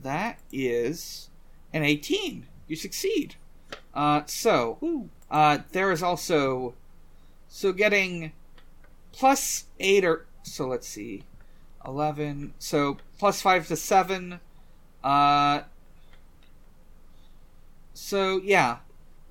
That 0.02 0.40
is 0.52 1.30
an 1.74 1.84
18. 1.84 2.48
You 2.68 2.76
succeed. 2.76 3.36
Uh, 3.94 4.22
so, 4.26 5.08
Uh, 5.30 5.60
there 5.72 5.92
is 5.92 6.04
also 6.04 6.74
so 7.48 7.72
getting 7.72 8.34
plus 9.14 9.66
eight 9.80 10.04
or 10.04 10.26
so. 10.44 10.68
Let's 10.68 10.88
see, 10.88 11.24
eleven. 11.86 12.54
So 12.60 12.98
plus 13.18 13.42
five 13.42 13.68
to 13.68 13.76
seven. 13.78 14.40
Uh, 15.04 15.62
so 17.94 18.42
yeah, 18.44 18.80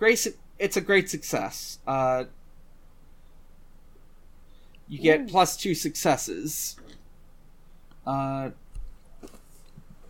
great. 0.00 0.26
It's 0.58 0.76
a 0.76 0.80
great 0.80 1.08
success. 1.08 1.78
Uh, 1.86 2.24
you 4.88 4.98
get 4.98 5.28
plus 5.28 5.56
two 5.56 5.74
successes. 5.74 6.76
Uh, 8.04 8.50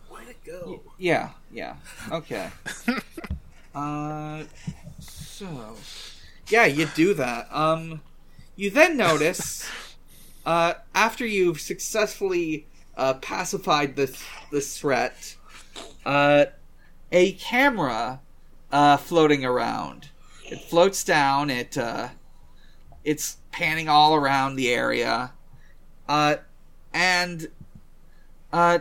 Way 0.09 0.21
to 0.25 0.49
go. 0.49 0.81
yeah, 0.97 1.31
yeah. 1.51 1.75
Okay. 2.11 2.49
uh, 3.75 4.43
so 4.99 5.75
yeah, 6.47 6.65
you 6.65 6.87
do 6.95 7.13
that. 7.13 7.47
Um, 7.53 8.01
you 8.55 8.71
then 8.71 8.97
notice, 8.97 9.69
uh, 10.45 10.75
after 10.95 11.25
you've 11.25 11.59
successfully 11.59 12.65
uh, 12.97 13.15
pacified 13.15 13.97
this 13.97 14.23
this 14.51 14.79
threat, 14.79 15.35
uh, 16.05 16.45
a 17.11 17.33
camera 17.33 18.21
uh, 18.71 18.97
floating 18.97 19.43
around. 19.45 20.09
It 20.45 20.61
floats 20.61 21.03
down. 21.03 21.49
It 21.49 21.77
uh, 21.77 22.09
it's 23.03 23.37
panning 23.51 23.89
all 23.89 24.15
around 24.15 24.55
the 24.55 24.69
area, 24.69 25.31
uh, 26.07 26.35
and 26.93 27.47
uh, 28.51 28.79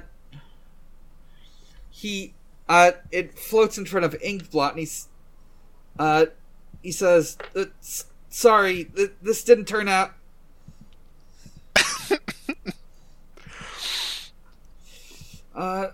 he 1.90 2.34
uh, 2.68 2.92
it 3.10 3.38
floats 3.38 3.78
in 3.78 3.84
front 3.84 4.04
of 4.04 4.14
Inkblot, 4.20 4.70
and 4.70 4.78
he's 4.80 5.08
uh, 5.98 6.26
he 6.82 6.92
says, 6.92 7.36
uh, 7.54 7.66
"Sorry, 8.30 8.84
th- 8.84 9.12
this 9.22 9.44
didn't 9.44 9.66
turn 9.66 9.88
out." 9.88 10.12
Uh, 15.60 15.90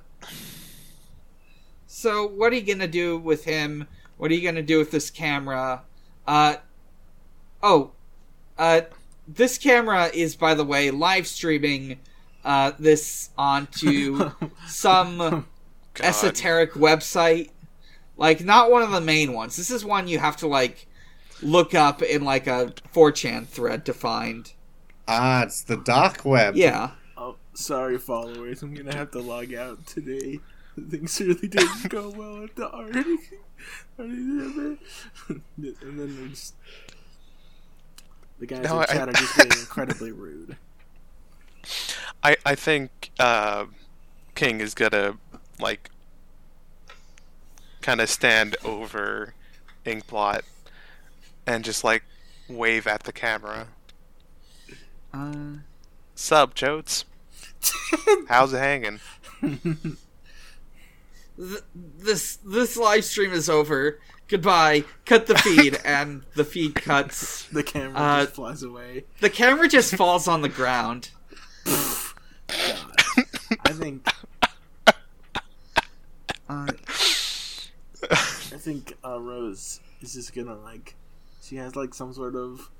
so 2.07 2.25
what 2.25 2.53
are 2.53 2.55
you 2.55 2.63
gonna 2.63 2.87
do 2.87 3.19
with 3.19 3.47
him? 3.47 3.89
What 4.17 4.31
are 4.31 4.35
you 4.35 4.49
gonna 4.49 4.63
do 4.63 4.79
with 4.79 4.93
this 4.93 5.11
camera? 5.11 5.83
Uh, 6.25 6.59
oh, 7.65 7.91
uh, 8.57 8.83
this 9.27 9.59
camera 9.59 10.09
is, 10.15 10.37
by 10.37 10.55
the 10.55 10.63
way, 10.63 10.93
live 10.93 11.27
streaming 11.27 11.99
uh, 12.45 12.71
this 12.79 13.31
onto 13.37 14.31
some 14.69 15.19
God. 15.19 15.45
esoteric 15.99 16.75
website. 16.75 17.51
Like, 18.17 18.45
not 18.45 18.71
one 18.71 18.83
of 18.83 18.93
the 18.93 19.01
main 19.01 19.33
ones. 19.33 19.57
This 19.57 19.73
is 19.73 19.85
one 19.85 20.07
you 20.07 20.21
have 20.21 20.37
to, 20.37 20.47
like, 20.47 20.87
look 21.43 21.75
up 21.75 22.03
in, 22.03 22.23
like, 22.23 22.47
a 22.47 22.73
4chan 22.95 23.49
thread 23.49 23.85
to 23.85 23.93
find. 23.93 24.53
Ah, 25.09 25.43
it's 25.43 25.61
the 25.61 25.77
dark 25.77 26.25
web. 26.25 26.55
Yeah. 26.55 26.91
Oh, 27.17 27.35
sorry, 27.55 27.99
followers. 27.99 28.63
I'm 28.63 28.75
gonna 28.75 28.95
have 28.95 29.11
to 29.11 29.19
log 29.19 29.53
out 29.53 29.85
today. 29.89 30.39
Things 30.91 31.21
really 31.21 31.49
didn't 31.49 31.89
go 31.89 32.11
well 32.11 32.45
at 32.45 32.55
the 32.57 32.69
art. 32.69 32.95
and 33.99 34.79
then 35.57 35.57
there's 35.57 36.53
the 38.39 38.47
guys 38.47 38.63
No, 38.65 38.77
in 38.81 38.83
I- 38.83 38.93
chat 38.93 39.09
are 39.09 39.13
just 39.13 39.37
being 39.37 39.51
incredibly 39.61 40.13
rude. 40.13 40.57
I 42.23 42.37
I 42.45 42.55
think 42.55 43.11
uh, 43.19 43.67
King 44.35 44.61
is 44.61 44.75
gonna 44.75 45.17
like 45.59 45.91
kind 47.81 48.01
of 48.01 48.11
stand 48.11 48.57
over 48.65 49.35
Inkblot 49.85 50.43
and 51.47 51.65
just 51.65 51.83
like 51.85 52.03
wave 52.49 52.87
at 52.87 53.05
the 53.05 53.13
camera. 53.13 53.69
Uh, 55.15 55.59
Sub, 56.15 56.55
Jotes. 56.55 57.05
How's 58.29 58.53
it 58.53 58.59
hanging? 58.59 59.01
th- 61.39 61.63
this 61.75 62.37
this 62.45 62.77
live 62.77 63.05
stream 63.05 63.33
is 63.33 63.49
over. 63.49 64.01
Goodbye. 64.29 64.85
Cut 65.05 65.27
the 65.27 65.37
feed, 65.39 65.79
and 65.85 66.23
the 66.35 66.45
feed 66.45 66.75
cuts. 66.75 67.45
The 67.45 67.63
camera 67.63 67.97
Uh, 67.99 68.23
just 68.25 68.35
flies 68.35 68.63
away. 68.63 69.05
The 69.21 69.31
camera 69.31 69.69
just 69.69 69.95
falls 69.95 70.27
on 70.27 70.43
the 70.43 70.49
ground. 70.49 71.11
God. 71.65 73.03
I 73.65 73.73
think 73.73 74.07
Uh, 76.49 76.67
I 78.11 78.59
think 78.59 78.95
uh, 79.05 79.19
Rose 79.21 79.81
is 80.01 80.15
just 80.15 80.35
gonna 80.35 80.57
like 80.57 80.95
she 81.43 81.57
has 81.57 81.75
like 81.77 81.93
some 81.95 82.13
sort 82.13 82.37
of 82.37 82.71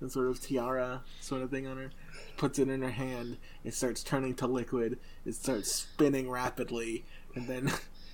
some 0.00 0.08
sort 0.10 0.28
of 0.28 0.40
tiara 0.40 1.02
sort 1.20 1.42
of 1.42 1.50
thing 1.50 1.66
on 1.66 1.76
her. 1.76 1.90
Puts 2.36 2.58
it 2.58 2.68
in 2.68 2.82
her 2.82 2.90
hand. 2.90 3.36
It 3.64 3.74
starts 3.74 4.02
turning 4.02 4.34
to 4.36 4.46
liquid. 4.46 4.98
It 5.24 5.34
starts 5.34 5.70
spinning 5.72 6.28
rapidly, 6.30 7.04
and 7.36 7.46
then 7.46 7.70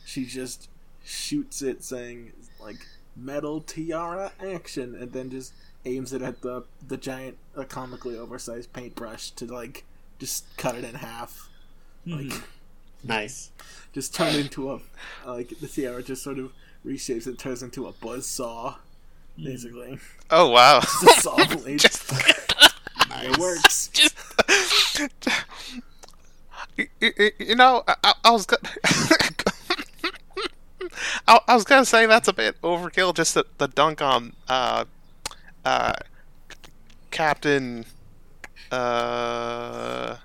she 0.08 0.24
just 0.24 0.68
shoots 1.04 1.60
it, 1.60 1.84
saying 1.84 2.32
like 2.60 2.86
"metal 3.14 3.60
tiara 3.60 4.32
action," 4.40 4.94
and 4.94 5.12
then 5.12 5.30
just 5.30 5.52
aims 5.84 6.12
it 6.14 6.22
at 6.22 6.40
the 6.42 6.64
the 6.86 6.96
giant, 6.96 7.36
uh, 7.56 7.64
comically 7.64 8.16
oversized 8.16 8.72
paintbrush 8.72 9.30
to 9.32 9.44
like 9.46 9.84
just 10.18 10.44
cut 10.56 10.74
it 10.74 10.84
in 10.84 10.94
half. 10.96 11.48
Like 12.06 12.32
Nice. 13.04 13.50
just 13.92 14.14
turn 14.14 14.34
into 14.34 14.72
a 14.72 14.80
like 15.26 15.50
the 15.60 15.68
tiara 15.68 16.02
just 16.02 16.22
sort 16.22 16.38
of 16.38 16.52
reshapes 16.86 17.26
and 17.26 17.38
turns 17.38 17.62
into 17.62 17.86
a 17.86 17.92
buzz 17.92 18.26
saw, 18.26 18.76
basically. 19.36 19.98
Oh 20.30 20.48
wow. 20.50 20.80
The 21.02 21.14
saw 21.20 21.36
blade. 21.56 21.80
Just- 21.80 22.10
it 23.20 23.36
works. 23.38 23.88
just 23.88 24.14
you, 26.76 26.86
you, 27.00 27.30
you 27.38 27.54
know 27.56 27.82
I, 27.88 27.94
I- 28.04 28.14
I 28.24 28.30
was 28.30 28.46
gonna 28.46 28.68
I, 31.26 31.40
I 31.48 31.54
was 31.54 31.64
gonna 31.64 31.84
say 31.84 32.06
that's 32.06 32.28
a 32.28 32.32
bit 32.32 32.60
overkill 32.62 33.14
just 33.14 33.34
the, 33.34 33.44
the 33.58 33.68
dunk 33.68 34.00
on 34.02 34.34
uh 34.48 34.84
uh 35.64 35.92
Captain 37.10 37.84
uh 38.70 40.16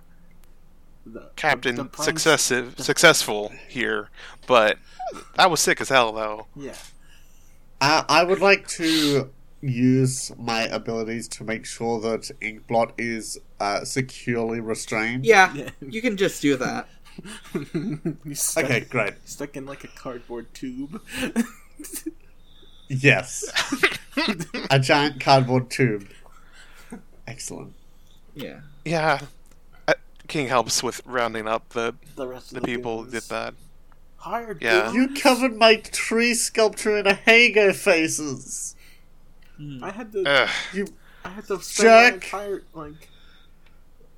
The- 1.06 1.30
Captain 1.36 1.76
the 1.76 1.86
prime's- 1.86 2.06
successive 2.06 2.76
successful 2.80 3.52
here 3.68 4.10
but 4.48 4.78
that 5.36 5.50
was 5.52 5.60
sick 5.60 5.82
as 5.82 5.90
hell 5.90 6.12
though 6.12 6.48
Yeah. 6.56 6.76
Uh, 7.82 8.04
I 8.08 8.24
would 8.24 8.40
like 8.40 8.66
to 8.70 9.30
use 9.62 10.32
my 10.38 10.62
abilities 10.68 11.28
to 11.30 11.44
make 11.44 11.66
sure 11.66 12.00
that 12.00 12.32
Inkblot 12.42 12.92
is 12.98 13.38
uh, 13.60 13.84
securely 13.84 14.62
restrained. 14.62 15.26
yeah, 15.26 15.54
Yeah. 15.54 15.70
you 15.82 16.02
can 16.02 16.16
just 16.16 16.42
do 16.42 16.56
that. 16.58 16.88
He's 18.24 18.42
stuck, 18.42 18.66
Okay, 18.66 18.82
great. 18.82 19.14
stuck 19.26 19.56
in 19.56 19.66
like 19.66 19.84
a 19.84 19.88
cardboard 19.90 20.54
tube. 20.54 21.02
Yes. 22.90 23.44
A 24.70 24.80
giant 24.80 25.20
cardboard 25.20 25.70
tube. 25.72 26.08
Excellent. 27.28 27.74
Yeah. 28.36 28.62
yeah 28.86 29.20
uh, 29.88 29.94
King 30.28 30.48
helps 30.48 30.84
with 30.84 31.02
rounding 31.06 31.48
up 31.48 31.70
the 31.70 31.96
the 32.16 32.28
rest 32.28 32.54
the 32.54 32.60
the, 32.60 32.66
people 32.66 33.04
who 33.04 33.12
did 33.12 33.24
that 33.24 33.54
Hired 34.18 34.62
Yeah. 34.62 34.92
goons. 34.92 34.96
You 34.96 35.22
covered 35.22 35.56
my 35.58 35.76
tree 35.76 36.34
sculpture 36.34 36.98
in 36.98 37.06
Ahegao 37.06 37.76
faces. 37.76 38.76
I 39.82 39.92
had 39.92 40.12
to. 40.14 40.24
Ugh. 40.26 40.50
You 40.74 40.88
I 41.26 41.30
had 41.30 41.46
to 41.48 41.62
spend 41.62 41.88
my 41.90 42.14
entire 42.16 42.64
like. 42.74 43.10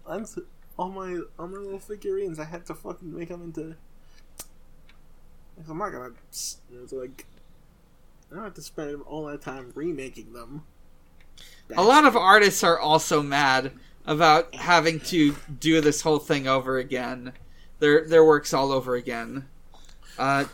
I'm 0.07 0.21
s- 0.21 0.39
all 0.77 0.89
my 0.89 1.19
all 1.39 1.47
my 1.47 1.57
little 1.57 1.79
figurines. 1.79 2.39
I 2.39 2.45
had 2.45 2.65
to 2.67 2.73
fucking 2.75 3.15
make 3.15 3.29
them 3.29 3.41
into. 3.41 3.75
I'm 5.69 5.77
not 5.77 5.91
gonna. 5.91 6.11
It's 6.29 6.57
like. 6.91 7.25
I 8.31 8.35
don't 8.35 8.43
have 8.43 8.53
to 8.55 8.61
spend 8.61 9.01
all 9.03 9.25
that 9.27 9.41
time 9.41 9.71
remaking 9.75 10.33
them. 10.33 10.63
A 11.77 11.83
lot 11.83 12.05
of 12.05 12.15
artists 12.15 12.63
are 12.63 12.79
also 12.79 13.21
mad 13.21 13.71
about 14.05 14.53
having 14.55 14.99
to 15.01 15.35
do 15.59 15.79
this 15.79 16.01
whole 16.01 16.19
thing 16.19 16.47
over 16.47 16.77
again. 16.77 17.33
Their 17.79 18.05
their 18.07 18.25
works 18.25 18.53
all 18.53 18.71
over 18.71 18.95
again. 18.95 19.47
Uh, 20.17 20.45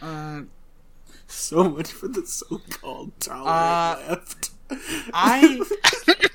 uh, 0.00 0.42
So 1.26 1.64
much 1.68 1.90
for 1.90 2.08
the 2.08 2.26
so-called 2.26 3.12
tolerant 3.18 3.48
Uh, 3.48 4.04
left. 4.10 4.50
I 5.14 5.60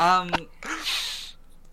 um 0.00 0.30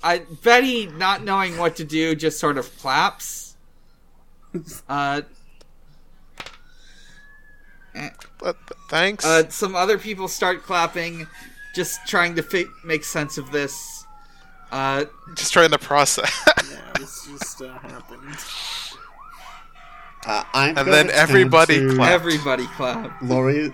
I 0.04 0.20
Betty 0.44 0.86
not 0.88 1.24
knowing 1.24 1.58
what 1.58 1.76
to 1.78 1.84
do 1.84 2.14
just 2.16 2.40
sort 2.40 2.58
of 2.58 2.78
claps. 2.78 3.56
Uh, 4.88 5.22
But, 8.40 8.56
thanks 8.90 9.26
uh 9.26 9.50
some 9.50 9.76
other 9.76 9.98
people 9.98 10.28
start 10.28 10.62
clapping 10.64 11.26
just 11.74 12.00
trying 12.08 12.36
to 12.36 12.44
fi- 12.44 12.68
make 12.86 13.04
sense 13.04 13.40
of 13.40 13.52
this. 13.52 14.06
Uh 14.72 15.06
just 15.36 15.52
trying 15.54 15.72
to 15.72 15.80
process 15.80 16.32
yeah, 16.70 16.80
this 17.00 17.26
just 17.26 17.62
uh, 17.64 17.74
happened. 17.80 18.36
Uh, 20.28 20.44
I'm 20.54 20.70
And 20.70 20.76
gonna 20.78 20.92
then 20.92 21.10
everybody 21.10 21.80
to 21.80 21.96
clapped. 21.96 22.12
everybody 22.14 22.68
clap. 22.76 23.22
Laurie. 23.22 23.72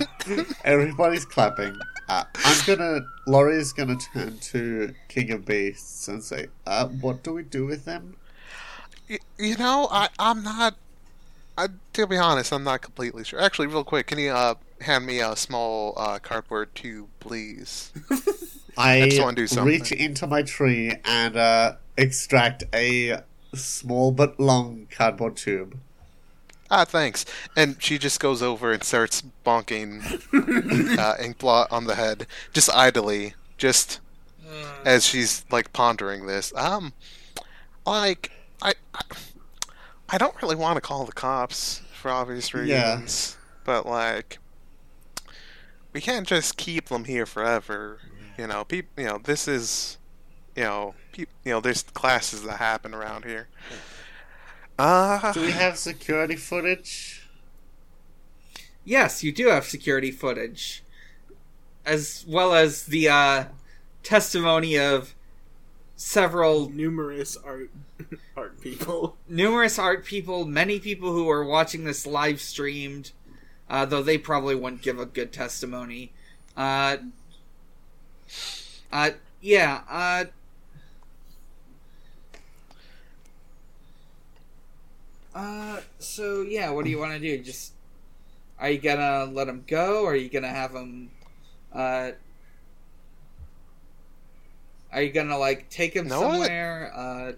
Everybody's 0.64 1.24
clapping. 1.24 1.76
Uh, 2.08 2.24
I'm 2.44 2.56
gonna. 2.66 3.00
Laurie's 3.26 3.72
gonna 3.72 3.96
turn 3.96 4.38
to 4.38 4.94
King 5.08 5.30
of 5.32 5.44
Beasts 5.44 6.08
and 6.08 6.22
say, 6.22 6.46
uh, 6.66 6.86
"What 6.88 7.22
do 7.22 7.34
we 7.34 7.42
do 7.42 7.66
with 7.66 7.84
them?" 7.84 8.16
Y- 9.10 9.18
You 9.38 9.56
know, 9.56 9.88
I 9.90 10.08
I'm 10.18 10.42
not. 10.42 10.76
I, 11.58 11.68
to 11.94 12.06
be 12.06 12.16
honest, 12.16 12.52
I'm 12.52 12.64
not 12.64 12.80
completely 12.82 13.24
sure. 13.24 13.40
Actually, 13.40 13.66
real 13.66 13.84
quick, 13.84 14.06
can 14.06 14.18
you 14.18 14.30
uh, 14.30 14.54
hand 14.80 15.04
me 15.04 15.20
a 15.20 15.34
small 15.36 15.92
uh, 15.96 16.18
cardboard 16.20 16.74
tube, 16.74 17.08
please? 17.20 17.92
I 18.78 19.00
just 19.08 19.20
wanna 19.20 19.34
do 19.34 19.46
something. 19.48 19.66
reach 19.66 19.90
into 19.92 20.26
my 20.28 20.42
tree 20.42 20.92
and 21.04 21.36
uh, 21.36 21.76
extract 21.96 22.62
a 22.72 23.22
small 23.54 24.12
but 24.12 24.38
long 24.38 24.86
cardboard 24.90 25.36
tube. 25.36 25.78
Ah, 26.70 26.84
thanks. 26.84 27.24
And 27.56 27.82
she 27.82 27.98
just 27.98 28.20
goes 28.20 28.42
over 28.42 28.72
and 28.72 28.82
starts 28.84 29.22
bonking 29.44 30.02
uh, 30.98 31.16
Inkblot 31.16 31.68
on 31.70 31.84
the 31.86 31.94
head, 31.94 32.26
just 32.52 32.68
idly, 32.74 33.34
just 33.56 34.00
as 34.84 35.06
she's 35.06 35.44
like 35.50 35.72
pondering 35.72 36.26
this. 36.26 36.52
Um, 36.54 36.92
like 37.86 38.30
I, 38.62 38.74
I, 38.94 39.00
I 40.10 40.18
don't 40.18 40.40
really 40.42 40.56
want 40.56 40.76
to 40.76 40.80
call 40.80 41.04
the 41.04 41.12
cops 41.12 41.80
for 41.92 42.10
obvious 42.10 42.52
Yeah. 42.52 42.60
reasons, 42.60 43.36
but 43.64 43.86
like, 43.86 44.38
we 45.92 46.00
can't 46.00 46.26
just 46.26 46.56
keep 46.56 46.86
them 46.88 47.04
here 47.04 47.26
forever. 47.26 47.98
You 48.36 48.46
know, 48.46 48.64
peop, 48.64 48.86
You 48.96 49.04
know, 49.06 49.18
this 49.18 49.48
is, 49.48 49.98
you 50.54 50.62
know, 50.62 50.94
peop, 51.12 51.28
you 51.44 51.52
know, 51.52 51.60
there's 51.60 51.82
classes 51.82 52.42
that 52.44 52.58
happen 52.58 52.94
around 52.94 53.24
here. 53.24 53.48
Uh, 54.78 55.32
Do 55.32 55.40
we 55.42 55.50
have 55.50 55.76
security 55.76 56.36
footage? 56.36 57.28
Yes, 58.84 59.22
you 59.24 59.32
do 59.32 59.48
have 59.48 59.66
security 59.66 60.10
footage, 60.10 60.82
as 61.84 62.24
well 62.28 62.54
as 62.54 62.86
the 62.86 63.08
uh, 63.08 63.44
testimony 64.02 64.78
of 64.78 65.14
several 65.96 66.70
Numerous 66.70 67.36
art 67.36 67.70
art 68.36 68.60
people. 68.60 69.16
numerous 69.28 69.78
art 69.78 70.04
people, 70.04 70.44
many 70.44 70.78
people 70.78 71.12
who 71.12 71.28
are 71.28 71.44
watching 71.44 71.84
this 71.84 72.06
live 72.06 72.40
streamed, 72.40 73.10
uh, 73.68 73.84
though 73.84 74.02
they 74.02 74.16
probably 74.16 74.54
wouldn't 74.54 74.80
give 74.82 74.98
a 75.00 75.06
good 75.06 75.32
testimony. 75.32 76.12
Uh, 76.56 76.98
uh, 78.92 79.10
yeah, 79.40 80.24
uh, 85.38 85.80
so 85.98 86.42
yeah, 86.42 86.70
what 86.70 86.84
do 86.84 86.90
you 86.90 86.98
want 86.98 87.12
to 87.12 87.18
do? 87.20 87.38
Just, 87.42 87.72
are 88.58 88.70
you 88.70 88.78
gonna 88.78 89.26
let 89.32 89.48
him 89.48 89.62
go? 89.66 90.02
Or 90.02 90.12
are 90.12 90.16
you 90.16 90.28
gonna 90.28 90.48
have 90.48 90.72
him, 90.72 91.10
uh, 91.72 92.10
are 94.92 95.02
you 95.02 95.12
gonna 95.12 95.38
like 95.38 95.68
take 95.70 95.94
him 95.94 96.08
Know 96.08 96.22
what? 96.22 96.30
somewhere? 96.32 96.92
Uh, 96.94 97.32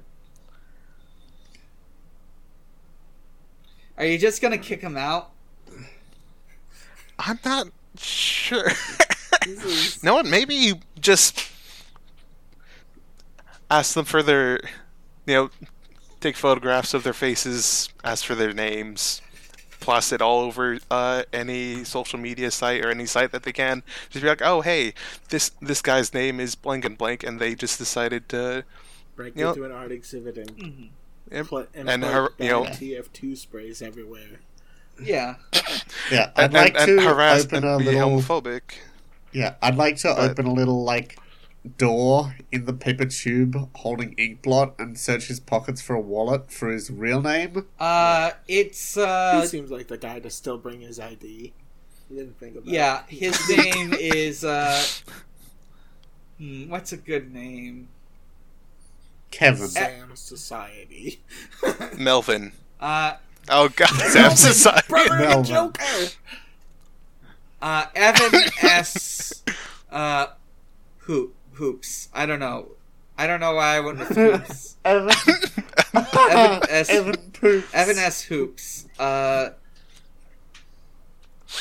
are 3.98 4.06
you 4.06 4.16
just 4.18 4.40
gonna 4.40 4.58
kick 4.58 4.80
him 4.80 4.96
out? 4.96 5.30
I'm 7.18 7.38
not 7.44 7.68
sure. 7.98 8.72
Is- 9.46 10.02
no 10.02 10.14
one, 10.14 10.30
maybe 10.30 10.54
you 10.54 10.76
just 10.98 11.50
ask 13.70 13.92
them 13.94 14.06
for 14.06 14.22
their, 14.22 14.60
you 15.26 15.34
know, 15.34 15.50
take 16.20 16.36
photographs 16.36 16.94
of 16.94 17.02
their 17.02 17.12
faces, 17.12 17.88
ask 18.04 18.24
for 18.24 18.34
their 18.34 18.52
names, 18.52 19.20
plus 19.80 20.12
it 20.12 20.20
all 20.20 20.40
over 20.40 20.78
uh, 20.90 21.22
any 21.32 21.84
social 21.84 22.18
media 22.18 22.50
site 22.50 22.84
or 22.84 22.90
any 22.90 23.06
site 23.06 23.32
that 23.32 23.42
they 23.44 23.52
can. 23.52 23.82
Just 24.10 24.22
be 24.22 24.28
like, 24.28 24.42
oh 24.42 24.60
hey, 24.60 24.94
this 25.30 25.50
this 25.60 25.80
guy's 25.82 26.12
name 26.14 26.40
is 26.40 26.54
blank 26.54 26.84
and 26.84 26.96
blank, 26.98 27.22
and 27.24 27.40
they 27.40 27.54
just 27.54 27.78
decided 27.78 28.28
to, 28.30 28.64
break 29.16 29.36
You 29.36 29.44
know- 29.44 29.50
into 29.50 29.64
an 29.64 29.72
art 29.72 29.92
exhibit 29.92 30.36
and 30.38 30.90
Yep. 31.30 31.46
put 31.46 31.68
and, 31.74 31.88
And 31.88 32.02
put 32.02 32.12
her- 32.12 32.28
you 32.38 32.48
know- 32.50 32.64
TF2 32.64 33.36
sprays 33.36 33.80
everywhere. 33.82 34.40
Yeah. 35.00 35.36
Yeah, 36.10 36.30
I'd 36.36 36.44
and, 36.46 36.52
like 36.54 36.74
and, 36.78 36.90
and 36.90 37.00
to 37.00 37.06
harass 37.08 37.44
open 37.44 37.64
and 37.64 37.66
a 37.66 37.78
be 37.78 37.84
little. 37.84 38.20
homophobic. 38.20 38.62
Yeah, 39.32 39.54
I'd 39.62 39.76
like 39.76 39.96
to 39.98 40.08
But- 40.16 40.30
open 40.32 40.46
a 40.46 40.52
little 40.52 40.82
like 40.82 41.16
door 41.76 42.36
in 42.50 42.64
the 42.64 42.72
paper 42.72 43.04
tube 43.04 43.68
holding 43.76 44.14
Inkblot 44.16 44.78
and 44.78 44.98
search 44.98 45.28
his 45.28 45.40
pockets 45.40 45.80
for 45.82 45.94
a 45.94 46.00
wallet 46.00 46.50
for 46.50 46.70
his 46.70 46.90
real 46.90 47.20
name. 47.20 47.66
Uh, 47.78 48.30
it's 48.48 48.94
he 48.94 49.02
uh, 49.02 49.44
seems 49.44 49.70
like 49.70 49.88
the 49.88 49.98
guy 49.98 50.18
to 50.20 50.30
still 50.30 50.58
bring 50.58 50.80
his 50.80 50.98
ID. 50.98 51.52
He 52.08 52.14
didn't 52.14 52.38
think 52.38 52.56
about 52.56 52.66
yeah. 52.66 53.02
it. 53.08 53.14
His 53.14 53.48
name 53.56 53.92
is 53.92 54.44
uh, 54.44 54.82
hmm, 56.38 56.68
what's 56.68 56.92
a 56.92 56.96
good 56.96 57.32
name? 57.32 57.88
Kevin. 59.30 59.68
Sam 59.68 60.16
Society. 60.16 61.20
Melvin. 61.98 62.52
Uh, 62.80 63.14
Oh 63.48 63.68
god, 63.68 63.88
Sam 63.88 64.36
Society. 64.36 64.86
Brother 64.88 65.14
of 65.14 65.18
the 65.18 65.24
Melvin. 65.24 65.44
Joker! 65.44 66.12
uh, 67.62 67.86
Evan 67.94 68.40
S. 68.62 69.42
Uh, 69.90 70.26
hoop 70.98 71.34
hoops. 71.60 72.08
I 72.14 72.26
don't 72.26 72.40
know. 72.40 72.68
I 73.18 73.26
don't 73.26 73.38
know 73.38 73.54
why 73.54 73.76
I 73.76 73.80
went 73.80 73.98
with 73.98 74.08
hoops. 74.16 74.76
Evan. 74.84 75.10
Evan 75.94 76.62
S. 76.70 76.88
Evan 76.90 77.16
Poops. 77.32 77.74
Evan 77.74 77.98
S. 77.98 78.22
Hoops. 78.22 78.88
Uh, 78.98 79.50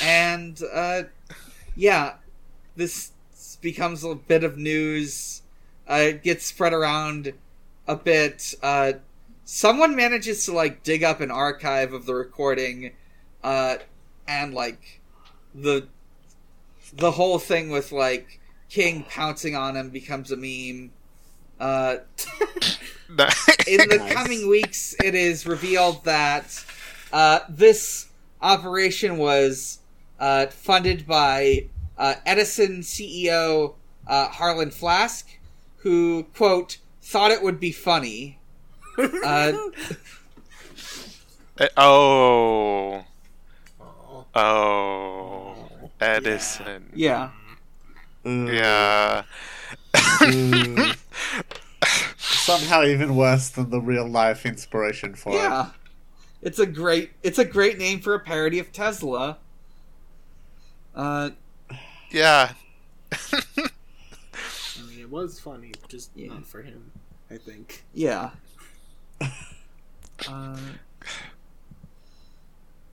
and 0.02 0.62
uh, 0.74 1.04
yeah, 1.76 2.14
this 2.78 3.12
becomes 3.62 4.06
a 4.06 4.16
bit 4.16 4.44
of 4.46 4.58
news. 4.58 5.42
Uh, 5.90 5.96
it 5.96 6.24
gets 6.24 6.46
spread 6.46 6.72
around 6.72 7.34
a 7.88 7.96
bit. 7.98 8.54
Uh, 8.64 8.94
someone 9.44 9.98
manages 9.98 10.46
to 10.46 10.54
like 10.54 10.84
dig 10.84 11.04
up 11.04 11.20
an 11.20 11.30
archive 11.30 11.92
of 11.92 12.06
the 12.06 12.14
recording, 12.14 12.94
uh, 13.44 13.78
and 14.28 14.54
like 14.54 15.02
the 15.54 15.88
the 16.94 17.12
whole 17.12 17.38
thing 17.38 17.70
with 17.70 17.92
like 17.92 18.40
King 18.70 19.04
pouncing 19.10 19.56
on 19.56 19.76
him 19.76 19.90
becomes 19.90 20.32
a 20.32 20.38
meme. 20.38 20.92
Uh, 21.60 21.98
in 23.68 23.78
the 23.90 23.98
Nice. 24.00 24.14
coming 24.14 24.48
weeks, 24.50 24.96
it 25.04 25.16
is 25.16 25.46
revealed 25.46 26.04
that 26.06 26.64
uh, 27.12 27.40
this 27.50 28.08
operation 28.42 29.18
was 29.18 29.80
uh, 30.20 30.48
funded 30.48 31.06
by 31.08 31.66
uh, 31.98 32.16
Edison 32.26 32.80
CEO 32.82 33.74
uh, 34.08 34.28
Harlan 34.30 34.72
Flask, 34.72 35.28
who 35.78 36.24
quote 36.36 36.78
thought 37.02 37.32
it 37.32 37.42
would 37.44 37.60
be 37.60 37.72
funny. 37.72 38.38
Uh, 38.98 39.54
Eh, 41.62 41.68
oh, 41.76 43.04
Oh, 43.82 44.26
oh, 44.34 45.92
Edison. 46.00 46.90
yeah, 46.96 47.32
Ugh. 48.30 48.54
Yeah. 48.54 49.24
Ugh. 50.22 50.96
Somehow 52.18 52.84
even 52.84 53.16
worse 53.16 53.50
than 53.50 53.70
the 53.70 53.80
real 53.82 54.08
life 54.08 54.46
inspiration 54.46 55.14
for 55.16 55.32
it. 55.34 55.36
yeah. 55.36 55.70
It's 56.42 56.58
a 56.60 56.66
great 56.66 57.12
it's 57.22 57.38
a 57.38 57.46
great 57.46 57.78
name 57.78 58.00
for 58.00 58.14
a 58.14 58.20
parody 58.20 58.60
of 58.60 58.72
Tesla. 58.72 59.38
Uh, 60.96 61.32
Yeah. 62.12 62.54
I 63.12 63.42
mean, 64.88 65.00
it 65.00 65.10
was 65.10 65.40
funny, 65.40 65.72
just 65.88 66.12
Yeah. 66.16 66.30
not 66.30 66.46
for 66.46 66.62
him, 66.62 66.92
I 67.30 67.38
think. 67.38 67.84
Yeah. 67.94 68.32
uh, 70.28 70.58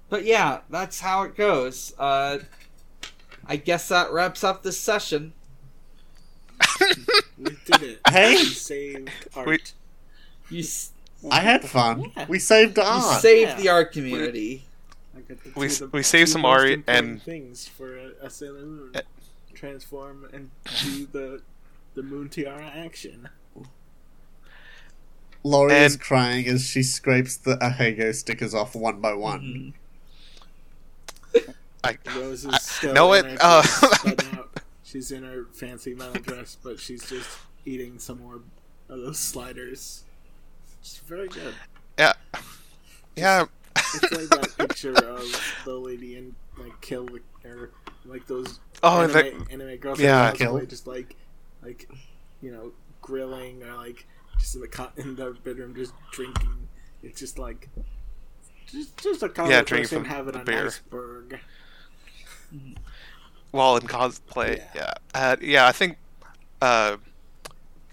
but 0.08 0.24
yeah, 0.24 0.60
that's 0.70 1.00
how 1.00 1.22
it 1.22 1.34
goes. 1.36 1.94
Uh, 1.98 2.38
I 3.48 3.56
guess 3.56 3.88
that 3.88 4.10
wraps 4.12 4.42
up 4.44 4.62
this 4.62 4.78
session. 4.78 5.32
We 7.38 7.50
did 7.66 7.82
it. 7.82 8.00
Hey! 8.08 8.36
We 8.36 8.44
saved 8.46 9.10
art. 9.34 9.46
We- 9.46 9.58
You, 10.56 10.60
s- 10.62 10.92
I 11.30 11.40
had 11.40 11.68
fun. 11.68 12.12
Yeah. 12.16 12.26
We 12.28 12.38
saved 12.38 12.78
you 12.78 12.82
art. 12.82 13.20
saved 13.20 13.50
yeah. 13.50 13.56
the 13.60 13.68
art 13.68 13.92
community. 13.92 14.64
Like, 15.14 15.24
I 15.30 15.34
think 15.34 15.54
We- 15.56 15.66
the 15.68 15.88
we 15.92 16.02
saved 16.02 16.30
some 16.30 16.44
art 16.46 16.80
and- 16.88 17.22
things 17.22 17.68
for 17.68 17.96
a, 17.98 18.10
a 18.22 18.30
Sailor 18.30 18.64
Moon. 18.64 18.90
Eh. 18.94 19.02
Transform 19.54 20.28
and 20.32 20.50
do 20.82 21.06
the 21.06 21.42
the 21.94 22.02
Moon 22.02 22.28
Tiara 22.30 22.70
action. 22.74 23.28
Laurie 25.42 25.74
is 25.74 25.96
crying 25.96 26.46
as 26.48 26.66
she 26.66 26.82
scrapes 26.82 27.36
the 27.36 27.56
Ahegao 27.58 28.14
stickers 28.14 28.54
off 28.54 28.74
one 28.74 29.00
by 29.00 29.12
one. 29.14 29.40
Mhm. 29.40 29.72
I, 31.86 32.18
Rose 32.18 32.44
is 32.44 32.54
I- 32.54 32.58
still 32.58 32.94
know 32.94 33.12
in 33.12 33.26
it. 33.26 33.38
Uh, 33.40 33.62
dress, 33.62 34.02
but 34.04 34.32
now 34.32 34.44
she's 34.82 35.10
in 35.12 35.22
her 35.24 35.46
fancy 35.52 35.94
metal 35.94 36.20
dress, 36.22 36.56
but 36.62 36.78
she's 36.80 37.08
just 37.08 37.28
eating 37.64 37.98
some 37.98 38.20
more 38.20 38.36
of 38.36 38.42
those 38.88 39.18
sliders. 39.18 40.04
It's 40.80 40.98
very 40.98 41.28
good. 41.28 41.54
yeah. 41.98 42.12
Yeah. 43.16 43.44
It's 43.76 44.02
like 44.12 44.28
that 44.40 44.54
picture 44.58 44.92
of 44.92 45.58
the 45.64 45.74
lady 45.74 46.16
in 46.16 46.34
like 46.58 46.80
Kill 46.80 47.06
the 47.06 47.20
or 47.48 47.70
like 48.04 48.26
those 48.26 48.60
Oh, 48.82 49.00
anime, 49.02 49.12
the, 49.12 49.52
anime 49.52 49.76
girls 49.78 50.00
yeah. 50.00 50.32
Kill. 50.32 50.60
just 50.66 50.86
like 50.86 51.16
like 51.62 51.88
you 52.42 52.52
know 52.52 52.72
grilling 53.00 53.62
or 53.62 53.74
like 53.74 54.06
just 54.38 54.54
in 54.54 54.60
the 54.60 54.68
co- 54.68 54.90
in 54.96 55.16
the 55.16 55.36
bedroom 55.44 55.74
just 55.74 55.92
drinking. 56.12 56.68
It's 57.02 57.18
just 57.20 57.38
like 57.38 57.68
just 58.66 58.96
just 59.02 59.22
a 59.22 59.28
common 59.28 59.50
Yeah, 59.52 59.62
drinking 59.62 59.84
person 59.84 60.04
from 60.04 60.10
having 60.14 60.32
the 60.34 60.40
a 60.42 60.44
beer. 60.44 60.64
nice 60.64 60.78
burg. 60.90 61.38
While 63.50 63.76
in 63.76 63.86
cosplay. 63.86 64.58
Yeah. 64.58 64.64
Yeah. 64.74 64.92
Uh, 65.14 65.36
yeah, 65.40 65.66
I 65.66 65.72
think 65.72 65.98
uh, 66.60 66.96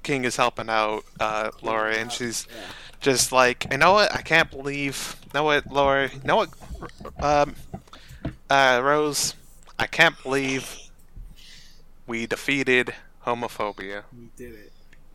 King 0.03 0.25
is 0.25 0.35
helping 0.35 0.69
out 0.69 1.03
uh, 1.19 1.51
Laura, 1.61 1.95
and 1.95 2.11
she's 2.11 2.47
Yeah. 2.49 2.61
just 2.99 3.31
like, 3.31 3.67
you 3.71 3.77
know 3.77 3.93
what? 3.93 4.13
I 4.13 4.21
can't 4.21 4.49
believe. 4.49 5.15
You 5.25 5.29
know 5.35 5.43
what, 5.43 5.71
Laura? 5.71 6.09
You 6.13 6.21
know 6.25 6.35
what, 6.35 6.49
um, 7.21 7.55
uh, 8.49 8.81
Rose? 8.83 9.35
I 9.79 9.87
can't 9.87 10.21
believe 10.23 10.77
we 12.07 12.25
defeated 12.27 12.93
homophobia. 13.25 14.03
We 14.17 14.29
did 14.37 14.53
it. 14.53 14.73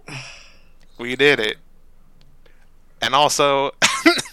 We 0.98 1.14
did 1.14 1.38
it. 1.38 1.58
And 3.00 3.14
also, 3.14 3.70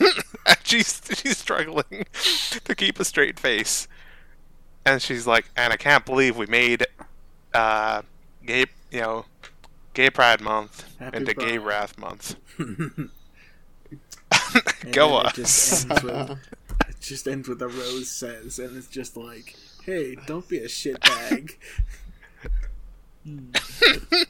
she's 0.64 1.00
she's 1.14 1.38
struggling 1.38 2.06
to 2.64 2.74
keep 2.76 3.00
a 3.00 3.06
straight 3.06 3.40
face, 3.40 3.88
and 4.86 5.02
she's 5.02 5.26
like, 5.26 5.50
and 5.56 5.74
I 5.74 5.78
can't 5.78 6.06
believe 6.06 6.38
we 6.38 6.46
made 6.46 6.86
uh, 7.54 8.02
gay, 8.46 8.66
you 8.92 9.02
know, 9.02 9.26
Gay 9.94 10.10
Pride 10.10 10.42
Month 10.42 10.86
Happy 11.00 11.18
into 11.18 11.34
Gay 11.34 11.58
Wrath 11.58 11.98
Month. 11.98 12.36
Go 14.92 15.10
then 15.10 15.26
us. 15.26 15.32
it 15.32 15.36
just 15.36 15.90
ends 15.90 16.04
with 16.04 16.32
it 16.90 17.00
just 17.00 17.28
ends 17.28 17.48
with 17.48 17.62
a 17.62 17.68
rose 17.68 18.10
says, 18.10 18.60
and 18.60 18.76
it's 18.78 18.88
just 18.88 19.16
like, 19.18 19.56
"Hey, 19.84 20.16
don't 20.26 20.48
be 20.48 20.58
a 20.60 20.68
shitbag." 20.68 21.56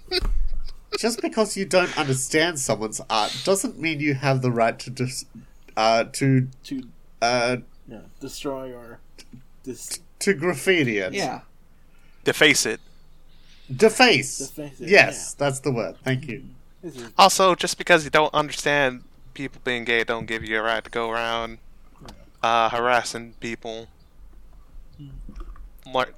Just 0.98 1.22
because 1.22 1.58
you 1.58 1.66
don't 1.66 1.98
understand 1.98 2.58
someone's 2.58 3.02
art 3.10 3.36
doesn't 3.44 3.78
mean 3.78 4.00
you 4.00 4.14
have 4.14 4.42
the 4.42 4.50
right 4.50 4.80
to 4.80 4.90
dis- 4.90 5.26
uh, 5.76 6.06
to 6.14 6.48
To 6.64 6.84
uh, 7.22 7.58
you 7.88 7.96
know, 7.96 8.04
destroy 8.22 8.72
or 8.72 9.00
dis- 9.64 10.00
to 10.26 10.34
graffiti 10.34 10.98
it. 10.98 11.14
Yeah. 11.14 11.42
Deface 12.24 12.66
it. 12.66 12.80
Deface. 13.74 14.38
Deface 14.40 14.80
it, 14.82 14.90
yes, 14.90 15.34
that's 15.34 15.60
the 15.62 15.72
word. 15.72 15.96
Thank 16.04 16.28
you. 16.28 16.44
Also, 17.18 17.56
just 17.56 17.78
because 17.78 18.04
you 18.04 18.12
don't 18.12 18.34
understand 18.34 19.04
people 19.34 19.60
being 19.64 19.84
gay, 19.86 20.04
don't 20.04 20.28
give 20.28 20.44
you 20.44 20.60
a 20.60 20.62
right 20.62 20.84
to 20.84 20.90
go 20.90 21.10
around 21.10 21.58
uh, 22.44 22.70
harassing 22.70 23.34
people. 23.40 23.88
Lear- 25.92 26.14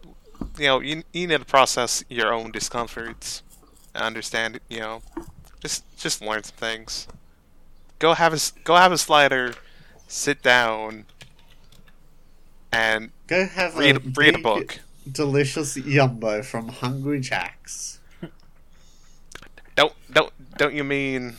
you 0.60 0.66
know, 0.68 0.80
you, 0.82 1.04
you 1.14 1.28
need 1.28 1.40
to 1.40 1.46
process 1.46 2.04
your 2.10 2.34
own 2.34 2.52
discomforts 2.52 3.44
and 3.96 4.04
understand. 4.04 4.60
You 4.70 4.80
know, 4.80 5.02
just 5.62 5.84
just 5.98 6.22
learn 6.22 6.44
some 6.44 6.56
things. 6.58 7.08
Go 8.00 8.14
have 8.14 8.34
a 8.34 8.36
s- 8.36 8.54
go 8.64 8.76
have 8.76 8.92
a 8.92 8.98
slider, 8.98 9.56
sit 10.08 10.44
down, 10.44 11.06
and 12.78 13.10
Go 13.28 13.46
have 13.48 13.76
read 13.78 13.98
a 13.98 14.00
read 14.16 14.36
a 14.36 14.38
book. 14.40 14.80
Delicious 15.12 15.76
yumbo 15.78 16.44
from 16.46 16.68
Hungry 16.70 17.20
Jack's. 17.20 18.00
Don't 19.76 19.94
don't 20.12 20.34
don't 20.58 20.74
you 20.74 20.84
mean 20.84 21.36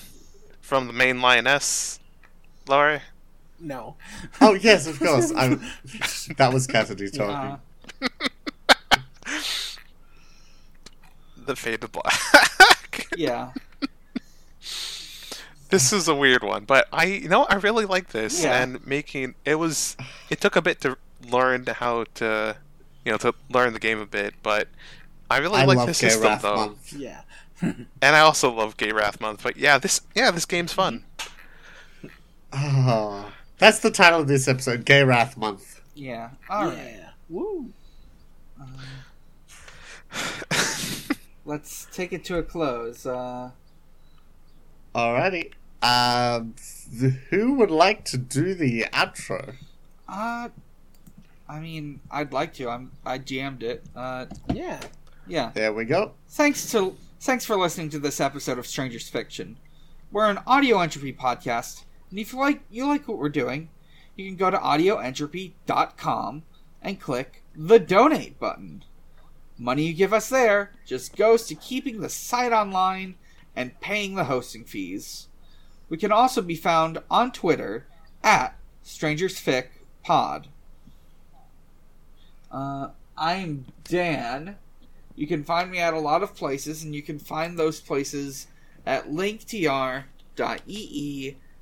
from 0.61 0.87
the 0.87 0.93
main 0.93 1.21
lioness, 1.21 2.01
Laurie? 2.69 3.03
no. 3.61 3.97
Oh 4.41 4.55
yes, 4.55 4.87
of 4.87 4.99
course. 4.99 5.33
I, 5.35 5.49
that 6.37 6.51
was 6.53 6.67
Cassidy 6.67 7.11
talking. 7.11 7.59
Uh, 8.01 8.09
The 11.47 11.57
faded 11.57 11.91
black. 11.93 13.09
yeah. 13.17 13.53
this 15.71 15.93
is 15.93 16.07
a 16.09 16.15
weird 16.15 16.43
one, 16.45 16.65
but 16.65 16.87
I 16.93 17.05
you 17.07 17.29
know 17.29 17.45
I 17.45 17.55
really 17.57 17.87
like 17.87 18.09
this 18.09 18.43
Yeah. 18.45 18.63
and 18.63 18.87
making 18.87 19.35
it 19.45 19.55
was 19.57 19.97
it 20.31 20.41
took 20.41 20.57
a 20.57 20.63
bit 20.63 20.81
to 20.83 20.97
learn 21.31 21.67
how 21.67 22.05
to 22.15 22.57
you 23.05 23.13
know 23.13 23.19
to 23.19 23.35
learn 23.51 23.73
the 23.73 23.79
game 23.79 24.01
a 24.01 24.07
bit, 24.07 24.35
but 24.43 24.69
I 25.31 25.39
really 25.39 25.59
I 25.61 25.65
like 25.65 25.79
love 25.79 25.87
this 25.89 25.99
system 25.99 26.23
Wrath 26.23 26.43
though, 26.43 26.57
Month. 26.57 26.93
Yeah. 26.93 27.21
and 27.61 27.87
I 28.03 28.21
also 28.21 28.53
love 28.53 28.77
Gay 28.77 28.93
Wrath 28.93 29.21
Month. 29.21 29.43
But 29.43 29.57
yeah, 29.57 29.79
this 29.79 30.01
yeah 30.15 30.31
this 30.31 30.47
game's 30.47 30.73
fun. 30.73 31.05
Oh, 32.53 33.31
that's 33.59 33.81
the 33.81 33.91
title 33.91 34.21
of 34.21 34.29
this 34.29 34.49
episode, 34.49 34.85
Gay 34.85 35.03
Wrath 35.05 35.37
Month. 35.37 35.81
Yeah. 35.95 36.31
All 36.49 36.67
right. 36.67 36.77
yeah. 36.77 37.11
Woo. 37.29 37.73
Let's 41.45 41.87
take 41.93 42.13
it 42.13 42.25
to 42.27 42.39
a 42.39 42.43
close. 42.43 43.05
Uh, 43.07 43.51
Alrighty. 44.95 45.53
Um, 45.83 46.55
th- 46.99 47.13
who 47.31 47.55
would 47.55 47.71
like 47.71 48.05
to 48.07 48.19
do 48.19 48.55
the 48.55 48.87
outro? 48.93 49.55
uh, 50.09 50.49
I 51.49 51.61
mean, 51.61 52.01
I'd 52.11 52.33
like 52.33 52.55
to. 52.55 52.69
I'm. 52.69 52.93
I 53.05 53.19
jammed 53.19 53.63
it. 53.63 53.85
Uh, 53.97 54.27
Yeah. 54.53 54.81
yeah. 55.27 55.51
There 55.55 55.73
we 55.73 55.85
go. 55.85 56.13
Thanks 56.29 56.71
to 56.73 56.97
thanks 57.21 57.45
for 57.45 57.57
listening 57.57 57.91
to 57.91 57.99
this 57.99 58.21
episode 58.21 58.59
of 58.59 58.67
Strangers 58.67 59.09
Fiction. 59.09 59.57
We're 60.13 60.29
an 60.31 60.41
audio 60.47 60.81
entropy 60.81 61.13
podcast, 61.13 61.85
and 62.11 62.19
if 62.19 62.33
you 62.33 62.39
like 62.39 62.61
you 62.71 62.87
like 62.87 63.09
what 63.09 63.19
we're 63.19 63.29
doing, 63.31 63.71
you 64.17 64.27
can 64.27 64.37
go 64.37 64.51
to 64.51 64.59
audioentropy.com 64.59 66.43
and 66.83 67.01
click 67.01 67.43
the 67.55 67.79
donate 67.79 68.39
button. 68.39 68.85
Money 69.57 69.87
you 69.87 69.95
give 69.95 70.13
us 70.13 70.29
there 70.29 70.73
just 70.87 71.17
goes 71.17 71.47
to 71.47 71.55
keeping 71.55 72.01
the 72.01 72.09
site 72.09 72.53
online 72.53 73.17
and 73.57 73.81
paying 73.81 74.15
the 74.15 74.25
hosting 74.25 74.65
fees. 74.65 75.29
We 75.89 75.97
can 75.97 76.13
also 76.13 76.43
be 76.43 76.55
found 76.55 76.99
on 77.11 77.33
Twitter 77.33 77.87
at 78.23 78.57
StrangersFicPod. 78.85 80.45
Uh, 82.51 82.89
I'm 83.17 83.67
Dan. 83.85 84.57
You 85.15 85.27
can 85.27 85.45
find 85.45 85.71
me 85.71 85.79
at 85.79 85.95
a 85.95 85.99
lot 85.99 86.23
of 86.23 86.35
places, 86.35 86.83
and 86.83 86.95
you 86.95 87.03
can 87.03 87.19
find 87.19 87.59
those 87.59 87.81
places 87.81 88.47
at 88.87 89.09
linktr.ee 89.11 90.07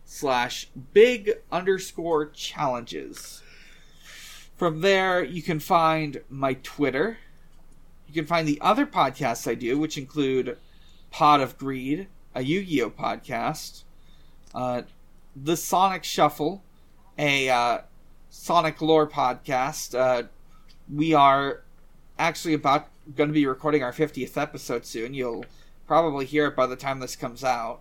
slash 0.04 0.68
big 0.92 1.30
underscore 1.50 2.26
challenges. 2.26 3.42
From 4.56 4.80
there, 4.80 5.24
you 5.24 5.42
can 5.42 5.58
find 5.58 6.20
my 6.30 6.54
Twitter. 6.54 7.18
You 8.06 8.14
can 8.14 8.26
find 8.26 8.46
the 8.46 8.60
other 8.60 8.86
podcasts 8.86 9.50
I 9.50 9.54
do, 9.54 9.78
which 9.78 9.98
include 9.98 10.56
Pod 11.10 11.40
of 11.40 11.58
Greed, 11.58 12.06
a 12.34 12.42
Yu 12.42 12.64
Gi 12.64 12.82
Oh 12.82 12.90
podcast, 12.90 13.82
uh, 14.54 14.82
The 15.34 15.56
Sonic 15.56 16.04
Shuffle, 16.04 16.62
a 17.18 17.48
uh, 17.48 17.78
Sonic 18.30 18.80
lore 18.80 19.08
podcast. 19.08 19.98
Uh, 19.98 20.28
we 20.92 21.14
are 21.14 21.62
actually 22.18 22.54
about 22.54 22.88
going 23.14 23.28
to 23.28 23.34
be 23.34 23.46
recording 23.46 23.82
our 23.82 23.92
50th 23.92 24.36
episode 24.36 24.84
soon. 24.86 25.14
You'll 25.14 25.44
probably 25.86 26.26
hear 26.26 26.46
it 26.46 26.56
by 26.56 26.66
the 26.66 26.76
time 26.76 27.00
this 27.00 27.16
comes 27.16 27.44
out. 27.44 27.80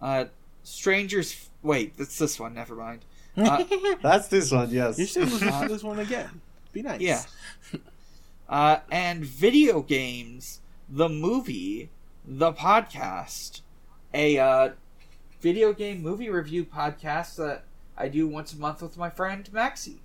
Uh, 0.00 0.26
Strangers. 0.62 1.48
Wait, 1.62 1.96
that's 1.96 2.18
this 2.18 2.38
one. 2.38 2.54
Never 2.54 2.74
mind. 2.74 3.04
Uh, 3.36 3.64
That's 4.02 4.28
this 4.28 4.50
one, 4.50 4.70
yes. 4.70 4.98
You 4.98 5.06
should 5.06 5.30
listen 5.30 5.62
to 5.62 5.68
this 5.68 5.82
one 5.84 6.00
again. 6.00 6.40
Be 6.72 6.82
nice. 6.82 7.00
Yeah. 7.00 7.22
uh, 8.48 8.78
and 8.90 9.24
video 9.24 9.82
games, 9.82 10.60
the 10.88 11.08
movie, 11.08 11.90
the 12.24 12.52
podcast, 12.52 13.60
a 14.12 14.38
uh, 14.38 14.70
video 15.40 15.72
game 15.72 16.02
movie 16.02 16.28
review 16.28 16.64
podcast 16.64 17.36
that 17.36 17.64
I 17.96 18.08
do 18.08 18.26
once 18.26 18.52
a 18.52 18.58
month 18.58 18.82
with 18.82 18.96
my 18.96 19.10
friend 19.10 19.48
Maxie. 19.52 20.00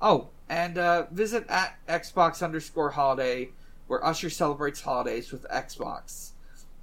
Oh, 0.00 0.28
and 0.48 0.78
uh, 0.78 1.06
visit 1.10 1.44
at 1.48 1.76
Xbox 1.88 2.42
underscore 2.42 2.90
holiday, 2.90 3.50
where 3.86 4.04
Usher 4.04 4.30
celebrates 4.30 4.80
holidays 4.82 5.32
with 5.32 5.44
Xbox. 5.50 6.30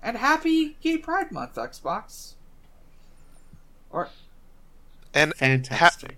And 0.04 0.18
happy 0.18 0.78
Gay 0.82 0.98
Pride 0.98 1.32
Month, 1.32 1.56
Xbox. 1.56 2.34
Or 3.90 4.10
And 5.14 5.34
Fantastic. 5.36 6.18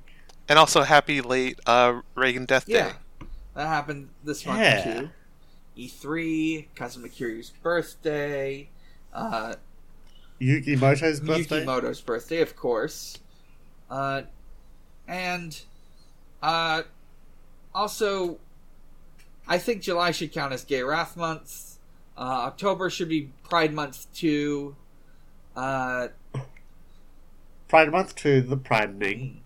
and 0.49 0.57
also 0.57 0.81
happy 0.83 1.21
late 1.21 1.59
uh, 1.65 2.01
Reagan 2.15 2.45
Death 2.45 2.65
Day. 2.65 2.73
Yeah, 2.73 2.93
that 3.53 3.67
happened 3.67 4.09
this 4.23 4.45
month 4.45 4.59
Yeah. 4.59 4.99
too. 5.01 5.09
E3, 5.77 6.67
Cousin 6.75 7.03
Makiri's 7.03 7.51
birthday, 7.61 8.67
uh, 9.13 9.53
Yuki 10.39 10.75
Moto's 10.75 11.19
birthday. 11.19 11.63
Yukimoto's 11.63 12.01
birthday, 12.01 12.41
of 12.41 12.55
course, 12.55 13.19
uh, 13.91 14.23
and 15.07 15.61
uh, 16.41 16.83
also, 17.73 18.37
I 19.47 19.57
think 19.57 19.81
July 19.81 20.11
should 20.11 20.31
count 20.31 20.53
as 20.53 20.63
Gay 20.63 20.83
Wrath 20.83 21.15
Month. 21.17 21.77
Uh, 22.17 22.45
October 22.47 22.89
should 22.89 23.09
be 23.09 23.29
Pride 23.43 23.73
Month 23.73 24.11
too. 24.13 24.75
Uh, 25.55 26.09
Pride 27.67 27.91
Month 27.91 28.15
to 28.17 28.41
the 28.41 28.57
Pridening. 28.57 29.41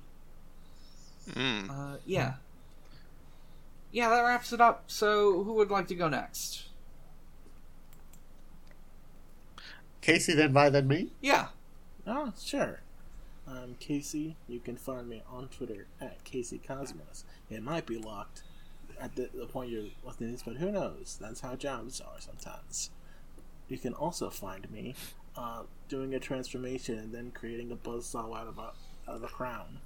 Mm. 1.30 1.70
uh, 1.70 1.98
yeah, 2.06 2.34
yeah, 3.92 4.10
that 4.10 4.22
wraps 4.22 4.54
it 4.54 4.62
up. 4.62 4.86
So, 4.88 5.44
who 5.44 5.54
would 5.54 5.70
like 5.70 5.88
to 5.88 5.96
go 5.96 6.08
next? 6.10 6.66
Casey, 10.02 10.34
then 10.34 10.52
by 10.52 10.70
then 10.70 10.88
me. 10.88 11.12
Yeah. 11.22 11.48
Oh, 12.08 12.34
sure. 12.42 12.82
I'm 13.52 13.76
Casey. 13.80 14.38
You 14.48 14.60
can 14.60 14.78
find 14.78 15.10
me 15.10 15.22
on 15.30 15.50
Twitter 15.50 15.88
at 16.00 16.24
Casey 16.24 16.60
Cosmos. 16.60 17.26
It 17.50 17.62
might 17.62 17.86
be 17.86 17.98
locked 17.98 18.44
at 19.00 19.16
the, 19.16 19.30
the 19.34 19.46
point 19.46 19.70
you're 19.70 19.86
listening 20.06 20.30
to 20.30 20.34
this, 20.34 20.44
but 20.44 20.58
who 20.58 20.72
knows? 20.72 21.18
That's 21.20 21.42
how 21.42 21.56
jobs 21.56 22.00
are 22.00 22.20
sometimes. 22.20 22.92
You 23.68 23.78
can 23.78 23.94
also 23.94 24.30
find 24.30 24.70
me 24.72 24.96
uh, 25.36 25.64
doing 25.90 26.14
a 26.14 26.20
transformation 26.20 26.98
and 26.98 27.14
then 27.14 27.32
creating 27.32 27.72
a 27.72 27.76
buzzsaw 27.76 28.38
out 28.38 28.48
of 28.48 28.58
a, 28.58 28.72
out 29.10 29.16
of 29.16 29.24
a 29.24 29.28
crown. 29.28 29.80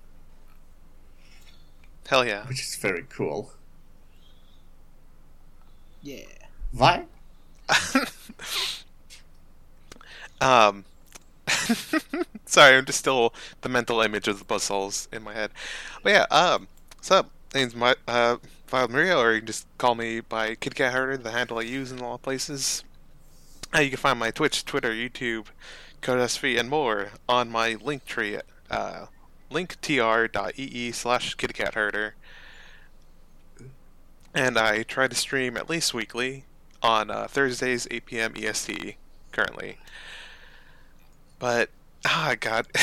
Hell 2.07 2.25
yeah. 2.25 2.45
Which 2.47 2.61
is 2.61 2.75
very 2.75 3.05
cool. 3.09 3.51
Yeah. 6.03 6.25
Why? 6.71 7.05
um, 10.41 10.85
sorry, 12.45 12.77
I'm 12.77 12.85
just 12.85 12.99
still 12.99 13.33
the 13.61 13.69
mental 13.69 14.01
image 14.01 14.27
of 14.27 14.39
the 14.39 14.45
buzzsaws 14.45 15.11
in 15.13 15.23
my 15.23 15.33
head. 15.33 15.51
But 16.03 16.09
yeah, 16.11 16.25
um, 16.31 16.67
what's 16.95 17.11
up? 17.11 17.29
Name's 17.53 17.75
my 17.75 17.95
uh, 18.07 18.37
Vile 18.67 18.87
Maria, 18.87 19.17
or 19.17 19.33
you 19.33 19.39
can 19.39 19.47
just 19.47 19.67
call 19.77 19.95
me 19.95 20.19
by 20.19 20.55
Kitty 20.55 20.75
Cat 20.75 20.93
Herder, 20.93 21.17
the 21.17 21.31
handle 21.31 21.59
I 21.59 21.61
use 21.61 21.91
in 21.91 22.01
all 22.01 22.17
places. 22.17 22.83
Uh, 23.73 23.79
you 23.79 23.89
can 23.89 23.97
find 23.97 24.19
my 24.19 24.31
Twitch, 24.31 24.65
Twitter, 24.65 24.91
YouTube, 24.91 25.47
CodeSV, 26.01 26.59
and 26.59 26.69
more 26.69 27.09
on 27.27 27.49
my 27.49 27.75
link 27.81 28.05
Linktree, 28.05 28.41
uh, 28.69 29.05
linktr.ee 29.51 30.91
slash 30.91 31.35
kittycatherder. 31.37 32.11
And 34.33 34.57
I 34.57 34.83
try 34.83 35.07
to 35.07 35.15
stream 35.15 35.55
at 35.55 35.69
least 35.69 35.93
weekly 35.93 36.45
on 36.81 37.09
uh, 37.09 37.27
Thursdays, 37.27 37.87
8 37.89 38.05
p.m. 38.05 38.33
EST 38.35 38.95
currently. 39.31 39.77
But 41.39 41.69
ah, 42.05 42.35
God, 42.39 42.67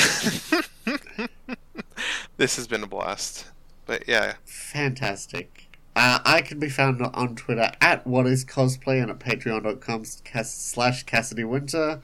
this 2.37 2.55
has 2.55 2.67
been 2.67 2.83
a 2.83 2.87
blast. 2.87 3.47
But 3.85 4.07
yeah, 4.07 4.35
Fantastic. 4.45 5.67
Uh, 5.95 6.19
I 6.25 6.41
can 6.41 6.59
be 6.59 6.69
found 6.69 7.01
on 7.01 7.35
Twitter 7.35 7.71
at 7.79 8.07
what 8.07 8.25
is 8.25 8.43
cosplay 8.43 9.01
and 9.01 9.11
at 9.11 9.19
patreon.com 9.19 10.05
slash 10.05 11.03
Cassidy 11.03 11.43
Winter. 11.43 12.01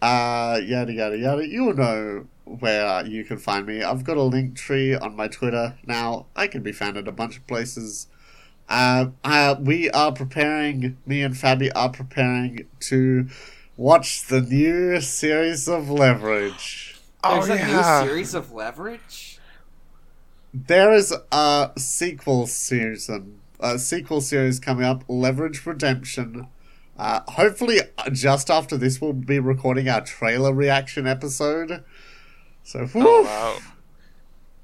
Uh, 0.00 0.60
yada 0.62 0.92
yada 0.92 1.18
yada. 1.18 1.46
You 1.46 1.64
will 1.64 1.74
know 1.74 2.26
where 2.44 3.04
you 3.04 3.24
can 3.24 3.38
find 3.38 3.66
me. 3.66 3.82
I've 3.82 4.04
got 4.04 4.16
a 4.16 4.22
link 4.22 4.56
tree 4.56 4.94
on 4.94 5.16
my 5.16 5.26
Twitter 5.26 5.76
now. 5.84 6.26
I 6.36 6.46
can 6.46 6.62
be 6.62 6.72
found 6.72 6.96
at 6.96 7.08
a 7.08 7.12
bunch 7.12 7.38
of 7.38 7.46
places. 7.46 8.06
Uh, 8.68 9.06
uh, 9.24 9.56
we 9.60 9.90
are 9.90 10.12
preparing, 10.12 10.96
me 11.06 11.22
and 11.22 11.34
Fabi 11.34 11.70
are 11.74 11.90
preparing 11.90 12.66
to 12.80 13.28
watch 13.78 14.26
the 14.26 14.42
new 14.42 15.00
series 15.00 15.68
of 15.68 15.88
Leverage. 15.88 16.96
Oh, 17.24 17.46
There's 17.46 17.48
oh 17.48 17.64
a 17.64 17.66
new 17.66 18.08
series 18.08 18.34
of 18.34 18.52
Leverage. 18.52 19.38
There 20.52 20.92
is 20.92 21.14
a 21.30 21.70
sequel 21.78 22.46
season, 22.46 23.40
a 23.60 23.78
sequel 23.78 24.20
series 24.20 24.58
coming 24.58 24.84
up, 24.84 25.04
Leverage 25.08 25.64
Redemption. 25.64 26.48
Uh, 26.98 27.20
hopefully, 27.28 27.78
uh, 27.96 28.10
just 28.10 28.50
after 28.50 28.76
this, 28.76 29.00
we'll 29.00 29.12
be 29.12 29.38
recording 29.38 29.88
our 29.88 30.00
trailer 30.00 30.52
reaction 30.52 31.06
episode. 31.06 31.84
So, 32.64 32.86
whew. 32.86 33.04
oh 33.06 33.22
wow, 33.22 33.58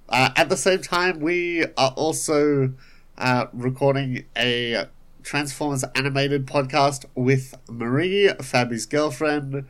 Uh, 0.08 0.30
at 0.34 0.48
the 0.48 0.56
same 0.56 0.82
time, 0.82 1.20
we 1.20 1.64
are 1.76 1.92
also 1.96 2.74
uh, 3.16 3.46
recording 3.52 4.24
a 4.36 4.86
Transformers 5.24 5.82
animated 5.94 6.46
podcast 6.46 7.06
with 7.14 7.54
Marie, 7.68 8.30
Fabi's 8.42 8.86
girlfriend. 8.86 9.64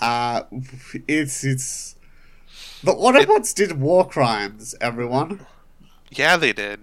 Uh, 0.00 0.42
it's 1.06 1.44
it's 1.44 1.94
the 2.82 2.92
Autobots 2.92 3.54
did 3.54 3.78
war 3.80 4.08
crimes. 4.08 4.74
Everyone. 4.80 5.46
yeah, 6.10 6.36
they 6.36 6.52
did. 6.52 6.80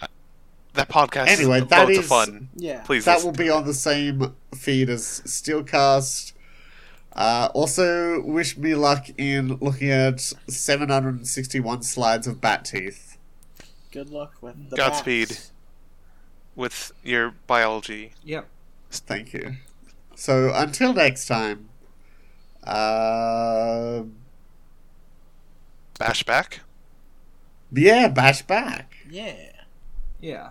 Uh, 0.00 0.06
That 0.74 0.88
podcast 0.88 1.28
Anyway, 1.28 1.60
is 1.62 1.68
that 1.68 1.78
loads 1.86 1.90
is- 1.92 1.98
of 1.98 2.04
fun. 2.06 2.48
Yeah. 2.56 2.82
Please, 2.82 3.04
That 3.04 3.14
listen 3.16 3.30
will 3.30 3.36
be 3.36 3.48
on 3.50 3.64
the 3.64 3.74
same 3.74 4.34
feed 4.54 4.90
as 4.90 5.22
Steelcast. 5.24 6.32
Uh, 7.12 7.48
also, 7.54 8.20
wish 8.22 8.56
me 8.56 8.74
luck 8.74 9.06
in 9.16 9.56
looking 9.60 9.88
at 9.90 10.20
761 10.48 11.82
slides 11.82 12.26
of 12.26 12.40
bat 12.40 12.64
teeth. 12.64 13.16
Good 13.92 14.10
luck 14.10 14.34
with 14.40 14.70
the 14.70 14.76
Godspeed. 14.76 15.28
bats. 15.28 15.52
With 16.56 16.92
your 17.02 17.34
biology. 17.46 18.12
Yep. 18.24 18.48
Thank 18.90 19.32
you. 19.32 19.56
So, 20.14 20.52
until 20.54 20.92
next 20.94 21.26
time, 21.26 21.68
uh, 22.64 24.02
Bash 25.98 26.22
back. 26.24 26.60
yeah, 27.72 28.08
bash 28.08 28.42
back. 28.42 28.94
Yeah. 29.08 29.52
Yeah. 30.20 30.50